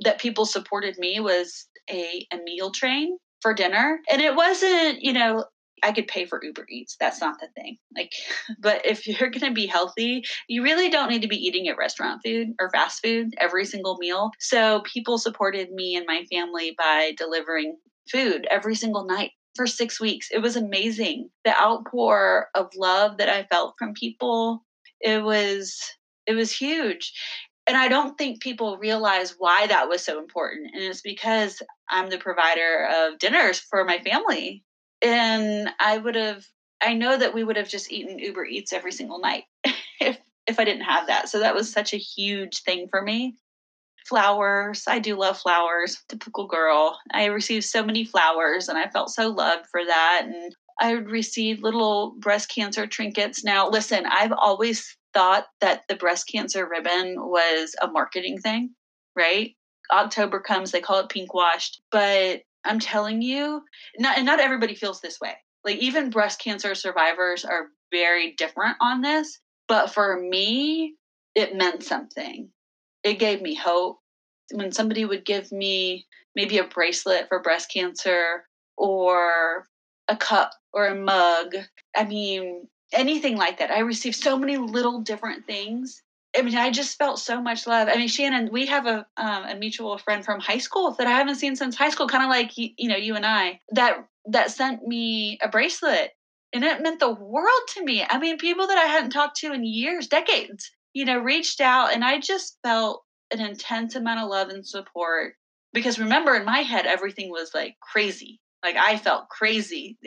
that 0.00 0.20
people 0.20 0.44
supported 0.44 0.98
me 0.98 1.20
was 1.20 1.66
a, 1.90 2.26
a 2.32 2.38
meal 2.38 2.70
train 2.70 3.18
for 3.42 3.54
dinner. 3.54 4.00
And 4.10 4.20
it 4.20 4.34
wasn't, 4.34 5.02
you 5.02 5.12
know, 5.12 5.44
I 5.82 5.92
could 5.92 6.08
pay 6.08 6.24
for 6.24 6.42
Uber 6.42 6.66
Eats. 6.70 6.96
That's 6.98 7.20
not 7.20 7.38
the 7.40 7.48
thing. 7.54 7.76
Like, 7.94 8.12
but 8.58 8.84
if 8.86 9.06
you're 9.06 9.30
going 9.30 9.40
to 9.40 9.52
be 9.52 9.66
healthy, 9.66 10.24
you 10.48 10.62
really 10.62 10.88
don't 10.88 11.10
need 11.10 11.22
to 11.22 11.28
be 11.28 11.36
eating 11.36 11.68
at 11.68 11.76
restaurant 11.76 12.22
food 12.24 12.48
or 12.58 12.70
fast 12.70 13.02
food 13.04 13.34
every 13.38 13.64
single 13.64 13.98
meal. 13.98 14.30
So 14.40 14.82
people 14.82 15.18
supported 15.18 15.70
me 15.70 15.94
and 15.94 16.06
my 16.06 16.24
family 16.32 16.74
by 16.76 17.12
delivering 17.16 17.76
food 18.10 18.46
every 18.50 18.74
single 18.74 19.04
night 19.04 19.32
for 19.54 19.66
six 19.66 20.00
weeks. 20.00 20.28
It 20.32 20.38
was 20.38 20.56
amazing. 20.56 21.28
The 21.44 21.56
outpour 21.56 22.48
of 22.54 22.70
love 22.76 23.18
that 23.18 23.28
I 23.28 23.44
felt 23.44 23.74
from 23.78 23.92
people, 23.94 24.64
it 25.00 25.22
was 25.22 25.78
it 26.26 26.34
was 26.34 26.50
huge 26.50 27.12
and 27.66 27.76
I 27.76 27.88
don't 27.88 28.16
think 28.18 28.42
people 28.42 28.76
realize 28.76 29.34
why 29.38 29.66
that 29.66 29.88
was 29.88 30.04
so 30.04 30.18
important. 30.18 30.70
And 30.74 30.82
it's 30.82 31.00
because 31.00 31.62
I'm 31.88 32.10
the 32.10 32.18
provider 32.18 32.88
of 32.94 33.18
dinners 33.18 33.58
for 33.58 33.84
my 33.84 33.98
family. 33.98 34.62
And 35.00 35.70
I 35.80 35.96
would 35.96 36.14
have, 36.14 36.44
I 36.82 36.94
know 36.94 37.16
that 37.16 37.34
we 37.34 37.42
would 37.42 37.56
have 37.56 37.68
just 37.68 37.90
eaten 37.90 38.18
Uber 38.18 38.44
Eats 38.44 38.72
every 38.72 38.92
single 38.92 39.18
night 39.18 39.44
if, 40.00 40.18
if 40.46 40.58
I 40.58 40.64
didn't 40.64 40.84
have 40.84 41.06
that. 41.06 41.28
So 41.30 41.38
that 41.38 41.54
was 41.54 41.72
such 41.72 41.94
a 41.94 41.98
huge 41.98 42.62
thing 42.62 42.88
for 42.90 43.00
me. 43.00 43.36
Flowers. 44.06 44.84
I 44.86 44.98
do 44.98 45.16
love 45.16 45.38
flowers. 45.38 46.02
Typical 46.10 46.46
girl. 46.46 46.98
I 47.12 47.26
received 47.26 47.64
so 47.64 47.82
many 47.82 48.04
flowers 48.04 48.68
and 48.68 48.76
I 48.76 48.90
felt 48.90 49.08
so 49.08 49.28
loved 49.30 49.66
for 49.70 49.82
that. 49.82 50.24
And 50.26 50.54
I 50.80 50.94
would 50.94 51.08
receive 51.08 51.62
little 51.62 52.14
breast 52.18 52.50
cancer 52.50 52.86
trinkets. 52.86 53.42
Now, 53.42 53.70
listen, 53.70 54.04
I've 54.04 54.32
always 54.32 54.94
thought 55.14 55.46
that 55.60 55.82
the 55.88 55.96
breast 55.96 56.28
cancer 56.30 56.68
ribbon 56.68 57.14
was 57.16 57.74
a 57.80 57.88
marketing 57.88 58.38
thing, 58.38 58.70
right? 59.16 59.54
October 59.92 60.40
comes, 60.40 60.70
they 60.70 60.80
call 60.80 61.00
it 61.00 61.08
pink 61.08 61.32
washed, 61.32 61.80
but 61.90 62.42
I'm 62.64 62.80
telling 62.80 63.22
you, 63.22 63.62
not 63.98 64.16
and 64.16 64.26
not 64.26 64.40
everybody 64.40 64.74
feels 64.74 65.00
this 65.00 65.20
way. 65.20 65.34
Like 65.64 65.76
even 65.78 66.10
breast 66.10 66.40
cancer 66.40 66.74
survivors 66.74 67.44
are 67.44 67.68
very 67.90 68.34
different 68.36 68.76
on 68.80 69.00
this, 69.00 69.38
but 69.68 69.90
for 69.92 70.20
me, 70.20 70.94
it 71.34 71.56
meant 71.56 71.82
something. 71.82 72.50
It 73.02 73.18
gave 73.18 73.42
me 73.42 73.54
hope. 73.54 73.98
When 74.52 74.72
somebody 74.72 75.04
would 75.04 75.24
give 75.24 75.50
me 75.52 76.06
maybe 76.34 76.58
a 76.58 76.64
bracelet 76.64 77.28
for 77.28 77.40
breast 77.40 77.70
cancer 77.72 78.44
or 78.76 79.66
a 80.08 80.16
cup 80.16 80.50
or 80.72 80.86
a 80.86 80.94
mug, 80.94 81.54
I 81.96 82.04
mean, 82.04 82.68
anything 82.94 83.36
like 83.36 83.58
that. 83.58 83.70
I 83.70 83.80
received 83.80 84.16
so 84.16 84.38
many 84.38 84.56
little 84.56 85.00
different 85.00 85.46
things. 85.46 86.02
I 86.36 86.42
mean, 86.42 86.56
I 86.56 86.70
just 86.70 86.98
felt 86.98 87.18
so 87.20 87.40
much 87.40 87.66
love. 87.66 87.88
I 87.88 87.96
mean, 87.96 88.08
Shannon, 88.08 88.50
we 88.50 88.66
have 88.66 88.86
a 88.86 89.06
um, 89.16 89.44
a 89.44 89.54
mutual 89.54 89.98
friend 89.98 90.24
from 90.24 90.40
high 90.40 90.58
school 90.58 90.92
that 90.92 91.06
I 91.06 91.12
haven't 91.12 91.36
seen 91.36 91.54
since 91.54 91.76
high 91.76 91.90
school, 91.90 92.08
kind 92.08 92.24
of 92.24 92.30
like 92.30 92.58
you, 92.58 92.70
you 92.76 92.88
know 92.88 92.96
you 92.96 93.14
and 93.14 93.24
I. 93.26 93.60
That 93.70 94.06
that 94.26 94.50
sent 94.50 94.86
me 94.86 95.38
a 95.42 95.48
bracelet, 95.48 96.10
and 96.52 96.64
it 96.64 96.82
meant 96.82 97.00
the 97.00 97.12
world 97.12 97.62
to 97.74 97.84
me. 97.84 98.04
I 98.08 98.18
mean, 98.18 98.38
people 98.38 98.66
that 98.66 98.78
I 98.78 98.86
hadn't 98.86 99.10
talked 99.10 99.36
to 99.38 99.52
in 99.52 99.64
years, 99.64 100.08
decades, 100.08 100.70
you 100.92 101.04
know, 101.04 101.18
reached 101.18 101.60
out, 101.60 101.92
and 101.92 102.04
I 102.04 102.18
just 102.18 102.58
felt 102.64 103.04
an 103.32 103.40
intense 103.40 103.94
amount 103.94 104.20
of 104.20 104.28
love 104.28 104.48
and 104.48 104.66
support. 104.66 105.34
Because 105.72 105.98
remember, 105.98 106.34
in 106.34 106.44
my 106.44 106.60
head, 106.60 106.86
everything 106.86 107.30
was 107.30 107.52
like 107.54 107.76
crazy. 107.80 108.40
Like 108.64 108.76
I 108.76 108.96
felt 108.96 109.28
crazy. 109.28 109.98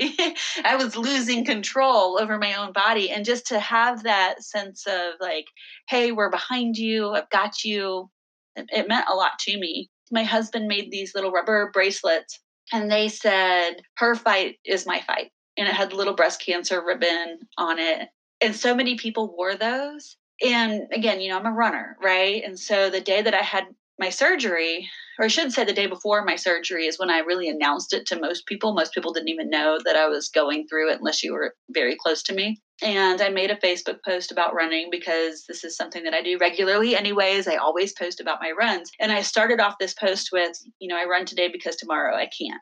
I 0.65 0.76
was 0.76 0.98
losing 0.98 1.46
control 1.46 2.20
over 2.20 2.39
my 2.39 2.56
own 2.56 2.74
body. 2.74 3.12
And 3.12 3.24
just 3.24 3.46
to 3.48 3.60
have 3.60 4.04
that 4.04 4.43
sense 4.43 4.86
of 4.88 5.13
like, 5.22 5.46
hey, 5.88 6.12
we're 6.12 6.32
behind 6.32 6.76
you, 6.76 7.12
I've 7.12 7.30
got 7.30 7.63
you, 7.63 8.10
it, 8.56 8.65
it 8.70 8.88
meant 8.88 9.06
a 9.10 9.15
lot 9.15 9.38
to 9.41 9.58
me. 9.60 9.91
My 10.12 10.24
husband 10.24 10.67
made 10.67 10.89
these 10.89 11.13
little 11.13 11.32
rubber 11.32 11.70
bracelets 11.72 12.39
and 12.74 12.91
they 12.91 13.10
said, 13.10 13.76
her 13.98 14.15
fight 14.15 14.56
is 14.65 14.88
my 14.88 15.02
fight. 15.02 15.32
And 15.56 15.67
it 15.67 15.74
had 15.76 15.93
little 15.93 16.15
breast 16.15 16.41
cancer 16.43 16.84
ribbon 16.84 17.39
on 17.58 17.78
it. 17.78 18.10
And 18.41 18.56
so 18.56 18.74
many 18.76 18.96
people 18.96 19.36
wore 19.36 19.56
those. 19.56 20.17
And 20.43 20.84
again, 20.91 21.22
you 21.22 21.30
know, 21.30 21.38
I'm 21.38 21.46
a 21.46 21.52
runner, 21.52 21.98
right? 22.02 22.43
And 22.43 22.60
so 22.60 22.89
the 22.89 23.02
day 23.02 23.22
that 23.22 23.34
I 23.34 23.41
had 23.41 23.65
my 24.00 24.10
surgery, 24.10 24.89
or 25.17 25.25
I 25.25 25.30
should 25.30 25.51
say 25.51 25.63
the 25.63 25.73
day 25.73 25.88
before 25.88 26.23
my 26.23 26.36
surgery, 26.36 26.86
is 26.86 26.99
when 26.99 27.10
I 27.10 27.19
really 27.19 27.49
announced 27.49 27.93
it 27.93 28.06
to 28.08 28.19
most 28.19 28.45
people. 28.45 28.73
Most 28.73 28.93
people 28.93 29.13
didn't 29.13 29.30
even 29.30 29.49
know 29.49 29.80
that 29.84 29.95
I 29.95 30.08
was 30.08 30.30
going 30.30 30.67
through 30.67 30.91
it 30.91 30.99
unless 30.99 31.23
you 31.23 31.34
were 31.34 31.56
very 31.69 31.95
close 31.95 32.23
to 32.23 32.34
me. 32.34 32.62
And 32.82 33.21
I 33.21 33.30
made 33.30 33.49
a 33.49 33.56
Facebook 33.56 33.97
post 34.06 34.32
about 34.32 34.53
running 34.53 34.89
because 34.91 35.45
this 35.47 35.63
is 35.63 35.75
something 35.75 36.03
that 36.03 36.13
I 36.13 36.21
do 36.21 36.38
regularly, 36.39 36.95
anyways. 36.95 37.47
I 37.47 37.56
always 37.56 37.93
post 37.93 38.19
about 38.19 38.39
my 38.39 38.51
runs. 38.51 38.91
And 38.99 39.12
I 39.12 39.21
started 39.21 39.60
off 39.60 39.80
this 39.80 39.95
post 39.95 40.30
with, 40.32 40.56
you 40.80 40.88
know, 40.88 40.97
I 40.97 41.08
run 41.10 41.25
today 41.25 41.49
because 41.51 41.75
tomorrow 41.75 42.15
I 42.15 42.30
can't. 42.38 42.62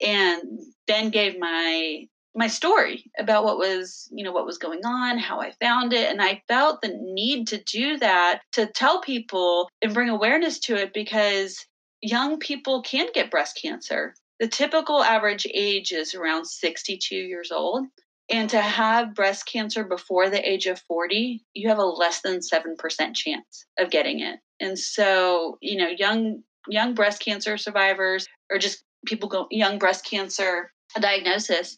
And 0.00 0.42
then 0.86 1.10
gave 1.10 1.38
my 1.38 2.06
my 2.34 2.46
story 2.46 3.10
about 3.18 3.44
what 3.44 3.58
was 3.58 4.08
you 4.10 4.24
know 4.24 4.32
what 4.32 4.46
was 4.46 4.56
going 4.56 4.80
on 4.86 5.18
how 5.18 5.38
i 5.38 5.52
found 5.60 5.92
it 5.92 6.10
and 6.10 6.22
i 6.22 6.42
felt 6.48 6.80
the 6.80 6.88
need 7.02 7.46
to 7.46 7.62
do 7.64 7.98
that 7.98 8.40
to 8.52 8.66
tell 8.66 9.02
people 9.02 9.68
and 9.82 9.92
bring 9.92 10.08
awareness 10.08 10.58
to 10.58 10.74
it 10.74 10.94
because 10.94 11.66
young 12.02 12.38
people 12.38 12.82
can 12.82 13.08
get 13.14 13.30
breast 13.30 13.58
cancer 13.60 14.14
the 14.40 14.48
typical 14.48 15.02
average 15.02 15.46
age 15.52 15.92
is 15.92 16.14
around 16.14 16.46
62 16.46 17.14
years 17.14 17.50
old 17.50 17.86
and 18.30 18.50
to 18.50 18.60
have 18.60 19.14
breast 19.14 19.46
cancer 19.46 19.84
before 19.84 20.28
the 20.30 20.48
age 20.48 20.66
of 20.66 20.80
40 20.80 21.44
you 21.54 21.68
have 21.68 21.78
a 21.78 21.84
less 21.84 22.20
than 22.20 22.40
7% 22.40 23.14
chance 23.14 23.66
of 23.78 23.90
getting 23.90 24.20
it 24.20 24.40
and 24.60 24.78
so 24.78 25.58
you 25.60 25.76
know 25.76 25.88
young 25.88 26.42
young 26.68 26.94
breast 26.94 27.20
cancer 27.20 27.56
survivors 27.56 28.26
or 28.50 28.58
just 28.58 28.84
people 29.06 29.28
go 29.28 29.46
young 29.50 29.78
breast 29.78 30.04
cancer 30.04 30.70
diagnosis, 31.00 31.76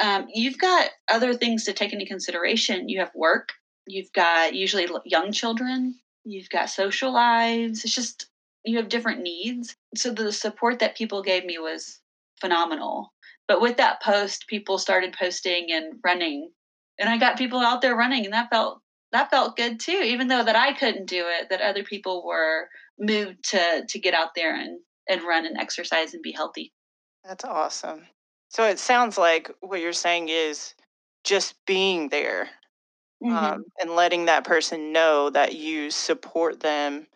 um, 0.00 0.26
you've 0.32 0.58
got 0.58 0.90
other 1.08 1.34
things 1.34 1.64
to 1.64 1.72
take 1.72 1.92
into 1.92 2.06
consideration. 2.06 2.88
You 2.88 3.00
have 3.00 3.12
work, 3.14 3.50
you've 3.86 4.12
got 4.12 4.54
usually 4.54 4.88
young 5.04 5.32
children, 5.32 5.94
you've 6.24 6.50
got 6.50 6.70
social 6.70 7.12
lives. 7.12 7.84
It's 7.84 7.94
just, 7.94 8.26
you 8.66 8.76
have 8.78 8.88
different 8.88 9.22
needs. 9.22 9.76
So 9.94 10.12
the 10.12 10.32
support 10.32 10.78
that 10.80 10.96
people 10.96 11.22
gave 11.22 11.44
me 11.44 11.58
was 11.58 12.00
phenomenal. 12.40 13.12
But 13.48 13.60
with 13.60 13.76
that 13.76 14.02
post, 14.02 14.46
people 14.48 14.78
started 14.78 15.14
posting 15.18 15.68
and 15.70 16.00
running. 16.04 16.50
And 16.98 17.08
I 17.08 17.16
got 17.16 17.38
people 17.38 17.60
out 17.60 17.80
there 17.80 17.94
running, 17.94 18.24
and 18.24 18.34
that 18.34 18.50
felt 18.50 18.80
that 19.12 19.30
felt 19.30 19.56
good 19.56 19.80
too 19.80 20.02
even 20.04 20.28
though 20.28 20.44
that 20.44 20.56
i 20.56 20.72
couldn't 20.72 21.06
do 21.06 21.24
it 21.26 21.48
that 21.50 21.60
other 21.60 21.82
people 21.82 22.24
were 22.26 22.68
moved 22.98 23.42
to 23.42 23.84
to 23.88 23.98
get 23.98 24.14
out 24.14 24.30
there 24.34 24.54
and 24.54 24.80
and 25.08 25.22
run 25.22 25.46
and 25.46 25.56
exercise 25.56 26.14
and 26.14 26.22
be 26.22 26.32
healthy 26.32 26.72
that's 27.24 27.44
awesome 27.44 28.02
so 28.48 28.64
it 28.64 28.78
sounds 28.78 29.18
like 29.18 29.50
what 29.60 29.80
you're 29.80 29.92
saying 29.92 30.28
is 30.28 30.74
just 31.24 31.54
being 31.66 32.08
there 32.08 32.48
mm-hmm. 33.22 33.34
um, 33.34 33.64
and 33.80 33.90
letting 33.90 34.26
that 34.26 34.44
person 34.44 34.92
know 34.92 35.30
that 35.30 35.54
you 35.54 35.90
support 35.90 36.60
them 36.60 37.06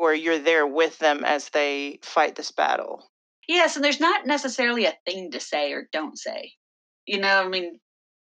or 0.00 0.14
you're 0.14 0.38
there 0.38 0.66
with 0.66 0.98
them 0.98 1.24
as 1.24 1.50
they 1.50 1.98
fight 2.02 2.34
this 2.34 2.50
battle. 2.50 3.10
Yes, 3.46 3.76
and 3.76 3.84
there's 3.84 4.00
not 4.00 4.26
necessarily 4.26 4.86
a 4.86 4.96
thing 5.04 5.30
to 5.32 5.40
say 5.40 5.72
or 5.72 5.88
don't 5.92 6.18
say. 6.18 6.52
You 7.06 7.20
know, 7.20 7.44
I 7.44 7.48
mean, 7.48 7.78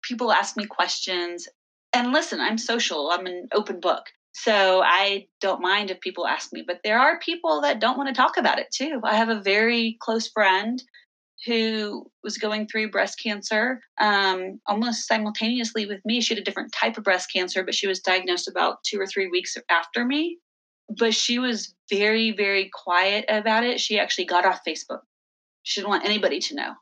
people 0.03 0.31
ask 0.31 0.57
me 0.57 0.67
questions, 0.67 1.49
and 1.93 2.13
listen, 2.13 2.41
I'm 2.41 2.59
social, 2.59 3.11
I'm 3.11 3.27
an 3.27 3.49
open 3.53 3.81
book. 3.81 4.05
So 4.35 4.83
I 4.85 5.27
don't 5.41 5.61
mind 5.61 5.91
if 5.91 6.01
people 6.01 6.27
ask 6.27 6.53
me, 6.53 6.63
but 6.65 6.81
there 6.85 6.99
are 6.99 7.19
people 7.19 7.61
that 7.63 7.81
don't 7.81 7.97
want 7.97 8.09
to 8.09 8.15
talk 8.15 8.37
about 8.37 8.59
it 8.59 8.69
too. 8.73 9.01
I 9.05 9.17
have 9.17 9.29
a 9.29 9.41
very 9.41 9.97
close 10.01 10.29
friend 10.29 10.81
who 11.47 12.07
was 12.23 12.39
going 12.39 12.69
through 12.69 12.91
breast 12.91 13.21
cancer 13.23 13.81
um, 14.01 14.61
almost 14.67 15.07
simultaneously 15.07 15.87
with 15.87 16.01
me. 16.05 16.21
She 16.21 16.35
had 16.35 16.41
a 16.41 16.45
different 16.45 16.73
type 16.73 16.97
of 16.99 17.05
breast 17.05 17.33
cancer, 17.33 17.65
but 17.65 17.75
she 17.75 17.87
was 17.87 18.01
diagnosed 18.01 18.49
about 18.49 18.79
two 18.85 19.01
or 19.01 19.07
three 19.07 19.29
weeks 19.29 19.57
after 19.71 20.05
me. 20.05 20.39
But 20.99 21.15
she 21.15 21.39
was 21.39 21.75
very, 21.91 22.33
very 22.33 22.71
quiet 22.73 23.25
about 23.29 23.65
it. 23.65 23.81
She 23.81 23.99
actually 23.99 24.27
got 24.27 24.45
off 24.45 24.65
Facebook. 24.67 25.01
She 25.63 25.81
didn't 25.81 25.91
want 25.91 26.05
anybody 26.05 26.41
to 26.41 26.55
know. 26.55 26.75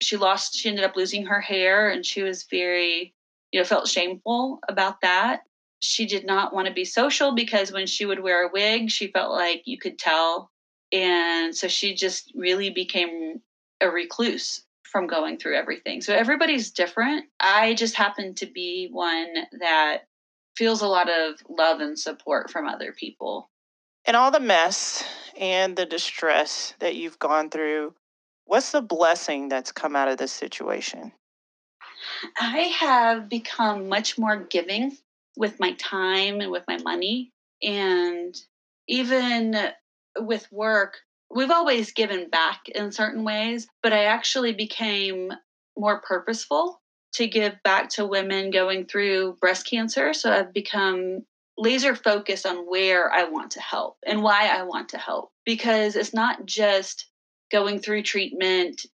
She 0.00 0.16
lost, 0.16 0.56
she 0.56 0.68
ended 0.68 0.84
up 0.84 0.96
losing 0.96 1.26
her 1.26 1.40
hair, 1.40 1.88
and 1.90 2.04
she 2.04 2.22
was 2.22 2.44
very, 2.50 3.14
you 3.52 3.60
know, 3.60 3.64
felt 3.64 3.88
shameful 3.88 4.60
about 4.68 5.00
that. 5.02 5.42
She 5.80 6.06
did 6.06 6.24
not 6.24 6.54
want 6.54 6.66
to 6.66 6.74
be 6.74 6.84
social 6.84 7.34
because 7.34 7.70
when 7.70 7.86
she 7.86 8.06
would 8.06 8.20
wear 8.20 8.46
a 8.46 8.50
wig, 8.52 8.90
she 8.90 9.08
felt 9.08 9.32
like 9.32 9.62
you 9.66 9.78
could 9.78 9.98
tell 9.98 10.50
and 10.94 11.54
so 11.54 11.66
she 11.66 11.94
just 11.94 12.32
really 12.36 12.70
became 12.70 13.40
a 13.80 13.90
recluse 13.90 14.62
from 14.84 15.08
going 15.08 15.36
through 15.38 15.56
everything. 15.56 16.00
So 16.00 16.14
everybody's 16.14 16.70
different. 16.70 17.26
I 17.40 17.74
just 17.74 17.96
happen 17.96 18.34
to 18.36 18.46
be 18.46 18.88
one 18.92 19.34
that 19.60 20.02
feels 20.56 20.82
a 20.82 20.86
lot 20.86 21.08
of 21.08 21.34
love 21.48 21.80
and 21.80 21.98
support 21.98 22.50
from 22.50 22.66
other 22.66 22.92
people. 22.92 23.50
And 24.04 24.16
all 24.16 24.30
the 24.30 24.40
mess 24.40 25.04
and 25.38 25.76
the 25.76 25.86
distress 25.86 26.74
that 26.78 26.96
you've 26.96 27.18
gone 27.18 27.50
through, 27.50 27.94
what's 28.44 28.72
the 28.72 28.82
blessing 28.82 29.48
that's 29.48 29.72
come 29.72 29.96
out 29.96 30.08
of 30.08 30.18
this 30.18 30.32
situation? 30.32 31.12
I 32.38 32.58
have 32.58 33.28
become 33.28 33.88
much 33.88 34.18
more 34.18 34.36
giving 34.36 34.96
with 35.36 35.58
my 35.58 35.72
time 35.74 36.40
and 36.40 36.50
with 36.50 36.64
my 36.68 36.78
money. 36.78 37.32
And 37.62 38.36
even 38.86 39.56
with 40.18 40.50
work, 40.52 40.98
we've 41.30 41.50
always 41.50 41.92
given 41.92 42.28
back 42.28 42.68
in 42.68 42.92
certain 42.92 43.24
ways, 43.24 43.66
but 43.82 43.92
I 43.92 44.04
actually 44.04 44.52
became 44.52 45.32
more 45.76 46.00
purposeful 46.00 46.80
to 47.14 47.26
give 47.26 47.54
back 47.62 47.88
to 47.90 48.06
women 48.06 48.50
going 48.50 48.86
through 48.86 49.36
breast 49.40 49.68
cancer. 49.68 50.12
So 50.12 50.32
I've 50.32 50.52
become 50.52 51.24
laser 51.56 51.94
focused 51.94 52.46
on 52.46 52.68
where 52.68 53.12
I 53.12 53.24
want 53.24 53.52
to 53.52 53.60
help 53.60 53.96
and 54.04 54.22
why 54.22 54.48
I 54.48 54.62
want 54.62 54.88
to 54.90 54.98
help. 54.98 55.30
Because 55.44 55.96
it's 55.96 56.14
not 56.14 56.46
just 56.46 57.06
going 57.50 57.78
through 57.78 58.02
treatment 58.02 58.86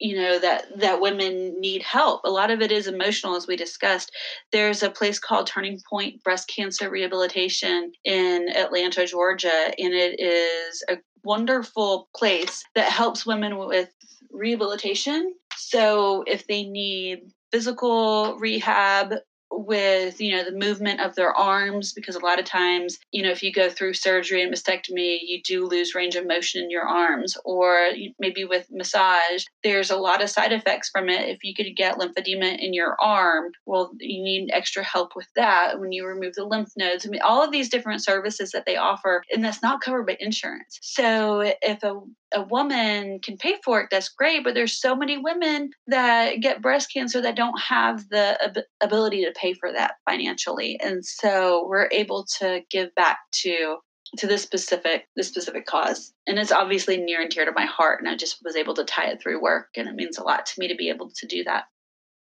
you 0.00 0.16
know 0.16 0.38
that 0.38 0.66
that 0.78 1.00
women 1.00 1.60
need 1.60 1.82
help. 1.82 2.20
A 2.24 2.30
lot 2.30 2.52
of 2.52 2.60
it 2.60 2.70
is 2.70 2.86
emotional 2.86 3.34
as 3.34 3.48
we 3.48 3.56
discussed. 3.56 4.12
There's 4.52 4.82
a 4.84 4.90
place 4.90 5.18
called 5.18 5.48
turning 5.48 5.80
point 5.90 6.22
breast 6.22 6.48
cancer 6.48 6.88
rehabilitation 6.88 7.90
in 8.04 8.48
atlanta 8.54 9.06
georgia 9.06 9.72
and 9.76 9.92
it 9.92 10.20
is 10.20 10.84
a 10.88 10.98
wonderful 11.24 12.08
place 12.16 12.62
that 12.74 12.92
helps 12.92 13.26
women 13.26 13.58
with 13.58 13.90
rehabilitation. 14.30 15.34
So 15.56 16.22
if 16.26 16.46
they 16.46 16.64
need 16.64 17.32
physical 17.52 18.36
rehab 18.38 19.14
with 19.50 20.20
you 20.20 20.36
know 20.36 20.44
the 20.44 20.56
movement 20.56 21.00
of 21.00 21.14
their 21.14 21.32
arms 21.32 21.92
because 21.92 22.14
a 22.14 22.24
lot 22.24 22.38
of 22.38 22.44
times 22.44 22.98
you 23.12 23.22
know 23.22 23.30
if 23.30 23.42
you 23.42 23.52
go 23.52 23.70
through 23.70 23.94
surgery 23.94 24.42
and 24.42 24.52
mastectomy 24.52 25.18
you 25.22 25.40
do 25.42 25.66
lose 25.66 25.94
range 25.94 26.16
of 26.16 26.26
motion 26.26 26.62
in 26.62 26.70
your 26.70 26.82
arms. 26.82 27.36
Or 27.44 27.90
maybe 28.18 28.44
with 28.44 28.66
massage 28.70 29.44
there's 29.64 29.90
a 29.90 29.96
lot 29.96 30.22
of 30.22 30.30
side 30.30 30.52
effects 30.52 30.90
from 30.90 31.08
it. 31.08 31.28
If 31.28 31.38
you 31.42 31.54
could 31.54 31.74
get 31.76 31.98
lymphedema 31.98 32.58
in 32.58 32.74
your 32.74 32.96
arm 33.00 33.52
well 33.66 33.92
you 34.00 34.22
need 34.22 34.50
extra 34.52 34.82
help 34.82 35.16
with 35.16 35.28
that 35.36 35.80
when 35.80 35.92
you 35.92 36.06
remove 36.06 36.34
the 36.34 36.44
lymph 36.44 36.72
nodes. 36.76 37.06
I 37.06 37.10
mean 37.10 37.22
all 37.22 37.42
of 37.42 37.52
these 37.52 37.68
different 37.68 38.02
services 38.02 38.50
that 38.52 38.66
they 38.66 38.76
offer 38.76 39.22
and 39.32 39.44
that's 39.44 39.62
not 39.62 39.80
covered 39.80 40.06
by 40.06 40.16
insurance. 40.20 40.78
So 40.82 41.40
if 41.62 41.82
a 41.82 42.00
a 42.34 42.42
woman 42.42 43.20
can 43.20 43.36
pay 43.36 43.56
for 43.64 43.80
it, 43.80 43.88
that's 43.90 44.08
great. 44.08 44.44
But 44.44 44.54
there's 44.54 44.78
so 44.78 44.94
many 44.94 45.18
women 45.18 45.70
that 45.86 46.40
get 46.40 46.62
breast 46.62 46.92
cancer 46.92 47.20
that 47.20 47.36
don't 47.36 47.58
have 47.60 48.08
the 48.10 48.38
ab- 48.42 48.64
ability 48.82 49.24
to 49.24 49.32
pay 49.38 49.54
for 49.54 49.72
that 49.72 49.94
financially, 50.08 50.78
and 50.80 51.04
so 51.04 51.66
we're 51.68 51.88
able 51.92 52.26
to 52.38 52.62
give 52.70 52.94
back 52.94 53.18
to 53.42 53.78
to 54.16 54.26
this 54.26 54.42
specific 54.42 55.06
this 55.16 55.28
specific 55.28 55.66
cause. 55.66 56.12
And 56.26 56.38
it's 56.38 56.52
obviously 56.52 56.96
near 56.96 57.20
and 57.20 57.30
dear 57.30 57.44
to 57.44 57.52
my 57.52 57.66
heart 57.66 58.00
and 58.00 58.08
i 58.08 58.16
just 58.16 58.38
was 58.42 58.56
able 58.56 58.74
to 58.74 58.84
tie 58.84 59.06
it 59.06 59.20
through 59.20 59.42
work 59.42 59.68
and 59.76 59.88
it 59.88 59.94
means 59.94 60.18
a 60.18 60.22
lot 60.22 60.46
to 60.46 60.60
me 60.60 60.68
to 60.68 60.74
be 60.74 60.88
able 60.88 61.10
to 61.16 61.26
do 61.26 61.44
that. 61.44 61.64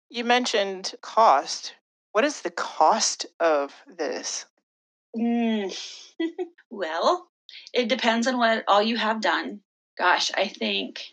You 0.10 0.24
mentioned 0.24 0.94
cost. 1.02 1.76
What 2.12 2.24
is 2.24 2.42
the 2.42 2.52
cost 2.52 3.26
of 3.40 3.74
this? 3.98 4.46
Mm. 5.18 5.76
well 6.70 7.28
it 7.74 7.90
depends 7.90 8.28
on 8.28 8.38
what 8.38 8.64
all 8.68 8.82
you 8.82 8.98
have 8.98 9.22
done. 9.22 9.60
Gosh, 9.98 10.32
I 10.36 10.48
think 10.48 11.04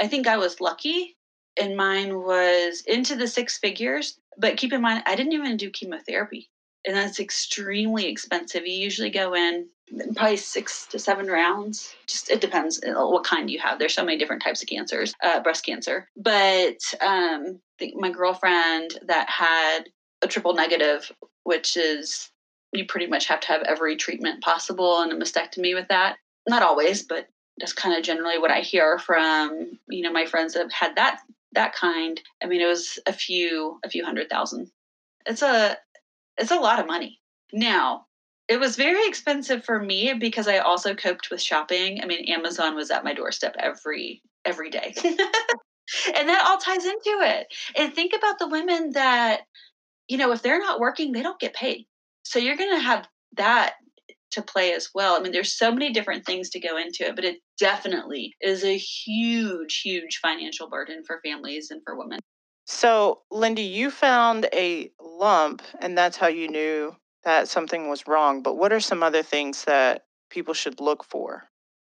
I 0.00 0.06
think 0.06 0.26
I 0.26 0.36
was 0.36 0.60
lucky 0.60 1.16
and 1.60 1.76
mine 1.76 2.16
was 2.16 2.82
into 2.86 3.16
the 3.16 3.26
six 3.26 3.58
figures. 3.58 4.18
But 4.38 4.56
keep 4.56 4.72
in 4.72 4.80
mind, 4.80 5.02
I 5.06 5.16
didn't 5.16 5.32
even 5.32 5.56
do 5.56 5.70
chemotherapy. 5.70 6.50
And 6.86 6.96
that's 6.96 7.20
extremely 7.20 8.06
expensive. 8.06 8.66
You 8.66 8.74
usually 8.74 9.10
go 9.10 9.34
in 9.34 9.68
probably 10.14 10.36
six 10.36 10.86
to 10.86 10.98
seven 10.98 11.26
rounds. 11.26 11.94
Just 12.06 12.30
it 12.30 12.40
depends 12.40 12.80
uh, 12.82 13.06
what 13.06 13.24
kind 13.24 13.50
you 13.50 13.58
have. 13.58 13.78
There's 13.78 13.94
so 13.94 14.04
many 14.04 14.16
different 14.16 14.42
types 14.42 14.62
of 14.62 14.68
cancers, 14.68 15.12
uh, 15.22 15.42
breast 15.42 15.64
cancer. 15.64 16.08
But 16.16 16.78
um, 17.00 17.60
my 17.94 18.10
girlfriend 18.10 18.98
that 19.06 19.28
had 19.28 19.90
a 20.22 20.26
triple 20.26 20.54
negative, 20.54 21.10
which 21.44 21.76
is 21.76 22.30
you 22.72 22.86
pretty 22.86 23.06
much 23.06 23.26
have 23.26 23.40
to 23.40 23.48
have 23.48 23.62
every 23.62 23.96
treatment 23.96 24.42
possible 24.42 25.02
and 25.02 25.12
a 25.12 25.16
mastectomy 25.16 25.74
with 25.74 25.88
that. 25.88 26.16
Not 26.48 26.62
always, 26.62 27.02
but 27.02 27.28
that's 27.58 27.72
kind 27.72 27.96
of 27.96 28.02
generally 28.02 28.38
what 28.38 28.50
I 28.50 28.60
hear 28.60 28.98
from 28.98 29.78
you 29.88 30.02
know 30.02 30.12
my 30.12 30.24
friends 30.24 30.54
that 30.54 30.62
have 30.62 30.72
had 30.72 30.96
that 30.96 31.20
that 31.52 31.74
kind. 31.74 32.20
I 32.42 32.46
mean, 32.46 32.60
it 32.60 32.66
was 32.66 32.98
a 33.06 33.12
few 33.12 33.78
a 33.84 33.90
few 33.90 34.04
hundred 34.04 34.30
thousand. 34.30 34.70
It's 35.26 35.42
a 35.42 35.76
it's 36.36 36.50
a 36.50 36.56
lot 36.56 36.78
of 36.78 36.86
money. 36.86 37.20
Now, 37.52 38.06
it 38.48 38.58
was 38.58 38.76
very 38.76 39.06
expensive 39.06 39.64
for 39.64 39.80
me 39.80 40.14
because 40.14 40.48
I 40.48 40.58
also 40.58 40.94
coped 40.94 41.30
with 41.30 41.42
shopping. 41.42 42.00
I 42.02 42.06
mean, 42.06 42.24
Amazon 42.28 42.74
was 42.74 42.90
at 42.90 43.04
my 43.04 43.14
doorstep 43.14 43.56
every 43.58 44.22
every 44.44 44.70
day. 44.70 44.94
and 45.04 46.28
that 46.28 46.46
all 46.46 46.58
ties 46.58 46.84
into 46.84 47.18
it. 47.22 47.46
And 47.76 47.94
think 47.94 48.12
about 48.16 48.38
the 48.38 48.48
women 48.48 48.90
that 48.92 49.42
you 50.08 50.16
know, 50.16 50.32
if 50.32 50.42
they're 50.42 50.58
not 50.58 50.80
working, 50.80 51.12
they 51.12 51.22
don't 51.22 51.38
get 51.38 51.54
paid. 51.54 51.86
So 52.24 52.40
you're 52.40 52.56
going 52.56 52.74
to 52.74 52.82
have 52.82 53.08
that 53.36 53.74
to 54.32 54.42
play 54.42 54.72
as 54.72 54.90
well. 54.94 55.16
I 55.16 55.20
mean, 55.20 55.32
there's 55.32 55.52
so 55.52 55.72
many 55.72 55.92
different 55.92 56.24
things 56.24 56.50
to 56.50 56.60
go 56.60 56.76
into 56.76 57.06
it, 57.06 57.16
but 57.16 57.24
it 57.24 57.38
definitely 57.58 58.34
is 58.40 58.64
a 58.64 58.76
huge, 58.76 59.80
huge 59.80 60.18
financial 60.22 60.68
burden 60.68 61.02
for 61.06 61.20
families 61.24 61.70
and 61.70 61.82
for 61.84 61.96
women. 61.96 62.20
So, 62.66 63.22
Linde, 63.32 63.58
you 63.58 63.90
found 63.90 64.48
a 64.52 64.92
lump, 65.00 65.62
and 65.80 65.98
that's 65.98 66.16
how 66.16 66.28
you 66.28 66.48
knew 66.48 66.94
that 67.24 67.48
something 67.48 67.88
was 67.88 68.06
wrong. 68.06 68.42
But 68.42 68.56
what 68.56 68.72
are 68.72 68.80
some 68.80 69.02
other 69.02 69.22
things 69.22 69.64
that 69.64 70.04
people 70.30 70.54
should 70.54 70.80
look 70.80 71.04
for? 71.04 71.48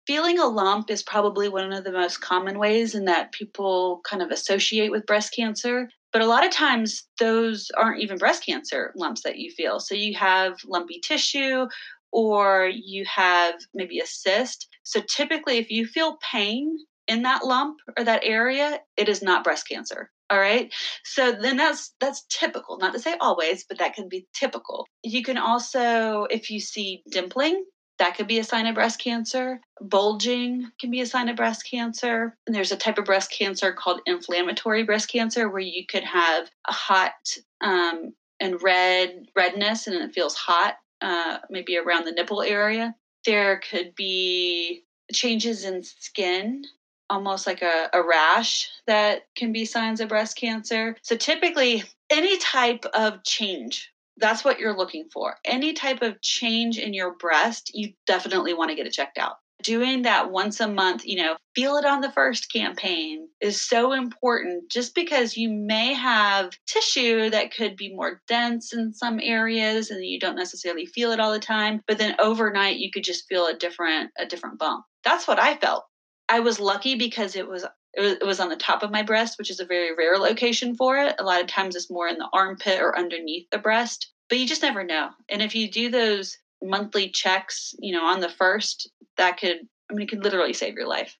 Feeling 0.06 0.38
a 0.38 0.46
lump 0.46 0.90
is 0.90 1.02
probably 1.02 1.48
one 1.48 1.72
of 1.72 1.84
the 1.84 1.92
most 1.92 2.20
common 2.20 2.58
ways 2.58 2.94
in 2.94 3.04
that 3.04 3.32
people 3.32 4.00
kind 4.08 4.22
of 4.22 4.30
associate 4.30 4.90
with 4.90 5.06
breast 5.06 5.34
cancer. 5.34 5.88
But 6.12 6.22
a 6.22 6.26
lot 6.26 6.44
of 6.44 6.50
times, 6.50 7.04
those 7.18 7.70
aren't 7.76 8.00
even 8.00 8.18
breast 8.18 8.44
cancer 8.44 8.92
lumps 8.96 9.22
that 9.22 9.38
you 9.38 9.50
feel. 9.52 9.78
So 9.78 9.94
you 9.94 10.14
have 10.16 10.58
lumpy 10.66 11.00
tissue, 11.00 11.66
or 12.12 12.70
you 12.72 13.04
have 13.04 13.54
maybe 13.74 14.00
a 14.00 14.06
cyst. 14.06 14.68
So 14.82 15.00
typically, 15.14 15.58
if 15.58 15.70
you 15.70 15.86
feel 15.86 16.18
pain 16.32 16.76
in 17.06 17.22
that 17.22 17.44
lump 17.44 17.78
or 17.98 18.04
that 18.04 18.22
area, 18.24 18.80
it 18.96 19.08
is 19.08 19.22
not 19.22 19.44
breast 19.44 19.68
cancer. 19.68 20.10
All 20.30 20.38
right. 20.38 20.72
So 21.04 21.32
then 21.32 21.56
that's 21.56 21.92
that's 22.00 22.24
typical. 22.28 22.78
Not 22.78 22.92
to 22.92 23.00
say 23.00 23.16
always, 23.20 23.64
but 23.68 23.78
that 23.78 23.94
can 23.94 24.08
be 24.08 24.28
typical. 24.32 24.86
You 25.02 25.24
can 25.24 25.36
also, 25.36 26.24
if 26.30 26.50
you 26.50 26.60
see 26.60 27.02
dimpling, 27.12 27.62
that 27.98 28.16
could 28.16 28.28
be 28.28 28.38
a 28.38 28.44
sign 28.44 28.66
of 28.66 28.76
breast 28.76 29.00
cancer. 29.00 29.60
Bulging 29.82 30.70
can 30.80 30.90
be 30.90 31.00
a 31.00 31.06
sign 31.06 31.28
of 31.28 31.36
breast 31.36 31.68
cancer. 31.68 32.36
And 32.46 32.54
there's 32.54 32.72
a 32.72 32.76
type 32.76 32.96
of 32.96 33.04
breast 33.04 33.30
cancer 33.30 33.72
called 33.72 34.00
inflammatory 34.06 34.84
breast 34.84 35.10
cancer 35.10 35.48
where 35.48 35.60
you 35.60 35.84
could 35.86 36.04
have 36.04 36.48
a 36.68 36.72
hot 36.72 37.12
um, 37.60 38.14
and 38.40 38.62
red 38.62 39.26
redness 39.36 39.86
and 39.86 39.96
it 39.96 40.14
feels 40.14 40.34
hot 40.34 40.76
uh, 41.00 41.38
maybe 41.48 41.76
around 41.76 42.04
the 42.04 42.12
nipple 42.12 42.42
area. 42.42 42.94
There 43.26 43.60
could 43.70 43.94
be 43.94 44.84
changes 45.12 45.64
in 45.64 45.82
skin, 45.82 46.64
almost 47.08 47.46
like 47.46 47.62
a, 47.62 47.90
a 47.92 48.02
rash 48.02 48.68
that 48.86 49.22
can 49.34 49.52
be 49.52 49.64
signs 49.64 50.00
of 50.00 50.08
breast 50.08 50.36
cancer. 50.36 50.96
So 51.02 51.16
typically, 51.16 51.84
any 52.10 52.38
type 52.38 52.84
of 52.94 53.22
change 53.24 53.90
that's 54.20 54.44
what 54.44 54.58
you're 54.58 54.76
looking 54.76 55.08
for. 55.10 55.36
Any 55.44 55.72
type 55.72 56.02
of 56.02 56.20
change 56.20 56.78
in 56.78 56.92
your 56.94 57.14
breast, 57.14 57.70
you 57.74 57.94
definitely 58.06 58.52
want 58.52 58.68
to 58.68 58.76
get 58.76 58.86
it 58.86 58.92
checked 58.92 59.18
out 59.18 59.36
doing 59.62 60.02
that 60.02 60.30
once 60.30 60.60
a 60.60 60.68
month, 60.68 61.04
you 61.04 61.16
know, 61.16 61.36
feel 61.54 61.76
it 61.76 61.84
on 61.84 62.00
the 62.00 62.12
first 62.12 62.52
campaign 62.52 63.28
is 63.40 63.62
so 63.62 63.92
important 63.92 64.70
just 64.70 64.94
because 64.94 65.36
you 65.36 65.50
may 65.50 65.94
have 65.94 66.50
tissue 66.66 67.30
that 67.30 67.54
could 67.54 67.76
be 67.76 67.94
more 67.94 68.20
dense 68.28 68.72
in 68.72 68.92
some 68.92 69.20
areas 69.22 69.90
and 69.90 70.04
you 70.04 70.18
don't 70.20 70.36
necessarily 70.36 70.86
feel 70.86 71.12
it 71.12 71.20
all 71.20 71.32
the 71.32 71.38
time, 71.38 71.80
but 71.86 71.98
then 71.98 72.16
overnight 72.20 72.78
you 72.78 72.90
could 72.90 73.04
just 73.04 73.26
feel 73.28 73.46
a 73.46 73.54
different 73.54 74.10
a 74.18 74.26
different 74.26 74.58
bump. 74.58 74.84
That's 75.04 75.26
what 75.26 75.38
I 75.38 75.56
felt. 75.56 75.84
I 76.28 76.40
was 76.40 76.60
lucky 76.60 76.94
because 76.94 77.34
it 77.36 77.48
was 77.48 77.66
it 77.94 78.24
was, 78.24 78.38
on 78.38 78.48
the 78.48 78.56
top 78.56 78.84
of 78.84 78.92
my 78.92 79.02
breast, 79.02 79.36
which 79.36 79.50
is 79.50 79.58
a 79.58 79.64
very 79.64 79.94
rare 79.94 80.16
location 80.16 80.76
for 80.76 80.96
it. 80.96 81.16
A 81.18 81.24
lot 81.24 81.40
of 81.40 81.48
times 81.48 81.74
it's 81.74 81.90
more 81.90 82.06
in 82.06 82.18
the 82.18 82.28
armpit 82.32 82.80
or 82.80 82.96
underneath 82.96 83.48
the 83.50 83.58
breast, 83.58 84.12
but 84.28 84.38
you 84.38 84.46
just 84.46 84.62
never 84.62 84.84
know. 84.84 85.08
And 85.28 85.42
if 85.42 85.56
you 85.56 85.68
do 85.68 85.90
those 85.90 86.38
monthly 86.62 87.08
checks, 87.08 87.74
you 87.78 87.92
know, 87.92 88.04
on 88.04 88.20
the 88.20 88.28
first, 88.28 88.90
that 89.16 89.38
could, 89.38 89.58
I 89.90 89.94
mean, 89.94 90.02
it 90.02 90.10
could 90.10 90.24
literally 90.24 90.52
save 90.52 90.74
your 90.74 90.86
life. 90.86 91.16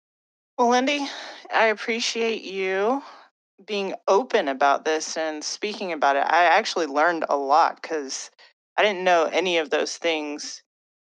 Well, 0.59 0.69
Linde, 0.69 1.09
I 1.53 1.67
appreciate 1.67 2.43
you 2.43 3.03
being 3.67 3.95
open 4.09 4.49
about 4.49 4.85
this 4.85 5.17
and 5.17 5.43
speaking 5.43 5.93
about 5.93 6.17
it. 6.17 6.25
I 6.25 6.45
actually 6.45 6.87
learned 6.87 7.25
a 7.29 7.37
lot 7.37 7.81
because 7.81 8.31
I 8.79 8.83
didn't 8.83 9.05
know 9.05 9.25
any 9.25 9.59
of 9.59 9.71
those 9.71 9.97
things 9.97 10.63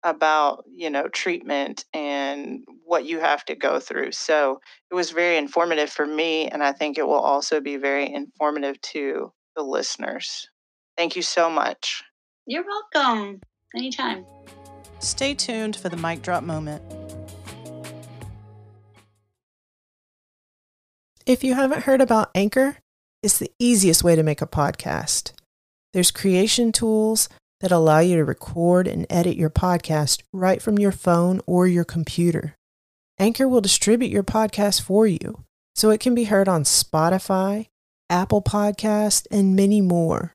about 0.04 0.64
you 0.74 0.90
know 0.90 1.08
treatment 1.08 1.84
and 1.94 2.64
what 2.84 3.04
you 3.04 3.20
have 3.20 3.44
to 3.44 3.54
go 3.54 3.78
through 3.78 4.10
so 4.10 4.60
it 4.90 4.94
was 4.94 5.10
very 5.10 5.36
informative 5.36 5.90
for 5.90 6.06
me 6.06 6.48
and 6.48 6.62
i 6.62 6.72
think 6.72 6.98
it 6.98 7.06
will 7.06 7.14
also 7.14 7.60
be 7.60 7.76
very 7.76 8.12
informative 8.12 8.80
to 8.80 9.32
the 9.54 9.62
listeners 9.62 10.48
thank 10.96 11.14
you 11.14 11.22
so 11.22 11.48
much 11.48 12.02
you're 12.46 12.64
welcome 12.64 13.40
anytime 13.76 14.24
Stay 15.02 15.34
tuned 15.34 15.74
for 15.74 15.88
the 15.88 15.96
mic 15.96 16.22
drop 16.22 16.44
moment. 16.44 16.80
If 21.26 21.42
you 21.42 21.54
haven't 21.54 21.84
heard 21.84 22.00
about 22.00 22.30
Anchor, 22.34 22.78
it's 23.22 23.38
the 23.38 23.50
easiest 23.58 24.04
way 24.04 24.14
to 24.16 24.22
make 24.22 24.40
a 24.40 24.46
podcast. 24.46 25.32
There's 25.92 26.10
creation 26.10 26.72
tools 26.72 27.28
that 27.60 27.72
allow 27.72 27.98
you 27.98 28.16
to 28.16 28.24
record 28.24 28.86
and 28.86 29.06
edit 29.10 29.36
your 29.36 29.50
podcast 29.50 30.22
right 30.32 30.62
from 30.62 30.78
your 30.78 30.92
phone 30.92 31.40
or 31.46 31.66
your 31.66 31.84
computer. 31.84 32.54
Anchor 33.18 33.48
will 33.48 33.60
distribute 33.60 34.10
your 34.10 34.24
podcast 34.24 34.82
for 34.82 35.06
you 35.06 35.44
so 35.74 35.90
it 35.90 36.00
can 36.00 36.14
be 36.14 36.24
heard 36.24 36.48
on 36.48 36.64
Spotify, 36.64 37.66
Apple 38.08 38.42
Podcast, 38.42 39.26
and 39.30 39.56
many 39.56 39.80
more. 39.80 40.32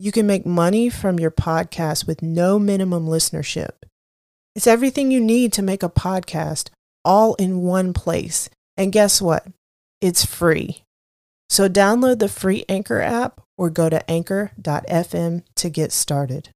You 0.00 0.12
can 0.12 0.28
make 0.28 0.46
money 0.46 0.90
from 0.90 1.18
your 1.18 1.32
podcast 1.32 2.06
with 2.06 2.22
no 2.22 2.56
minimum 2.60 3.06
listenership. 3.06 3.70
It's 4.54 4.68
everything 4.68 5.10
you 5.10 5.18
need 5.20 5.52
to 5.54 5.62
make 5.62 5.82
a 5.82 5.88
podcast 5.88 6.68
all 7.04 7.34
in 7.34 7.62
one 7.62 7.92
place. 7.92 8.48
And 8.76 8.92
guess 8.92 9.20
what? 9.20 9.44
It's 10.00 10.24
free. 10.24 10.84
So 11.48 11.68
download 11.68 12.20
the 12.20 12.28
free 12.28 12.64
Anchor 12.68 13.00
app 13.00 13.40
or 13.56 13.70
go 13.70 13.88
to 13.88 14.08
anchor.fm 14.08 15.42
to 15.56 15.68
get 15.68 15.90
started. 15.90 16.50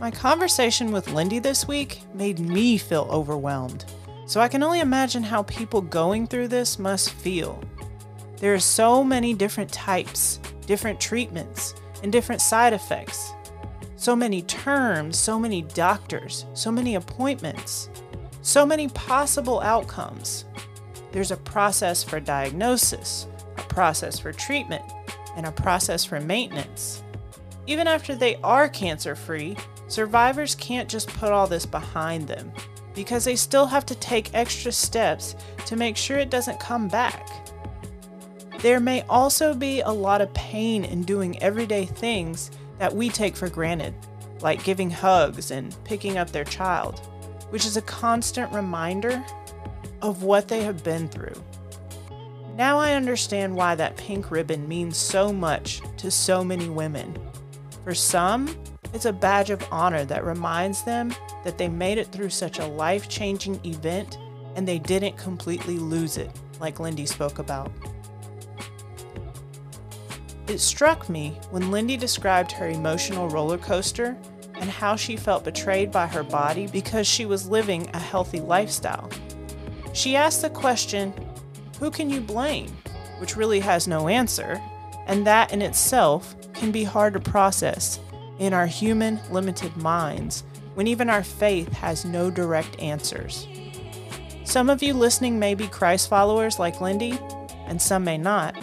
My 0.00 0.10
conversation 0.10 0.90
with 0.90 1.06
Linde 1.06 1.44
this 1.44 1.68
week 1.68 2.00
made 2.12 2.40
me 2.40 2.76
feel 2.76 3.06
overwhelmed. 3.08 3.84
So 4.26 4.40
I 4.40 4.48
can 4.48 4.64
only 4.64 4.80
imagine 4.80 5.22
how 5.22 5.44
people 5.44 5.80
going 5.80 6.26
through 6.26 6.48
this 6.48 6.76
must 6.76 7.10
feel. 7.10 7.62
There 8.40 8.54
are 8.54 8.60
so 8.60 9.02
many 9.02 9.34
different 9.34 9.72
types, 9.72 10.38
different 10.66 11.00
treatments, 11.00 11.74
and 12.02 12.12
different 12.12 12.40
side 12.40 12.72
effects. 12.72 13.32
So 13.96 14.14
many 14.14 14.42
terms, 14.42 15.18
so 15.18 15.40
many 15.40 15.62
doctors, 15.62 16.46
so 16.54 16.70
many 16.70 16.94
appointments, 16.94 17.90
so 18.42 18.64
many 18.64 18.88
possible 18.88 19.60
outcomes. 19.60 20.44
There's 21.10 21.32
a 21.32 21.36
process 21.36 22.04
for 22.04 22.20
diagnosis, 22.20 23.26
a 23.56 23.62
process 23.62 24.20
for 24.20 24.32
treatment, 24.32 24.84
and 25.36 25.46
a 25.46 25.52
process 25.52 26.04
for 26.04 26.20
maintenance. 26.20 27.02
Even 27.66 27.88
after 27.88 28.14
they 28.14 28.36
are 28.36 28.68
cancer 28.68 29.16
free, 29.16 29.56
survivors 29.88 30.54
can't 30.54 30.88
just 30.88 31.08
put 31.08 31.32
all 31.32 31.48
this 31.48 31.66
behind 31.66 32.28
them 32.28 32.52
because 32.94 33.24
they 33.24 33.36
still 33.36 33.66
have 33.66 33.86
to 33.86 33.94
take 33.96 34.32
extra 34.32 34.70
steps 34.70 35.34
to 35.66 35.76
make 35.76 35.96
sure 35.96 36.18
it 36.18 36.30
doesn't 36.30 36.60
come 36.60 36.88
back. 36.88 37.28
There 38.58 38.80
may 38.80 39.02
also 39.02 39.54
be 39.54 39.80
a 39.82 39.90
lot 39.90 40.20
of 40.20 40.34
pain 40.34 40.84
in 40.84 41.04
doing 41.04 41.40
everyday 41.40 41.84
things 41.84 42.50
that 42.78 42.94
we 42.94 43.08
take 43.08 43.36
for 43.36 43.48
granted, 43.48 43.94
like 44.40 44.64
giving 44.64 44.90
hugs 44.90 45.52
and 45.52 45.76
picking 45.84 46.18
up 46.18 46.30
their 46.30 46.44
child, 46.44 46.98
which 47.50 47.64
is 47.64 47.76
a 47.76 47.82
constant 47.82 48.52
reminder 48.52 49.24
of 50.02 50.24
what 50.24 50.48
they 50.48 50.62
have 50.62 50.82
been 50.82 51.08
through. 51.08 51.40
Now 52.56 52.78
I 52.78 52.94
understand 52.94 53.54
why 53.54 53.76
that 53.76 53.96
pink 53.96 54.32
ribbon 54.32 54.66
means 54.66 54.96
so 54.96 55.32
much 55.32 55.80
to 55.98 56.10
so 56.10 56.42
many 56.42 56.68
women. 56.68 57.16
For 57.84 57.94
some, 57.94 58.52
it's 58.92 59.04
a 59.04 59.12
badge 59.12 59.50
of 59.50 59.64
honor 59.70 60.04
that 60.06 60.24
reminds 60.24 60.82
them 60.82 61.14
that 61.44 61.58
they 61.58 61.68
made 61.68 61.98
it 61.98 62.08
through 62.08 62.30
such 62.30 62.58
a 62.58 62.66
life 62.66 63.08
changing 63.08 63.64
event 63.64 64.18
and 64.56 64.66
they 64.66 64.80
didn't 64.80 65.16
completely 65.16 65.78
lose 65.78 66.16
it, 66.16 66.32
like 66.58 66.80
Linde 66.80 67.06
spoke 67.06 67.38
about. 67.38 67.70
It 70.48 70.60
struck 70.60 71.08
me 71.08 71.38
when 71.50 71.70
Linde 71.70 71.98
described 71.98 72.52
her 72.52 72.68
emotional 72.68 73.28
roller 73.28 73.58
coaster 73.58 74.16
and 74.54 74.70
how 74.70 74.96
she 74.96 75.16
felt 75.16 75.44
betrayed 75.44 75.92
by 75.92 76.06
her 76.06 76.22
body 76.22 76.66
because 76.66 77.06
she 77.06 77.26
was 77.26 77.48
living 77.48 77.90
a 77.92 77.98
healthy 77.98 78.40
lifestyle. 78.40 79.10
She 79.92 80.16
asked 80.16 80.42
the 80.42 80.50
question, 80.50 81.12
Who 81.78 81.90
can 81.90 82.10
you 82.10 82.20
blame? 82.20 82.74
which 83.18 83.36
really 83.36 83.60
has 83.60 83.88
no 83.88 84.08
answer, 84.08 84.60
and 85.06 85.26
that 85.26 85.52
in 85.52 85.60
itself 85.60 86.36
can 86.54 86.70
be 86.70 86.84
hard 86.84 87.12
to 87.14 87.20
process 87.20 87.98
in 88.38 88.52
our 88.52 88.66
human, 88.66 89.20
limited 89.30 89.76
minds 89.76 90.44
when 90.74 90.86
even 90.86 91.10
our 91.10 91.24
faith 91.24 91.72
has 91.72 92.04
no 92.04 92.30
direct 92.30 92.80
answers. 92.80 93.48
Some 94.44 94.70
of 94.70 94.82
you 94.82 94.94
listening 94.94 95.38
may 95.38 95.54
be 95.54 95.66
Christ 95.66 96.08
followers 96.08 96.58
like 96.58 96.80
Linde, 96.80 97.20
and 97.66 97.82
some 97.82 98.04
may 98.04 98.16
not. 98.16 98.54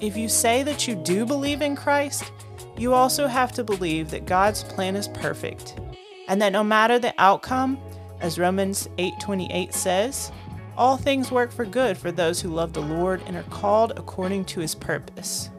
If 0.00 0.16
you 0.16 0.28
say 0.28 0.62
that 0.62 0.86
you 0.86 0.94
do 0.94 1.26
believe 1.26 1.60
in 1.60 1.74
Christ, 1.74 2.30
you 2.76 2.94
also 2.94 3.26
have 3.26 3.50
to 3.52 3.64
believe 3.64 4.10
that 4.10 4.26
God's 4.26 4.62
plan 4.62 4.94
is 4.94 5.08
perfect 5.08 5.80
and 6.28 6.40
that 6.40 6.52
no 6.52 6.62
matter 6.62 7.00
the 7.00 7.12
outcome, 7.18 7.78
as 8.20 8.38
Romans 8.38 8.88
8:28 8.98 9.72
says, 9.72 10.30
all 10.76 10.96
things 10.96 11.32
work 11.32 11.50
for 11.50 11.64
good 11.64 11.98
for 11.98 12.12
those 12.12 12.40
who 12.40 12.48
love 12.50 12.72
the 12.72 12.80
Lord 12.80 13.20
and 13.26 13.36
are 13.36 13.42
called 13.44 13.92
according 13.96 14.44
to 14.46 14.60
his 14.60 14.74
purpose. 14.74 15.50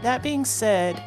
That 0.00 0.22
being 0.22 0.46
said, 0.46 1.02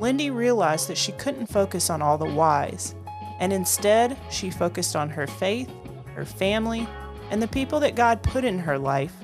Linde 0.00 0.34
realized 0.34 0.88
that 0.88 0.98
she 0.98 1.12
couldn't 1.12 1.46
focus 1.46 1.88
on 1.88 2.02
all 2.02 2.18
the 2.18 2.26
whys, 2.26 2.96
and 3.38 3.52
instead, 3.52 4.16
she 4.28 4.50
focused 4.50 4.96
on 4.96 5.10
her 5.10 5.28
faith, 5.28 5.70
her 6.16 6.24
family, 6.24 6.88
and 7.30 7.40
the 7.40 7.46
people 7.46 7.78
that 7.78 7.94
God 7.94 8.24
put 8.24 8.44
in 8.44 8.58
her 8.58 8.78
life 8.78 9.14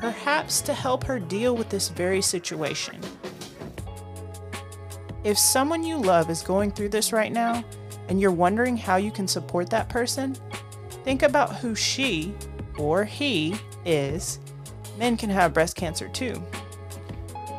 perhaps 0.00 0.60
to 0.62 0.72
help 0.72 1.04
her 1.04 1.18
deal 1.18 1.56
with 1.56 1.68
this 1.68 1.88
very 1.88 2.22
situation. 2.22 3.00
If 5.22 5.38
someone 5.38 5.84
you 5.84 5.98
love 5.98 6.30
is 6.30 6.42
going 6.42 6.70
through 6.70 6.88
this 6.88 7.12
right 7.12 7.32
now, 7.32 7.62
and 8.08 8.20
you're 8.20 8.32
wondering 8.32 8.76
how 8.76 8.96
you 8.96 9.10
can 9.10 9.28
support 9.28 9.70
that 9.70 9.88
person, 9.88 10.36
think 11.04 11.22
about 11.22 11.56
who 11.56 11.74
she 11.74 12.34
or 12.78 13.04
he 13.04 13.54
is. 13.84 14.40
Men 14.98 15.16
can 15.16 15.30
have 15.30 15.54
breast 15.54 15.76
cancer 15.76 16.08
too. 16.08 16.42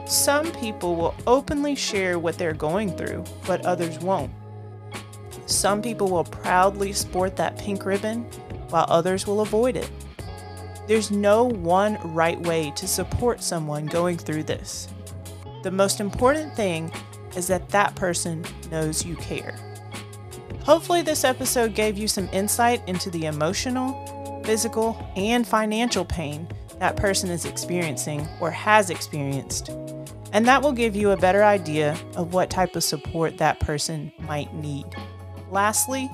Some 0.06 0.52
people 0.52 0.96
will 0.96 1.16
openly 1.26 1.76
share 1.76 2.20
what 2.20 2.38
they're 2.38 2.54
going 2.54 2.98
through, 2.98 3.24
but 3.48 3.66
others 3.66 4.00
won't. 4.00 4.32
Some 5.46 5.82
people 5.82 6.10
will 6.10 6.26
proudly 6.26 6.92
sport 6.92 7.36
that 7.38 7.58
pink 7.58 7.86
ribbon, 7.86 8.24
while 8.70 8.86
others 8.90 9.26
will 9.26 9.42
avoid 9.42 9.78
it. 9.78 9.90
There's 10.88 11.12
no 11.12 11.44
one 11.44 11.98
right 12.14 12.40
way 12.42 12.72
to 12.76 12.88
support 12.88 13.42
someone 13.42 13.86
going 13.86 14.18
through 14.18 14.44
this. 14.44 14.88
The 15.64 15.72
most 15.72 16.00
important 16.00 16.56
thing 16.56 16.92
is 17.36 17.48
that 17.48 17.70
that 17.70 17.96
person 17.96 18.44
knows 18.72 19.06
you 19.06 19.16
care. 19.18 19.56
Hopefully, 20.64 21.02
this 21.02 21.24
episode 21.24 21.74
gave 21.76 21.98
you 21.98 22.08
some 22.08 22.30
insight 22.32 22.88
into 22.88 23.10
the 23.10 23.26
emotional, 23.26 24.42
physical, 24.44 25.12
and 25.16 25.48
financial 25.48 26.06
pain 26.06 26.48
that 26.82 26.96
person 26.96 27.30
is 27.30 27.46
experiencing 27.46 28.28
or 28.40 28.50
has 28.50 28.90
experienced. 28.90 29.70
And 30.34 30.48
that 30.48 30.64
will 30.64 30.72
give 30.72 30.96
you 30.96 31.12
a 31.12 31.18
better 31.18 31.44
idea 31.44 31.96
of 32.16 32.34
what 32.34 32.50
type 32.50 32.76
of 32.76 32.84
support 32.84 33.38
that 33.38 33.60
person 33.60 34.12
might 34.22 34.52
need. 34.56 34.86
Lastly, 35.52 36.10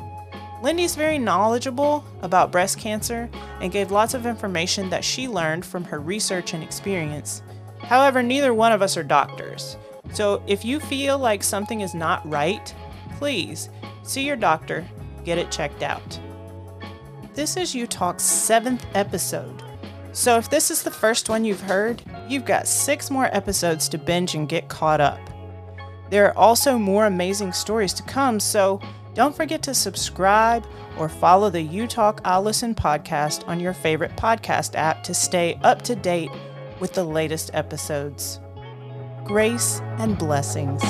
Linde's 0.61 0.95
very 0.95 1.19
knowledgeable 1.19 2.03
about 2.21 2.51
breast 2.51 2.79
cancer 2.79 3.29
and 3.61 3.71
gave 3.71 3.91
lots 3.91 4.13
of 4.13 4.25
information 4.25 4.89
that 4.89 5.03
she 5.03 5.27
learned 5.27 5.65
from 5.65 5.83
her 5.83 5.99
research 5.99 6.53
and 6.53 6.63
experience. 6.63 7.43
However, 7.79 8.23
neither 8.23 8.53
one 8.53 8.71
of 8.71 8.81
us 8.81 8.97
are 8.97 9.03
doctors. 9.03 9.77
So 10.13 10.41
if 10.47 10.65
you 10.65 10.79
feel 10.79 11.19
like 11.19 11.43
something 11.43 11.81
is 11.81 11.93
not 11.93 12.27
right, 12.27 12.73
please 13.17 13.69
see 14.03 14.23
your 14.25 14.35
doctor, 14.35 14.87
get 15.23 15.37
it 15.37 15.51
checked 15.51 15.83
out. 15.83 16.19
This 17.35 17.55
is 17.55 17.75
U 17.75 17.85
Talk's 17.85 18.23
seventh 18.23 18.85
episode. 18.95 19.61
So 20.11 20.37
if 20.37 20.49
this 20.49 20.71
is 20.71 20.81
the 20.81 20.89
first 20.89 21.29
one 21.29 21.45
you've 21.45 21.61
heard, 21.61 22.01
you've 22.27 22.45
got 22.45 22.67
six 22.67 23.11
more 23.11 23.29
episodes 23.31 23.87
to 23.89 23.99
binge 23.99 24.33
and 24.33 24.49
get 24.49 24.69
caught 24.69 25.01
up. 25.01 25.19
There 26.09 26.25
are 26.25 26.37
also 26.37 26.79
more 26.79 27.05
amazing 27.05 27.53
stories 27.53 27.93
to 27.93 28.03
come, 28.03 28.39
so 28.39 28.81
don't 29.17 29.35
forget 29.35 29.63
to 29.63 29.73
subscribe 29.73 30.63
or 30.99 31.09
follow 31.09 31.49
the 31.49 31.63
U 31.63 31.87
Talk 31.87 32.21
I'll 32.23 32.43
Listen 32.43 32.75
podcast 32.75 33.47
on 33.47 33.59
your 33.59 33.73
favorite 33.73 34.15
podcast 34.15 34.75
app 34.75 35.01
to 35.05 35.13
stay 35.15 35.59
up 35.63 35.81
to 35.83 35.95
date 35.95 36.29
with 36.79 36.93
the 36.93 37.03
latest 37.03 37.49
episodes. 37.55 38.39
Grace 39.25 39.81
and 39.97 40.19
blessings. 40.19 40.83